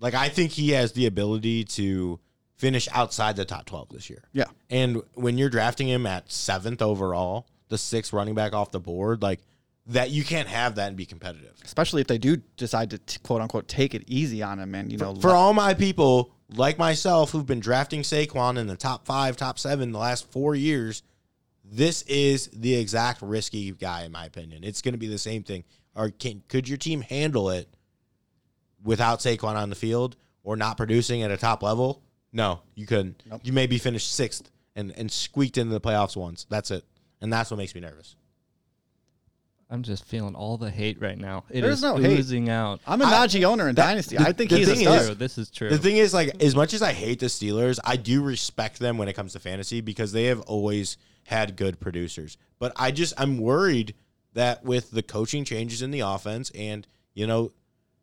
Like 0.00 0.14
I 0.14 0.28
think 0.28 0.52
he 0.52 0.70
has 0.70 0.92
the 0.92 1.07
ability 1.07 1.64
to 1.64 2.18
finish 2.57 2.88
outside 2.92 3.37
the 3.37 3.44
top 3.44 3.66
12 3.66 3.90
this 3.90 4.11
year. 4.11 4.24
Yeah. 4.33 4.46
And 4.70 5.02
when 5.14 5.38
you're 5.38 5.50
drafting 5.50 5.88
him 5.88 6.07
at 6.07 6.28
7th 6.28 6.83
overall, 6.83 7.46
the 7.68 7.78
sixth 7.78 8.12
running 8.12 8.35
back 8.35 8.52
off 8.52 8.70
the 8.70 8.80
board, 8.80 9.22
like 9.22 9.40
that 9.87 10.11
you 10.11 10.25
can't 10.25 10.49
have 10.49 10.77
that 10.77 10.88
and 10.88 10.97
be 10.97 11.07
competitive. 11.07 11.55
Especially 11.64 12.01
if 12.01 12.07
they 12.07 12.18
do 12.18 12.37
decide 12.57 12.90
to 12.90 12.99
t- 12.99 13.18
quote 13.23 13.40
unquote 13.40 13.68
take 13.68 13.94
it 13.94 14.05
easy 14.07 14.42
on 14.42 14.59
him 14.59 14.75
and, 14.75 14.90
you 14.90 14.99
know, 14.99 15.14
For 15.14 15.31
all 15.31 15.53
my 15.53 15.75
people 15.75 16.33
like 16.49 16.79
myself 16.79 17.31
who've 17.31 17.47
been 17.47 17.61
drafting 17.61 18.03
Saquon 18.03 18.59
in 18.59 18.66
the 18.66 18.77
top 18.77 19.07
5, 19.07 19.37
top 19.37 19.59
7 19.59 19.92
the 19.92 19.99
last 19.99 20.31
4 20.33 20.55
years, 20.55 21.03
this 21.64 22.03
is 22.03 22.49
the 22.53 22.75
exact 22.75 23.23
risky 23.23 23.70
guy 23.73 24.05
in 24.05 24.12
my 24.12 24.25
opinion. 24.25 24.64
It's 24.64 24.83
going 24.83 24.94
to 24.94 24.99
be 24.99 25.09
the 25.09 25.18
same 25.18 25.42
thing. 25.42 25.64
Or 25.94 26.11
can 26.11 26.42
could 26.49 26.68
your 26.68 26.79
team 26.79 27.03
handle 27.03 27.51
it 27.51 27.68
without 28.83 29.20
Saquon 29.20 29.55
on 29.57 29.70
the 29.70 29.77
field 29.77 30.16
or 30.42 30.57
not 30.57 30.77
producing 30.77 31.23
at 31.23 31.31
a 31.31 31.37
top 31.37 31.62
level? 31.62 32.03
No, 32.33 32.61
you 32.75 32.87
couldn't. 32.87 33.23
Nope. 33.31 33.42
You 33.44 33.53
maybe 33.53 33.79
finished 33.79 34.12
sixth 34.12 34.51
and, 34.75 34.92
and 34.97 35.11
squeaked 35.11 35.57
into 35.57 35.73
the 35.73 35.81
playoffs 35.81 36.16
once. 36.16 36.47
That's 36.51 36.70
it. 36.70 36.85
And 37.20 37.33
that's 37.33 37.51
what 37.51 37.59
makes 37.59 37.75
me 37.75 37.81
nervous. 37.81 38.16
I'm 39.75 39.83
just 39.83 40.05
feeling 40.05 40.37
all 40.37 40.57
the 40.57 40.71
hate 40.71 41.01
right 41.01 41.19
now. 41.19 41.43
It 41.51 41.63
There's 41.63 41.79
is 41.79 41.83
no 41.83 41.97
hate. 41.97 42.17
oozing 42.21 42.49
out. 42.49 42.81
I'm 42.87 43.03
a 43.03 43.07
Najee 43.07 43.43
owner 43.43 43.69
in 43.69 43.75
that- 43.75 43.87
Dynasty. 43.89 44.17
the- 44.17 44.23
I 44.23 44.33
think 44.33 44.51
the 44.51 44.59
he's 44.59 44.69
a 44.69 44.75
thing 44.77 44.85
star. 44.85 44.99
is- 44.99 45.07
True, 45.07 45.15
this 45.17 45.37
is 45.37 45.51
true. 45.51 45.69
The 45.69 45.79
thing 45.79 45.97
is, 45.97 46.15
like, 46.15 46.41
as 46.41 46.55
much 46.55 46.75
as 46.75 46.81
I 46.81 46.93
hate 46.93 47.19
the 47.19 47.27
Steelers, 47.27 47.81
I 47.85 47.97
do 47.97 48.23
respect 48.23 48.79
them 48.79 48.99
when 48.99 49.09
it 49.09 49.15
comes 49.15 49.33
to 49.33 49.41
fantasy 49.41 49.81
because 49.81 50.13
they 50.13 50.27
have 50.27 50.41
always 50.43 50.97
had 51.25 51.57
good 51.57 51.81
producers. 51.81 52.37
But 52.61 52.73
I 52.77 52.93
just 52.93 53.15
I'm 53.19 53.39
worried 53.39 53.95
that 54.35 54.65
with 54.65 54.93
the 54.93 55.03
coaching 55.03 55.45
changes 55.45 55.83
in 55.83 55.91
the 55.91 56.01
offense 56.01 56.51
and 56.55 56.87
you 57.15 57.27
know 57.27 57.51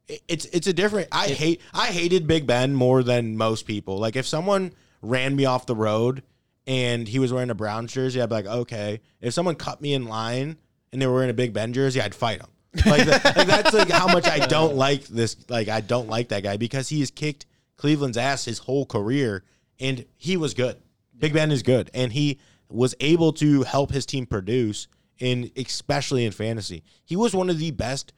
it- 0.09 0.23
it's 0.27 0.45
it's 0.47 0.67
a 0.67 0.73
different 0.73 1.07
I 1.13 1.27
hate 1.29 1.61
I 1.73 1.87
hated 1.87 2.27
Big 2.27 2.45
Ben 2.47 2.73
more 2.73 3.01
than 3.01 3.37
most 3.37 3.65
people. 3.65 3.97
Like 3.97 4.17
if 4.17 4.27
someone 4.27 4.73
ran 5.01 5.37
me 5.37 5.45
off 5.45 5.65
the 5.67 5.75
road 5.75 6.21
and 6.67 7.07
he 7.07 7.17
was 7.19 7.31
wearing 7.31 7.49
a 7.49 7.55
Browns 7.55 7.93
jersey, 7.93 8.21
I'd 8.21 8.27
be 8.27 8.35
like, 8.35 8.45
okay. 8.45 8.99
If 9.21 9.33
someone 9.33 9.55
cut 9.55 9.81
me 9.81 9.93
in 9.93 10.05
line 10.05 10.57
and 10.91 11.01
they 11.01 11.07
were 11.07 11.13
wearing 11.13 11.29
a 11.29 11.33
Big 11.33 11.53
Ben 11.53 11.73
jersey, 11.73 12.01
I'd 12.01 12.15
fight 12.15 12.41
him. 12.41 12.49
Like, 12.85 13.05
that, 13.05 13.35
like 13.35 13.47
that's 13.47 13.73
like 13.73 13.89
how 13.89 14.07
much 14.07 14.27
I 14.27 14.39
don't 14.47 14.75
like 14.75 15.05
this. 15.07 15.35
Like 15.49 15.67
I 15.67 15.81
don't 15.81 16.07
like 16.07 16.29
that 16.29 16.43
guy 16.43 16.57
because 16.57 16.89
he 16.89 16.99
has 17.01 17.11
kicked 17.11 17.45
Cleveland's 17.77 18.17
ass 18.17 18.45
his 18.45 18.59
whole 18.59 18.85
career, 18.85 19.43
and 19.79 20.05
he 20.17 20.37
was 20.37 20.53
good. 20.53 20.77
Big 21.17 21.33
Ben 21.33 21.51
is 21.51 21.63
good, 21.63 21.91
and 21.93 22.13
he 22.13 22.39
was 22.69 22.95
able 22.99 23.33
to 23.33 23.63
help 23.63 23.91
his 23.91 24.05
team 24.05 24.25
produce, 24.25 24.87
in 25.19 25.51
especially 25.57 26.25
in 26.25 26.31
fantasy. 26.31 26.83
He 27.03 27.15
was 27.15 27.33
one 27.33 27.49
of 27.49 27.59
the 27.59 27.71
best 27.71 28.13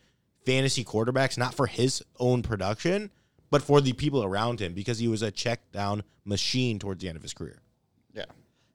fantasy 0.45 0.83
quarterbacks, 0.83 1.37
not 1.37 1.53
for 1.53 1.65
his 1.65 2.03
own 2.19 2.43
production, 2.43 3.09
but 3.49 3.61
for 3.61 3.81
the 3.81 3.93
people 3.93 4.23
around 4.23 4.59
him 4.59 4.73
because 4.73 4.99
he 4.99 5.07
was 5.07 5.21
a 5.21 5.31
check 5.31 5.71
down 5.71 6.03
machine 6.25 6.79
towards 6.79 7.01
the 7.01 7.07
end 7.07 7.17
of 7.17 7.23
his 7.23 7.33
career. 7.33 7.62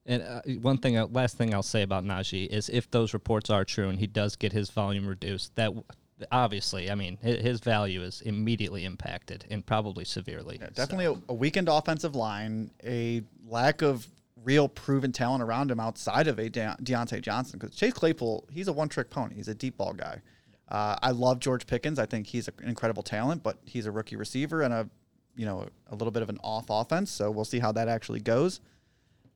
And 0.09 0.23
uh, 0.23 0.41
one 0.63 0.79
thing, 0.79 0.97
uh, 0.97 1.07
last 1.07 1.37
thing 1.37 1.55
I'll 1.55 1.63
say 1.63 1.83
about 1.83 2.03
Najee 2.05 2.47
is 2.49 2.69
if 2.71 2.91
those 2.91 3.13
reports 3.13 3.51
are 3.51 3.65
true 3.65 3.91
and 3.91 3.99
he 3.99 4.07
does 4.07 4.37
get 4.37 4.53
his 4.53 4.71
volume 4.71 5.07
reduced, 5.07 5.55
that 5.57 5.67
w- 5.67 5.85
obviously, 6.33 6.91
I 6.91 6.95
mean, 6.95 7.19
hi- 7.23 7.33
his 7.37 7.61
value 7.61 8.03
is 8.03 8.23
immediately 8.23 8.87
impacted 8.87 9.45
and 9.51 9.65
probably 9.65 10.07
severely. 10.07 10.59
Yeah, 10.61 10.71
definitely 10.75 11.05
a, 11.05 11.15
a 11.29 11.35
weakened 11.35 11.69
offensive 11.69 12.17
line, 12.17 12.71
a 12.83 13.23
lack 13.47 13.83
of 13.83 14.09
real 14.43 14.67
proven 14.67 15.13
talent 15.13 15.43
around 15.43 15.71
him 15.71 15.79
outside 15.79 16.27
of 16.27 16.39
a 16.39 16.49
De- 16.49 16.77
Diontae 16.83 17.21
Johnson. 17.21 17.59
Because 17.59 17.77
Chase 17.77 17.93
Claypool, 17.93 18.49
he's 18.51 18.69
a 18.69 18.73
one-trick 18.73 19.11
pony. 19.11 19.35
He's 19.35 19.49
a 19.49 19.55
deep 19.55 19.77
ball 19.77 19.93
guy. 19.93 20.23
Uh, 20.69 20.97
I 21.03 21.11
love 21.11 21.39
George 21.39 21.67
Pickens. 21.67 21.99
I 21.99 22.07
think 22.07 22.27
he's 22.27 22.49
an 22.49 22.55
incredible 22.65 23.03
talent, 23.03 23.43
but 23.43 23.59
he's 23.67 23.85
a 23.85 23.91
rookie 23.91 24.17
receiver 24.17 24.63
and 24.63 24.73
a, 24.73 24.89
you 25.37 25.45
know, 25.45 25.67
a 25.91 25.95
little 25.95 26.13
bit 26.13 26.23
of 26.23 26.31
an 26.31 26.39
off 26.43 26.67
offense. 26.71 27.11
So 27.11 27.31
we'll 27.31 27.45
see 27.45 27.59
how 27.59 27.73
that 27.73 27.89
actually 27.89 28.21
goes. 28.21 28.61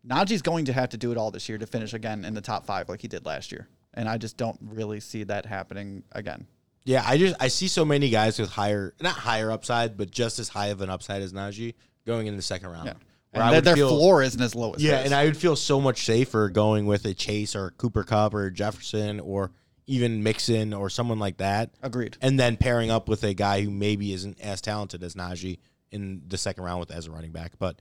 Najee's 0.06 0.42
going 0.42 0.64
to 0.66 0.72
have 0.72 0.88
to 0.90 0.96
do 0.96 1.12
it 1.12 1.18
all 1.18 1.30
this 1.30 1.48
year 1.48 1.58
to 1.58 1.66
finish 1.66 1.94
again 1.94 2.24
in 2.24 2.34
the 2.34 2.40
top 2.40 2.66
five 2.66 2.88
like 2.88 3.00
he 3.00 3.08
did 3.08 3.24
last 3.24 3.52
year, 3.52 3.68
and 3.94 4.08
I 4.08 4.18
just 4.18 4.36
don't 4.36 4.58
really 4.60 5.00
see 5.00 5.24
that 5.24 5.46
happening 5.46 6.02
again. 6.12 6.46
Yeah, 6.84 7.04
I 7.06 7.16
just 7.16 7.36
I 7.38 7.46
see 7.48 7.68
so 7.68 7.84
many 7.84 8.10
guys 8.10 8.38
with 8.40 8.50
higher 8.50 8.94
not 9.00 9.14
higher 9.14 9.50
upside, 9.52 9.96
but 9.96 10.10
just 10.10 10.38
as 10.40 10.48
high 10.48 10.68
of 10.68 10.80
an 10.80 10.90
upside 10.90 11.22
as 11.22 11.32
Najee 11.32 11.74
going 12.04 12.26
in 12.26 12.34
the 12.36 12.42
second 12.42 12.70
round. 12.70 12.86
Yeah, 12.86 12.94
and 13.32 13.54
their, 13.54 13.60
their 13.60 13.76
feel- 13.76 13.88
floor 13.90 14.22
isn't 14.22 14.40
as 14.42 14.56
low 14.56 14.72
as 14.72 14.82
Yeah, 14.82 14.96
his. 14.96 15.04
and 15.06 15.14
I 15.14 15.24
would 15.26 15.36
feel 15.36 15.54
so 15.54 15.80
much 15.80 16.04
safer 16.04 16.48
going 16.48 16.86
with 16.86 17.04
a 17.04 17.14
Chase 17.14 17.54
or 17.54 17.70
Cooper 17.70 18.02
Kupp 18.02 18.34
or 18.34 18.50
Jefferson 18.50 19.20
or 19.20 19.52
even 19.86 20.22
Mixon 20.24 20.72
or 20.74 20.90
someone 20.90 21.18
like 21.20 21.36
that, 21.36 21.70
agreed. 21.82 22.16
and 22.20 22.38
then 22.40 22.56
pairing 22.56 22.90
up 22.90 23.08
with 23.08 23.22
a 23.24 23.34
guy 23.34 23.62
who 23.62 23.70
maybe 23.70 24.12
isn't 24.12 24.40
as 24.40 24.60
talented 24.60 25.02
as 25.04 25.14
Najee 25.14 25.58
in 25.92 26.22
the 26.26 26.36
second 26.38 26.64
round 26.64 26.80
with 26.80 26.90
as 26.90 27.06
a 27.06 27.10
running 27.12 27.30
back. 27.32 27.52
But 27.58 27.80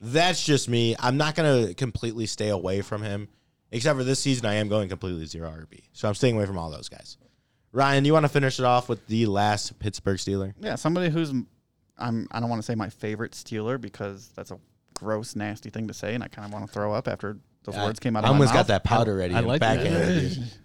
that's 0.00 0.44
just 0.44 0.68
me. 0.68 0.96
I'm 0.98 1.16
not 1.16 1.34
gonna 1.34 1.74
completely 1.74 2.26
stay 2.26 2.48
away 2.48 2.82
from 2.82 3.02
him, 3.02 3.28
except 3.70 3.98
for 3.98 4.04
this 4.04 4.20
season. 4.20 4.46
I 4.46 4.54
am 4.54 4.68
going 4.68 4.88
completely 4.88 5.26
zero 5.26 5.50
RB, 5.50 5.82
so 5.92 6.08
I'm 6.08 6.14
staying 6.14 6.36
away 6.36 6.46
from 6.46 6.58
all 6.58 6.70
those 6.70 6.88
guys. 6.88 7.16
Ryan, 7.72 8.04
you 8.04 8.12
want 8.12 8.24
to 8.24 8.28
finish 8.28 8.58
it 8.58 8.64
off 8.64 8.88
with 8.88 9.06
the 9.08 9.26
last 9.26 9.78
Pittsburgh 9.78 10.16
Steeler? 10.16 10.54
Yeah, 10.60 10.76
somebody 10.76 11.10
who's 11.10 11.32
I'm 11.98 12.28
I 12.30 12.40
don't 12.40 12.48
want 12.48 12.62
to 12.62 12.66
say 12.66 12.74
my 12.74 12.88
favorite 12.88 13.32
Steeler 13.32 13.80
because 13.80 14.30
that's 14.34 14.50
a 14.50 14.58
gross, 14.94 15.36
nasty 15.36 15.70
thing 15.70 15.88
to 15.88 15.94
say, 15.94 16.14
and 16.14 16.24
I 16.24 16.28
kind 16.28 16.46
of 16.46 16.52
want 16.52 16.66
to 16.66 16.72
throw 16.72 16.92
up 16.92 17.08
after 17.08 17.38
those 17.64 17.76
words 17.76 17.98
came 17.98 18.16
out. 18.16 18.24
I 18.24 18.28
of 18.28 18.30
my 18.30 18.34
almost 18.34 18.54
mouth. 18.54 18.66
got 18.66 18.66
that 18.68 18.84
powder 18.84 19.16
ready. 19.16 19.34
I 19.34 19.38
and 19.38 19.46
like 19.46 19.60
back 19.60 19.80
that. 19.80 20.52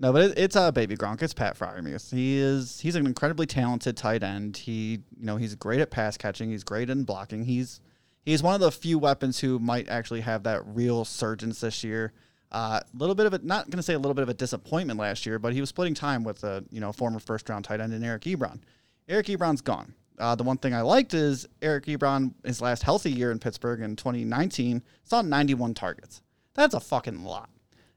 No, 0.00 0.14
but 0.14 0.30
it, 0.30 0.38
it's 0.38 0.56
a 0.56 0.62
uh, 0.62 0.70
baby 0.70 0.96
Gronk. 0.96 1.20
It's 1.20 1.34
Pat 1.34 1.58
Freiermuth. 1.58 2.10
He 2.10 2.38
is 2.38 2.80
he's 2.80 2.96
an 2.96 3.04
incredibly 3.04 3.44
talented 3.44 3.98
tight 3.98 4.22
end. 4.22 4.56
He 4.56 5.00
you 5.18 5.26
know 5.26 5.36
he's 5.36 5.54
great 5.54 5.78
at 5.80 5.90
pass 5.90 6.16
catching. 6.16 6.48
He's 6.48 6.64
great 6.64 6.88
in 6.88 7.04
blocking. 7.04 7.44
He's 7.44 7.82
he's 8.30 8.42
one 8.42 8.54
of 8.54 8.60
the 8.60 8.70
few 8.70 8.98
weapons 8.98 9.40
who 9.40 9.58
might 9.58 9.88
actually 9.88 10.20
have 10.20 10.44
that 10.44 10.62
real 10.66 11.04
surgeons 11.04 11.60
this 11.60 11.82
year. 11.82 12.12
A 12.52 12.56
uh, 12.56 12.80
little 12.94 13.14
bit 13.14 13.26
of 13.26 13.34
it, 13.34 13.44
not 13.44 13.70
going 13.70 13.78
to 13.78 13.82
say 13.82 13.94
a 13.94 13.98
little 13.98 14.14
bit 14.14 14.22
of 14.22 14.28
a 14.28 14.34
disappointment 14.34 14.98
last 14.98 15.24
year, 15.24 15.38
but 15.38 15.52
he 15.52 15.60
was 15.60 15.68
splitting 15.68 15.94
time 15.94 16.24
with 16.24 16.42
a 16.42 16.64
you 16.70 16.80
know 16.80 16.92
former 16.92 17.18
first 17.18 17.48
round 17.48 17.64
tight 17.64 17.80
end 17.80 17.92
in 17.92 18.02
Eric 18.02 18.22
Ebron. 18.22 18.60
Eric 19.08 19.26
Ebron's 19.26 19.60
gone. 19.60 19.94
Uh, 20.18 20.34
the 20.34 20.42
one 20.42 20.58
thing 20.58 20.74
I 20.74 20.82
liked 20.82 21.14
is 21.14 21.46
Eric 21.62 21.86
Ebron, 21.86 22.34
his 22.44 22.60
last 22.60 22.82
healthy 22.82 23.10
year 23.10 23.30
in 23.30 23.38
Pittsburgh 23.38 23.80
in 23.80 23.96
2019, 23.96 24.82
saw 25.02 25.22
91 25.22 25.74
targets. 25.74 26.22
That's 26.54 26.74
a 26.74 26.80
fucking 26.80 27.24
lot. 27.24 27.48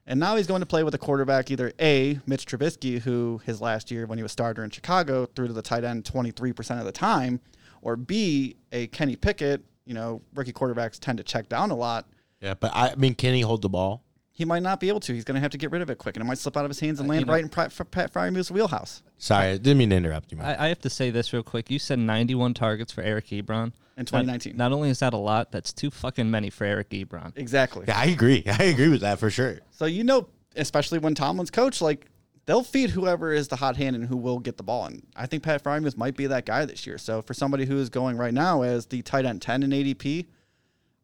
And 0.07 0.19
now 0.19 0.35
he's 0.35 0.47
going 0.47 0.61
to 0.61 0.65
play 0.65 0.83
with 0.83 0.93
a 0.93 0.97
quarterback, 0.99 1.51
either 1.51 1.73
A, 1.79 2.19
Mitch 2.25 2.45
Trubisky, 2.45 3.01
who 3.01 3.41
his 3.45 3.59
last 3.61 3.91
year 3.91 4.05
when 4.05 4.17
he 4.17 4.23
was 4.23 4.31
starter 4.31 4.63
in 4.63 4.69
Chicago 4.69 5.25
threw 5.25 5.47
to 5.47 5.53
the 5.53 5.61
tight 5.61 5.83
end 5.83 6.05
23% 6.05 6.79
of 6.79 6.85
the 6.85 6.91
time, 6.91 7.41
or 7.81 7.95
B, 7.95 8.55
a 8.71 8.87
Kenny 8.87 9.15
Pickett. 9.15 9.63
You 9.85 9.93
know, 9.93 10.21
rookie 10.33 10.53
quarterbacks 10.53 10.99
tend 10.99 11.17
to 11.17 11.23
check 11.23 11.49
down 11.49 11.71
a 11.71 11.75
lot. 11.75 12.07
Yeah, 12.41 12.53
but 12.53 12.71
I, 12.73 12.89
I 12.91 12.95
mean, 12.95 13.15
can 13.15 13.33
he 13.33 13.41
hold 13.41 13.61
the 13.61 13.69
ball? 13.69 14.03
He 14.35 14.45
might 14.45 14.63
not 14.63 14.79
be 14.79 14.87
able 14.89 14.99
to. 15.01 15.13
He's 15.13 15.23
going 15.25 15.35
to 15.35 15.41
have 15.41 15.51
to 15.51 15.57
get 15.59 15.69
rid 15.71 15.81
of 15.83 15.89
it 15.91 15.97
quick, 15.99 16.15
and 16.15 16.23
it 16.23 16.27
might 16.27 16.39
slip 16.39 16.57
out 16.57 16.65
of 16.65 16.69
his 16.69 16.79
hands 16.79 16.99
and 16.99 17.07
Uh, 17.07 17.11
land 17.11 17.21
you 17.21 17.25
know- 17.27 17.33
right 17.33 17.43
in 17.43 17.49
Pat, 17.49 17.71
Pat 17.91 18.11
Freiermuth's 18.13 18.49
wheelhouse 18.49 19.03
Sorry, 19.17 19.47
I 19.51 19.57
didn't 19.57 19.77
mean 19.77 19.91
to 19.91 19.95
interrupt 19.95 20.31
you. 20.31 20.39
I, 20.41 20.65
I 20.65 20.67
have 20.69 20.79
to 20.81 20.89
say 20.89 21.11
this 21.11 21.31
real 21.33 21.43
quick. 21.43 21.69
You 21.69 21.77
said 21.79 21.99
91 21.99 22.53
targets 22.55 22.91
for 22.91 23.01
Eric 23.01 23.27
Ebron. 23.27 23.71
in 23.95 24.05
2019. 24.05 24.57
Not, 24.57 24.69
not 24.69 24.75
only 24.75 24.89
is 24.89 24.99
that 24.99 25.13
a 25.13 25.17
lot, 25.17 25.51
that's 25.51 25.71
too 25.71 25.91
fucking 25.91 26.29
many 26.31 26.49
for 26.49 26.65
Eric 26.65 26.89
Ebron. 26.89 27.31
exactly. 27.35 27.85
yeah, 27.87 27.99
I 27.99 28.05
agree. 28.05 28.43
I 28.47 28.63
agree 28.63 28.89
with 28.89 29.01
that 29.01 29.19
for 29.19 29.29
sure. 29.29 29.59
So 29.71 29.85
you 29.85 30.03
know, 30.03 30.27
especially 30.55 30.97
when 30.99 31.13
Tomlin's 31.15 31.51
coach, 31.51 31.79
like 31.81 32.07
they'll 32.45 32.63
feed 32.63 32.91
whoever 32.91 33.31
is 33.31 33.47
the 33.47 33.55
hot 33.57 33.77
hand 33.77 33.95
and 33.95 34.07
who 34.07 34.17
will 34.17 34.39
get 34.39 34.57
the 34.57 34.63
ball. 34.63 34.85
And 34.85 35.05
I 35.15 35.25
think 35.25 35.43
Pat 35.43 35.63
Freiermuth 35.63 35.97
might 35.97 36.15
be 36.15 36.27
that 36.27 36.45
guy 36.45 36.65
this 36.65 36.85
year. 36.85 36.97
So 36.97 37.21
for 37.21 37.33
somebody 37.33 37.65
who 37.65 37.77
is 37.77 37.89
going 37.89 38.17
right 38.17 38.33
now 38.33 38.61
as 38.61 38.87
the 38.87 39.01
tight 39.01 39.25
end 39.25 39.41
10 39.41 39.63
in 39.63 39.69
ADP, 39.71 40.25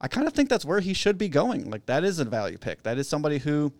I 0.01 0.07
kind 0.07 0.27
of 0.27 0.33
think 0.33 0.49
that's 0.49 0.65
where 0.65 0.79
he 0.79 0.93
should 0.93 1.17
be 1.17 1.29
going. 1.29 1.69
Like 1.69 1.85
that 1.87 2.03
is 2.03 2.19
a 2.19 2.25
value 2.25 2.57
pick. 2.57 2.83
That 2.83 2.97
is 2.97 3.07
somebody 3.07 3.37
who, 3.37 3.73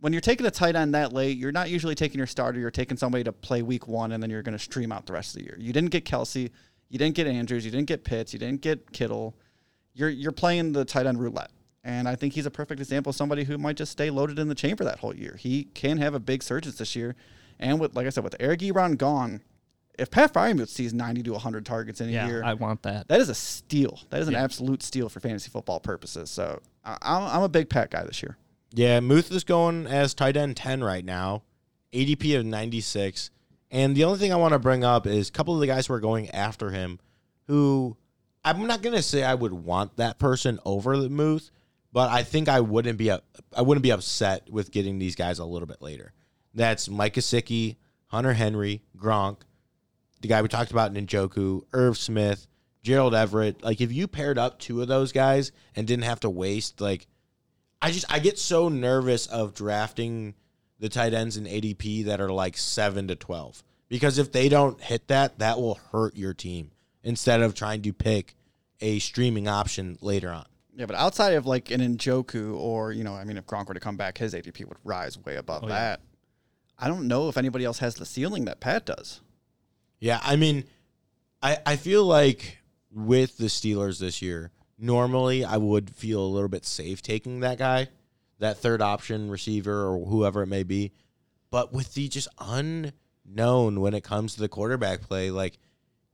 when 0.00 0.12
you're 0.12 0.20
taking 0.20 0.46
a 0.46 0.50
tight 0.50 0.74
end 0.76 0.94
that 0.94 1.12
late, 1.12 1.36
you're 1.36 1.52
not 1.52 1.70
usually 1.70 1.94
taking 1.94 2.18
your 2.18 2.26
starter. 2.26 2.58
You're 2.58 2.70
taking 2.70 2.96
somebody 2.96 3.24
to 3.24 3.32
play 3.32 3.62
week 3.62 3.86
one 3.86 4.12
and 4.12 4.22
then 4.22 4.30
you're 4.30 4.42
going 4.42 4.56
to 4.56 4.62
stream 4.62 4.92
out 4.92 5.06
the 5.06 5.12
rest 5.12 5.34
of 5.34 5.40
the 5.40 5.46
year. 5.46 5.56
You 5.58 5.72
didn't 5.72 5.90
get 5.90 6.04
Kelsey, 6.04 6.50
you 6.88 6.98
didn't 6.98 7.14
get 7.14 7.26
Andrews, 7.26 7.64
you 7.64 7.70
didn't 7.70 7.86
get 7.86 8.04
Pitts, 8.04 8.32
you 8.32 8.38
didn't 8.38 8.62
get 8.62 8.92
Kittle. 8.92 9.36
You're 9.94 10.08
you're 10.08 10.32
playing 10.32 10.72
the 10.72 10.84
tight 10.84 11.06
end 11.06 11.20
roulette. 11.20 11.50
And 11.82 12.06
I 12.08 12.14
think 12.14 12.34
he's 12.34 12.46
a 12.46 12.50
perfect 12.50 12.80
example 12.80 13.10
of 13.10 13.16
somebody 13.16 13.44
who 13.44 13.56
might 13.56 13.76
just 13.76 13.92
stay 13.92 14.10
loaded 14.10 14.38
in 14.38 14.48
the 14.48 14.54
chamber 14.54 14.84
that 14.84 14.98
whole 14.98 15.14
year. 15.14 15.36
He 15.38 15.64
can 15.74 15.98
have 15.98 16.14
a 16.14 16.20
big 16.20 16.42
surge 16.42 16.66
this 16.66 16.94
year. 16.94 17.16
And 17.58 17.80
with 17.80 17.94
like 17.96 18.06
I 18.06 18.10
said, 18.10 18.24
with 18.24 18.36
Eric 18.38 18.60
Ebron 18.60 18.98
gone, 18.98 19.42
if 19.98 20.10
Pat 20.10 20.32
Freiermuth 20.32 20.68
sees 20.68 20.92
90 20.94 21.22
to 21.24 21.32
100 21.32 21.64
targets 21.66 22.00
in 22.00 22.08
a 22.08 22.12
Yeah, 22.12 22.26
year, 22.26 22.42
I 22.44 22.54
want 22.54 22.82
that. 22.82 23.08
that 23.08 23.20
is 23.20 23.28
a 23.28 23.34
steal. 23.34 24.00
That 24.10 24.20
is 24.20 24.28
an 24.28 24.34
Yeah. 24.34 24.42
absolute 24.42 24.82
steal 24.82 25.08
for 25.08 25.20
fantasy 25.20 25.50
football 25.50 25.80
purposes. 25.80 26.30
So 26.30 26.60
I, 26.84 26.96
I'm, 27.02 27.22
I'm 27.24 27.42
a 27.42 27.48
big 27.48 27.68
Pat 27.70 27.90
guy 27.90 28.04
this 28.04 28.22
year. 28.22 28.36
Yeah, 28.72 29.00
Muth 29.00 29.32
is 29.32 29.44
going 29.44 29.86
as 29.86 30.14
tight 30.14 30.36
end 30.36 30.56
10 30.56 30.84
right 30.84 31.04
now, 31.04 31.42
ADP 31.92 32.38
of 32.38 32.46
96. 32.46 33.30
And 33.70 33.94
the 33.96 34.04
only 34.04 34.18
thing 34.18 34.32
I 34.32 34.36
want 34.36 34.52
to 34.52 34.58
bring 34.58 34.84
up 34.84 35.06
is 35.06 35.28
a 35.28 35.32
couple 35.32 35.54
of 35.54 35.60
the 35.60 35.66
guys 35.66 35.86
who 35.86 35.94
are 35.94 36.00
going 36.00 36.28
after 36.30 36.70
him 36.70 36.98
who 37.46 37.96
I'm 38.44 38.66
not 38.66 38.80
going 38.82 38.94
to 38.96 39.02
say 39.02 39.22
I 39.24 39.34
would 39.34 39.52
want 39.52 39.96
that 39.96 40.18
person 40.18 40.58
over 40.64 40.96
the 40.96 41.08
Muth, 41.10 41.50
but 41.92 42.10
I 42.10 42.22
think 42.22 42.48
I 42.48 42.60
wouldn't 42.60 42.98
be 42.98 43.10
I 43.10 43.62
wouldn't 43.62 43.82
be 43.82 43.92
upset 43.92 44.50
with 44.50 44.70
getting 44.70 44.98
these 44.98 45.16
guys 45.16 45.38
a 45.38 45.44
little 45.44 45.66
bit 45.66 45.82
later. 45.82 46.12
That's 46.54 46.88
Mike 46.88 47.14
Gesicki, 47.14 47.76
Hunter 48.06 48.32
Henry, 48.32 48.82
Gronk, 48.96 49.38
the 50.20 50.28
guy 50.28 50.42
we 50.42 50.48
talked 50.48 50.70
about, 50.70 50.92
Njoku, 50.92 51.62
Irv 51.72 51.96
Smith, 51.96 52.46
Gerald 52.82 53.14
Everett. 53.14 53.62
Like 53.62 53.80
if 53.80 53.92
you 53.92 54.06
paired 54.06 54.38
up 54.38 54.58
two 54.58 54.82
of 54.82 54.88
those 54.88 55.12
guys 55.12 55.52
and 55.76 55.86
didn't 55.86 56.04
have 56.04 56.20
to 56.20 56.30
waste 56.30 56.80
like 56.80 57.06
I 57.82 57.90
just 57.90 58.06
I 58.12 58.18
get 58.18 58.38
so 58.38 58.68
nervous 58.68 59.26
of 59.26 59.54
drafting 59.54 60.34
the 60.78 60.88
tight 60.88 61.14
ends 61.14 61.36
in 61.36 61.44
ADP 61.44 62.06
that 62.06 62.20
are 62.20 62.30
like 62.30 62.56
7 62.56 63.08
to 63.08 63.16
12 63.16 63.62
because 63.88 64.18
if 64.18 64.32
they 64.32 64.48
don't 64.48 64.80
hit 64.80 65.08
that 65.08 65.38
that 65.38 65.58
will 65.58 65.78
hurt 65.92 66.16
your 66.16 66.34
team 66.34 66.70
instead 67.02 67.40
of 67.40 67.54
trying 67.54 67.82
to 67.82 67.92
pick 67.92 68.34
a 68.80 68.98
streaming 68.98 69.46
option 69.48 69.98
later 70.00 70.30
on. 70.30 70.46
Yeah, 70.80 70.86
but 70.86 70.96
outside 70.96 71.34
of 71.34 71.44
like 71.44 71.70
an 71.70 71.80
Njoku 71.82 72.56
or, 72.56 72.90
you 72.90 73.04
know, 73.04 73.14
I 73.14 73.24
mean, 73.24 73.36
if 73.36 73.44
Gronk 73.44 73.68
were 73.68 73.74
to 73.74 73.80
come 73.80 73.98
back, 73.98 74.16
his 74.16 74.32
ADP 74.32 74.66
would 74.66 74.78
rise 74.82 75.18
way 75.18 75.36
above 75.36 75.64
Oh, 75.64 75.68
yeah. 75.68 75.74
that. 75.74 76.00
I 76.78 76.88
don't 76.88 77.06
know 77.06 77.28
if 77.28 77.36
anybody 77.36 77.66
else 77.66 77.80
has 77.80 77.96
the 77.96 78.06
ceiling 78.06 78.46
that 78.46 78.60
Pat 78.60 78.86
does. 78.86 79.20
Yeah, 79.98 80.20
I 80.22 80.36
mean, 80.36 80.64
I 81.42 81.58
I 81.66 81.76
feel 81.76 82.06
like 82.06 82.56
with 82.90 83.36
the 83.36 83.48
Steelers 83.48 83.98
this 84.00 84.22
year, 84.22 84.52
normally 84.78 85.44
I 85.44 85.58
would 85.58 85.90
feel 85.90 86.22
a 86.24 86.32
little 86.32 86.48
bit 86.48 86.64
safe 86.64 87.02
taking 87.02 87.40
that 87.40 87.58
guy, 87.58 87.88
that 88.38 88.56
third 88.56 88.80
option 88.80 89.30
receiver 89.30 89.86
or 89.86 90.06
whoever 90.06 90.42
it 90.42 90.46
may 90.46 90.62
be. 90.62 90.92
But 91.50 91.74
with 91.74 91.92
the 91.92 92.08
just 92.08 92.28
unknown 92.38 93.80
when 93.82 93.92
it 93.92 94.02
comes 94.02 94.32
to 94.34 94.40
the 94.40 94.48
quarterback 94.48 95.02
play, 95.02 95.30
like 95.30 95.58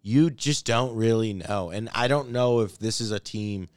you 0.03 0.31
just 0.31 0.67
don't 0.67 0.97
really 0.97 1.33
know. 1.33 1.71
And 1.71 1.89
I 1.95 2.09
don't 2.09 2.31
know 2.31 2.62
if 2.62 2.81
this 2.81 3.01
is 3.01 3.12
a 3.12 3.21
team 3.21 3.69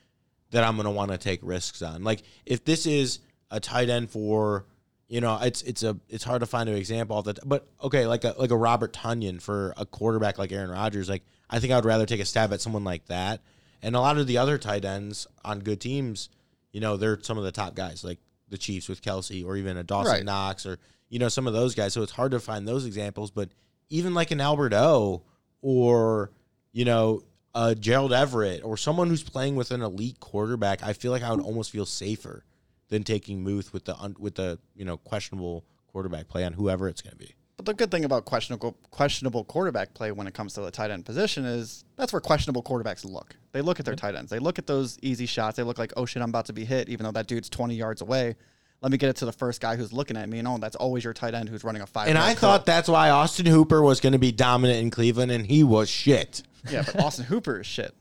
that 0.52 0.64
I'm 0.64 0.76
going 0.76 0.86
to 0.86 0.92
want 0.92 1.12
to 1.12 1.18
take 1.18 1.40
risks 1.44 1.82
on. 1.82 2.04
Like 2.04 2.24
if 2.46 2.66
this 2.66 2.86
is 2.86 3.20
a 3.52 3.60
tight 3.60 3.90
end 3.90 4.10
for, 4.10 4.66
you 5.08 5.22
know, 5.22 5.40
it's 5.42 5.62
it's 5.64 5.84
a 5.84 5.98
it's 6.08 6.24
hard 6.24 6.42
to 6.42 6.46
find 6.46 6.70
an 6.70 6.76
example 6.76 7.18
of 7.18 7.26
that. 7.26 7.40
But 7.48 7.68
okay, 7.84 8.06
like 8.08 8.24
a 8.24 8.36
like 8.38 8.52
a 8.52 8.58
Robert 8.58 8.94
Tonyan 8.94 9.42
for 9.42 9.74
a 9.78 9.86
quarterback 9.86 10.38
like 10.38 10.52
Aaron 10.52 10.70
Rodgers, 10.70 11.10
like 11.10 11.24
I 11.50 11.60
think 11.60 11.74
I 11.74 11.76
would 11.76 11.86
rather 11.86 12.06
take 12.06 12.20
a 12.20 12.26
stab 12.26 12.54
at 12.54 12.62
someone 12.62 12.84
like 12.84 13.06
that. 13.08 13.42
And 13.82 13.96
a 13.96 14.00
lot 14.00 14.18
of 14.18 14.28
the 14.28 14.38
other 14.38 14.58
tight 14.58 14.84
ends 14.86 15.26
on 15.44 15.60
good 15.60 15.80
teams, 15.80 16.30
you 16.72 16.82
know, 16.82 16.98
they're 16.98 17.20
some 17.22 17.38
of 17.38 17.44
the 17.44 17.52
top 17.52 17.76
guys, 17.76 18.04
like 18.04 18.20
the 18.50 18.58
Chiefs 18.58 18.90
with 18.90 19.02
Kelsey, 19.02 19.44
or 19.44 19.56
even 19.56 19.78
a 19.78 19.84
Dawson 19.84 20.14
Right. 20.14 20.26
Knox, 20.26 20.66
or 20.66 20.80
you 21.10 21.20
know 21.20 21.30
some 21.30 21.48
of 21.48 21.54
those 21.54 21.76
guys. 21.76 21.94
So 21.94 22.04
it's 22.04 22.12
hard 22.12 22.32
to 22.32 22.40
find 22.40 22.68
those 22.68 22.86
examples. 22.86 23.32
But 23.32 23.50
even 23.90 24.14
like 24.14 24.32
an 24.32 24.42
Albert 24.42 24.74
O, 24.74 25.24
or 25.62 26.32
you 26.72 26.86
know 26.86 27.24
uh, 27.56 27.74
Gerald 27.74 28.14
Everett, 28.14 28.64
or 28.64 28.78
someone 28.78 29.10
who's 29.10 29.24
playing 29.24 29.56
with 29.56 29.72
an 29.72 29.82
elite 29.82 30.20
quarterback, 30.20 30.84
I 30.84 30.94
feel 30.94 31.12
like 31.12 31.24
I 31.24 31.32
would 31.32 31.42
almost 31.42 31.72
feel 31.72 31.86
safer 31.86 32.44
than 32.90 33.04
taking 33.04 33.44
Muth 33.44 33.74
with 33.74 33.86
the 33.86 33.96
un- 33.98 34.16
with 34.20 34.36
the 34.36 34.60
you 34.76 34.86
know 34.86 34.98
questionable 34.98 35.66
quarterback 35.88 36.28
play 36.28 36.44
on 36.46 36.54
whoever 36.54 36.88
it's 36.88 37.02
going 37.02 37.12
to 37.12 37.18
be. 37.18 37.36
But 37.58 37.66
the 37.66 37.74
good 37.74 37.92
thing 37.92 38.06
about 38.06 38.26
questionable 38.26 38.78
questionable 38.92 39.44
quarterback 39.44 39.94
play 39.94 40.12
when 40.12 40.28
it 40.28 40.34
comes 40.34 40.54
to 40.54 40.62
the 40.62 40.72
tight 40.72 40.92
end 40.92 41.06
position 41.06 41.46
is 41.46 41.84
that's 41.98 42.14
where 42.14 42.22
questionable 42.22 42.64
quarterbacks 42.64 43.04
look. 43.04 43.36
They 43.52 43.62
look 43.62 43.80
at 43.80 43.86
their 43.86 43.96
tight 43.96 44.16
ends. 44.16 44.32
They 44.32 44.40
look 44.40 44.60
at 44.60 44.68
those 44.68 44.98
easy 45.02 45.26
shots. 45.26 45.58
They 45.58 45.64
look 45.64 45.78
like, 45.78 45.92
oh 45.98 46.06
shit, 46.06 46.22
I'm 46.22 46.30
about 46.30 46.46
to 46.46 46.54
be 46.54 46.66
hit, 46.66 46.88
even 46.88 47.04
though 47.04 47.12
that 47.12 47.28
dude's 47.28 47.50
20 47.50 47.76
yards 47.76 48.02
away. 48.02 48.36
Let 48.82 48.92
me 48.92 48.98
get 48.98 49.10
it 49.10 49.18
to 49.18 49.26
the 49.26 49.32
first 49.32 49.60
guy 49.60 49.76
who's 49.76 49.92
looking 49.92 50.16
at 50.16 50.30
me. 50.30 50.40
And 50.40 50.48
oh, 50.48 50.58
that's 50.58 50.76
always 50.76 51.04
your 51.04 51.14
tight 51.14 51.34
end 51.34 51.50
who's 51.50 51.64
running 51.64 51.82
a 51.82 51.88
five. 51.88 52.08
And 52.08 52.18
I 52.18 52.34
thought 52.34 52.66
that's 52.66 52.88
why 52.88 53.10
Austin 53.10 53.46
Hooper 53.46 53.82
was 53.82 54.00
going 54.00 54.14
to 54.14 54.20
be 54.20 54.32
dominant 54.32 54.80
in 54.80 54.90
Cleveland, 54.90 55.32
and 55.32 55.46
he 55.46 55.64
was 55.64 55.90
shit. 55.90 56.44
yeah, 56.70 56.84
but 56.86 57.00
Austin 57.04 57.26
Hooper 57.26 57.60
is 57.60 57.68
shit. 57.68 57.94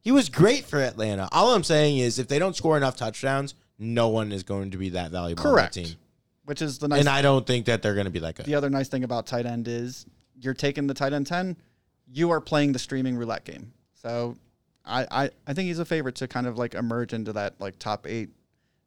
He 0.00 0.10
was 0.10 0.28
great 0.28 0.64
for 0.64 0.80
Atlanta. 0.80 1.28
All 1.32 1.54
I'm 1.54 1.64
saying 1.64 1.98
is, 1.98 2.18
if 2.18 2.28
they 2.28 2.38
don't 2.38 2.56
score 2.56 2.76
enough 2.76 2.96
touchdowns, 2.96 3.54
no 3.78 4.08
one 4.08 4.32
is 4.32 4.42
going 4.42 4.70
to 4.72 4.78
be 4.78 4.90
that 4.90 5.10
valuable 5.10 5.42
Correct. 5.42 5.76
on 5.76 5.82
the 5.82 5.88
team. 5.90 5.98
Which 6.44 6.62
is 6.62 6.78
the 6.78 6.88
nice. 6.88 7.00
And 7.00 7.08
I 7.08 7.22
don't 7.22 7.46
think 7.46 7.66
that 7.66 7.82
they're 7.82 7.94
going 7.94 8.06
to 8.06 8.10
be 8.10 8.20
that 8.20 8.36
good. 8.36 8.46
the 8.46 8.54
other 8.54 8.70
nice 8.70 8.88
thing 8.88 9.04
about 9.04 9.26
tight 9.26 9.46
end 9.46 9.66
is 9.66 10.06
you're 10.40 10.54
taking 10.54 10.86
the 10.86 10.94
tight 10.94 11.12
end 11.12 11.26
10, 11.26 11.56
you 12.12 12.30
are 12.30 12.40
playing 12.40 12.72
the 12.72 12.78
streaming 12.78 13.16
roulette 13.16 13.44
game. 13.44 13.72
So 13.94 14.36
I, 14.84 15.06
I, 15.10 15.30
I 15.46 15.52
think 15.54 15.66
he's 15.66 15.78
a 15.78 15.84
favorite 15.84 16.14
to 16.16 16.28
kind 16.28 16.46
of 16.46 16.56
like 16.56 16.74
emerge 16.74 17.12
into 17.12 17.32
that 17.32 17.60
like 17.60 17.78
top 17.78 18.06
eight 18.06 18.30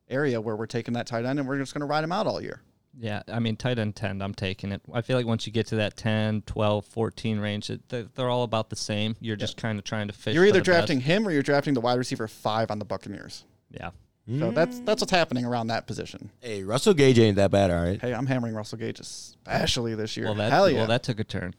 area 0.10 0.40
where 0.40 0.56
we're 0.56 0.66
taking 0.66 0.94
that 0.96 1.08
tight 1.08 1.26
end 1.26 1.40
and 1.40 1.48
we're 1.48 1.58
just 1.58 1.74
going 1.74 1.82
to 1.82 1.86
ride 1.88 2.04
him 2.04 2.12
out 2.12 2.28
all 2.28 2.42
year. 2.42 2.62
Yeah, 2.98 3.22
I 3.32 3.40
mean, 3.40 3.56
tight 3.56 3.80
end 3.80 3.96
10, 3.96 4.22
I'm 4.22 4.34
taking 4.34 4.72
it. 4.72 4.82
I 4.92 5.02
feel 5.02 5.16
like 5.16 5.26
once 5.26 5.46
you 5.46 5.54
get 5.54 5.68
to 5.68 5.76
that 5.78 5.96
10, 5.96 6.44
12, 6.46 6.86
14 6.86 7.40
range, 7.40 7.70
it, 7.70 7.88
they're, 7.88 8.08
they're 8.16 8.30
all 8.30 8.44
about 8.44 8.70
the 8.70 8.76
same. 8.76 9.16
You're 9.22 9.36
just 9.36 9.58
kind 9.58 9.78
of 9.80 9.86
trying 9.86 10.08
to 10.08 10.14
fish. 10.14 10.34
You're 10.36 10.46
either 10.46 10.60
drafting 10.60 10.98
best. 10.98 11.08
him 11.08 11.28
or 11.28 11.32
you're 11.32 11.44
drafting 11.44 11.76
the 11.76 11.82
wide 11.82 11.98
receiver 11.98 12.28
five 12.28 12.72
on 12.72 12.80
the 12.80 12.86
Buccaneers. 12.86 13.46
Yeah. 13.72 13.92
So 14.38 14.52
that's 14.52 14.80
that's 14.82 15.02
what's 15.02 15.12
happening 15.12 15.44
around 15.44 15.68
that 15.68 15.88
position. 15.88 16.30
Hey, 16.40 16.64
Russell 16.64 16.94
Gage 16.94 17.18
ain't 17.18 17.38
that 17.38 17.50
bad, 17.50 17.72
all 17.72 17.82
right? 17.82 18.00
Hey, 18.00 18.14
I'm 18.14 18.28
hammering 18.28 18.54
Russell 18.54 18.78
Gage 18.78 19.00
especially 19.00 19.96
this 19.96 20.16
year. 20.16 20.28
Well, 20.28 20.36
that, 20.36 20.52
Hell 20.52 20.70
yeah. 20.70 20.78
well, 20.78 20.88
that 20.88 21.02
took 21.02 21.20
a 21.20 21.24
turn. 21.24 21.56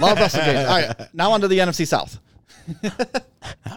Love 0.00 0.18
Russell 0.18 0.44
Gage. 0.44 0.56
All 0.56 0.80
right, 0.80 1.14
now 1.14 1.30
on 1.30 1.40
to 1.42 1.48
the 1.48 1.58
NFC 1.58 1.86
South. 1.86 2.18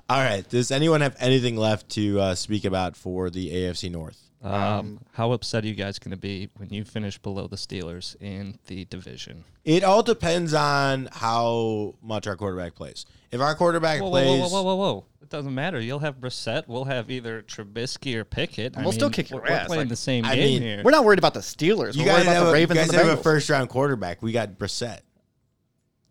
All 0.09 0.17
right. 0.23 0.47
Does 0.49 0.71
anyone 0.71 1.01
have 1.01 1.15
anything 1.19 1.55
left 1.55 1.89
to 1.89 2.19
uh, 2.19 2.35
speak 2.35 2.65
about 2.65 2.95
for 2.95 3.29
the 3.29 3.49
AFC 3.51 3.91
North? 3.91 4.21
Um, 4.43 4.99
how 5.13 5.33
upset 5.33 5.63
are 5.63 5.67
you 5.67 5.75
guys 5.75 5.99
going 5.99 6.11
to 6.11 6.17
be 6.17 6.49
when 6.57 6.69
you 6.69 6.83
finish 6.83 7.19
below 7.19 7.45
the 7.45 7.57
Steelers 7.57 8.15
in 8.19 8.57
the 8.65 8.85
division? 8.85 9.43
It 9.63 9.83
all 9.83 10.01
depends 10.01 10.55
on 10.55 11.09
how 11.11 11.93
much 12.01 12.25
our 12.25 12.35
quarterback 12.35 12.73
plays. 12.73 13.05
If 13.29 13.39
our 13.39 13.53
quarterback 13.53 14.01
Whoa, 14.01 14.09
whoa, 14.09 14.11
plays, 14.11 14.39
whoa, 14.41 14.47
whoa, 14.49 14.63
whoa, 14.63 14.75
whoa, 14.75 14.93
whoa! 14.93 15.05
It 15.21 15.29
doesn't 15.29 15.53
matter. 15.53 15.79
You'll 15.79 15.99
have 15.99 16.15
Brissett. 16.15 16.63
We'll 16.67 16.85
have 16.85 17.11
either 17.11 17.43
Trubisky 17.43 18.15
or 18.15 18.23
Pickett. 18.25 18.75
I 18.75 18.81
we'll 18.81 18.91
still 18.91 19.09
mean, 19.09 19.13
kick 19.13 19.29
your 19.29 19.41
we're, 19.41 19.49
we're 19.51 19.65
playing 19.65 19.81
like- 19.81 19.89
the 19.89 19.95
same 19.95 20.25
I 20.25 20.35
game 20.35 20.45
mean, 20.45 20.61
here. 20.63 20.81
We're 20.83 20.91
not 20.91 21.05
worried 21.05 21.19
about 21.19 21.35
the 21.35 21.41
Steelers. 21.41 21.95
you 21.95 22.03
We're 22.03 22.13
worried 22.13 22.23
guys 22.23 22.23
about 22.23 22.33
have, 22.33 22.43
the 22.43 22.47
a, 22.47 22.47
you 22.47 22.53
Ravens 22.53 22.79
guys 22.79 22.89
and 22.89 22.99
the 22.99 23.05
have 23.11 23.19
a 23.19 23.21
first 23.21 23.47
round 23.49 23.69
quarterback. 23.69 24.23
We 24.23 24.31
got 24.31 24.57
Brissett. 24.57 25.01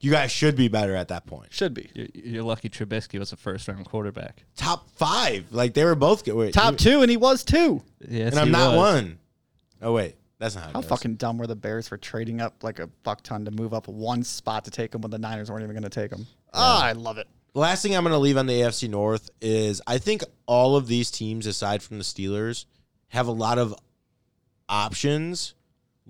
You 0.00 0.10
guys 0.10 0.30
should 0.32 0.56
be 0.56 0.68
better 0.68 0.96
at 0.96 1.08
that 1.08 1.26
point. 1.26 1.52
Should 1.52 1.74
be. 1.74 1.90
You're, 1.94 2.06
you're 2.14 2.42
lucky 2.42 2.70
Trubisky 2.70 3.18
was 3.18 3.32
a 3.32 3.36
first 3.36 3.68
round 3.68 3.84
quarterback. 3.84 4.44
Top 4.56 4.88
five, 4.96 5.46
like 5.50 5.74
they 5.74 5.84
were 5.84 5.94
both 5.94 6.24
good. 6.24 6.34
Wait, 6.34 6.54
Top 6.54 6.76
two, 6.76 7.02
and 7.02 7.10
he 7.10 7.16
was 7.18 7.44
two. 7.44 7.82
Yes, 8.08 8.32
and 8.32 8.40
I'm 8.40 8.46
he 8.46 8.52
not 8.52 8.70
was. 8.76 8.94
one. 8.94 9.18
Oh 9.82 9.92
wait, 9.92 10.16
that's 10.38 10.54
not 10.54 10.64
how. 10.64 10.70
it 10.70 10.74
How 10.74 10.80
goes. 10.80 10.88
fucking 10.88 11.16
dumb 11.16 11.36
were 11.38 11.46
the 11.46 11.54
Bears 11.56 11.86
for 11.86 11.98
trading 11.98 12.40
up 12.40 12.62
like 12.64 12.78
a 12.78 12.88
fuck 13.04 13.22
ton 13.22 13.44
to 13.44 13.50
move 13.50 13.74
up 13.74 13.88
one 13.88 14.22
spot 14.22 14.64
to 14.64 14.70
take 14.70 14.94
him 14.94 15.02
when 15.02 15.10
the 15.10 15.18
Niners 15.18 15.50
weren't 15.50 15.62
even 15.64 15.74
going 15.74 15.82
to 15.82 15.90
take 15.90 16.10
him? 16.10 16.26
Ah, 16.54 16.82
I 16.84 16.92
love 16.92 17.18
it. 17.18 17.28
Last 17.52 17.82
thing 17.82 17.94
I'm 17.96 18.02
going 18.04 18.12
to 18.12 18.18
leave 18.18 18.36
on 18.38 18.46
the 18.46 18.54
AFC 18.60 18.88
North 18.88 19.28
is 19.40 19.82
I 19.86 19.98
think 19.98 20.22
all 20.46 20.76
of 20.76 20.86
these 20.86 21.10
teams, 21.10 21.46
aside 21.46 21.82
from 21.82 21.98
the 21.98 22.04
Steelers, 22.04 22.64
have 23.08 23.26
a 23.26 23.32
lot 23.32 23.58
of 23.58 23.74
options 24.68 25.54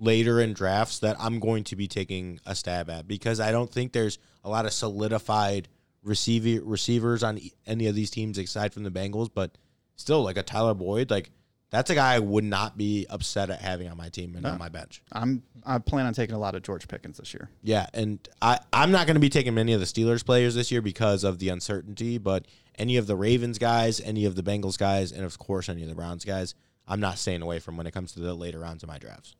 later 0.01 0.41
in 0.41 0.51
drafts 0.51 0.99
that 0.99 1.15
I'm 1.19 1.39
going 1.39 1.63
to 1.65 1.75
be 1.75 1.87
taking 1.87 2.39
a 2.45 2.55
stab 2.55 2.89
at 2.89 3.07
because 3.07 3.39
I 3.39 3.51
don't 3.51 3.71
think 3.71 3.93
there's 3.93 4.17
a 4.43 4.49
lot 4.49 4.65
of 4.65 4.73
solidified 4.73 5.69
receiver 6.03 6.65
receivers 6.65 7.23
on 7.23 7.39
any 7.65 7.87
of 7.87 7.95
these 7.95 8.09
teams 8.09 8.37
aside 8.37 8.73
from 8.73 8.83
the 8.83 8.91
Bengals. 8.91 9.29
But 9.33 9.57
still, 9.95 10.23
like 10.23 10.37
a 10.37 10.43
Tyler 10.43 10.73
Boyd, 10.73 11.11
like 11.11 11.29
that's 11.69 11.89
a 11.89 11.95
guy 11.95 12.15
I 12.15 12.19
would 12.19 12.43
not 12.43 12.77
be 12.77 13.05
upset 13.09 13.49
at 13.49 13.61
having 13.61 13.87
on 13.89 13.95
my 13.95 14.09
team 14.09 14.35
and 14.35 14.45
on 14.45 14.57
my 14.57 14.69
bench. 14.69 15.01
I'm 15.11 15.43
I 15.65 15.77
plan 15.77 16.07
on 16.07 16.13
taking 16.13 16.35
a 16.35 16.39
lot 16.39 16.55
of 16.55 16.63
George 16.63 16.87
Pickens 16.87 17.17
this 17.17 17.33
year. 17.33 17.49
Yeah, 17.61 17.85
and 17.93 18.19
I, 18.41 18.59
I'm 18.73 18.91
not 18.91 19.05
going 19.05 19.15
to 19.15 19.21
be 19.21 19.29
taking 19.29 19.53
many 19.53 19.71
of 19.71 19.79
the 19.79 19.85
Steelers 19.85 20.25
players 20.25 20.55
this 20.55 20.71
year 20.71 20.81
because 20.81 21.23
of 21.23 21.39
the 21.39 21.49
uncertainty, 21.49 22.17
but 22.17 22.45
any 22.77 22.97
of 22.97 23.05
the 23.07 23.15
Ravens 23.15 23.59
guys, 23.59 24.01
any 24.01 24.25
of 24.25 24.35
the 24.35 24.43
Bengals 24.43 24.77
guys, 24.77 25.11
and 25.11 25.23
of 25.23 25.37
course 25.37 25.69
any 25.69 25.83
of 25.83 25.89
the 25.89 25.95
Browns 25.95 26.25
guys, 26.25 26.55
I'm 26.87 26.99
not 26.99 27.19
staying 27.19 27.43
away 27.43 27.59
from 27.59 27.77
when 27.77 27.85
it 27.85 27.93
comes 27.93 28.11
to 28.13 28.19
the 28.19 28.33
later 28.33 28.59
rounds 28.59 28.83
of 28.83 28.89
my 28.89 28.97
drafts. 28.97 29.35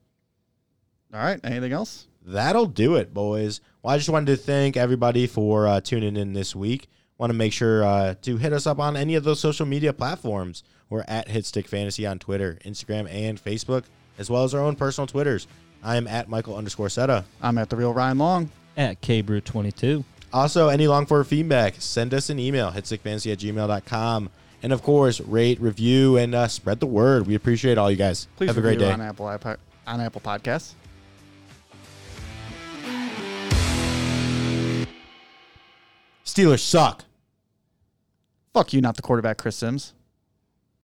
All 1.14 1.20
right. 1.20 1.40
Anything 1.44 1.74
else? 1.74 2.08
That'll 2.26 2.66
do 2.68 2.96
it, 2.96 3.14
boys. 3.14 3.62
Well, 3.82 3.94
I 3.94 3.98
just 3.98 4.10
wanted 4.10 4.28
to 4.28 4.38
thank 4.38 4.78
everybody 4.78 5.28
for 5.28 5.68
uh, 5.68 5.82
tuning 5.82 6.16
in 6.16 6.34
this 6.34 6.56
week. 6.56 6.88
Want 7.18 7.32
to 7.32 7.36
make 7.38 7.54
sure 7.54 7.84
uh, 7.84 8.16
to 8.22 8.38
hit 8.38 8.54
us 8.54 8.66
up 8.66 8.80
on 8.80 8.96
any 8.96 9.16
of 9.16 9.24
those 9.24 9.40
social 9.40 9.66
media 9.66 9.94
platforms. 9.94 10.64
We're 10.90 11.06
at 11.08 11.28
Hitstick 11.28 11.68
Fantasy 11.68 12.06
on 12.06 12.20
Twitter, 12.20 12.58
Instagram, 12.66 13.10
and 13.12 13.44
Facebook, 13.44 13.84
as 14.18 14.30
well 14.30 14.44
as 14.44 14.54
our 14.54 14.62
own 14.62 14.76
personal 14.76 15.08
Twitters. 15.08 15.48
I 15.84 15.96
am 15.98 16.08
at 16.08 16.30
Michael 16.30 16.56
underscore 16.56 16.90
Seta. 16.90 17.24
I'm 17.42 17.58
at 17.58 17.70
the 17.70 17.76
real 17.76 17.94
Ryan 17.94 18.18
Long. 18.18 18.52
At 18.78 19.02
KBrew22. 19.02 20.04
Also, 20.34 20.70
any 20.70 20.88
long 20.88 21.06
form 21.06 21.26
feedback, 21.26 21.76
send 21.80 22.14
us 22.14 22.30
an 22.30 22.40
email, 22.40 22.72
hitstickfantasy 22.72 23.32
at 23.32 23.40
gmail.com. 23.40 24.30
And 24.64 24.72
of 24.74 24.84
course, 24.84 25.20
rate, 25.22 25.60
review, 25.60 26.18
and 26.18 26.36
uh, 26.36 26.48
spread 26.48 26.80
the 26.80 26.86
word. 26.86 27.26
We 27.26 27.36
appreciate 27.36 27.78
all 27.78 27.90
you 27.90 27.98
guys. 27.98 28.28
Please 28.38 28.48
Have 28.48 28.58
a 28.58 28.62
great 28.62 28.80
day. 28.80 28.92
on 28.92 29.02
Apple 29.02 29.26
iPod, 29.26 29.58
on 29.88 30.00
Apple 30.00 30.22
Podcasts. 30.22 30.74
Steelers 36.26 36.60
suck. 36.60 37.06
Fuck 38.54 38.74
you, 38.74 38.82
not 38.82 38.96
the 38.96 39.02
quarterback, 39.02 39.38
Chris 39.38 39.56
Sims. 39.58 39.94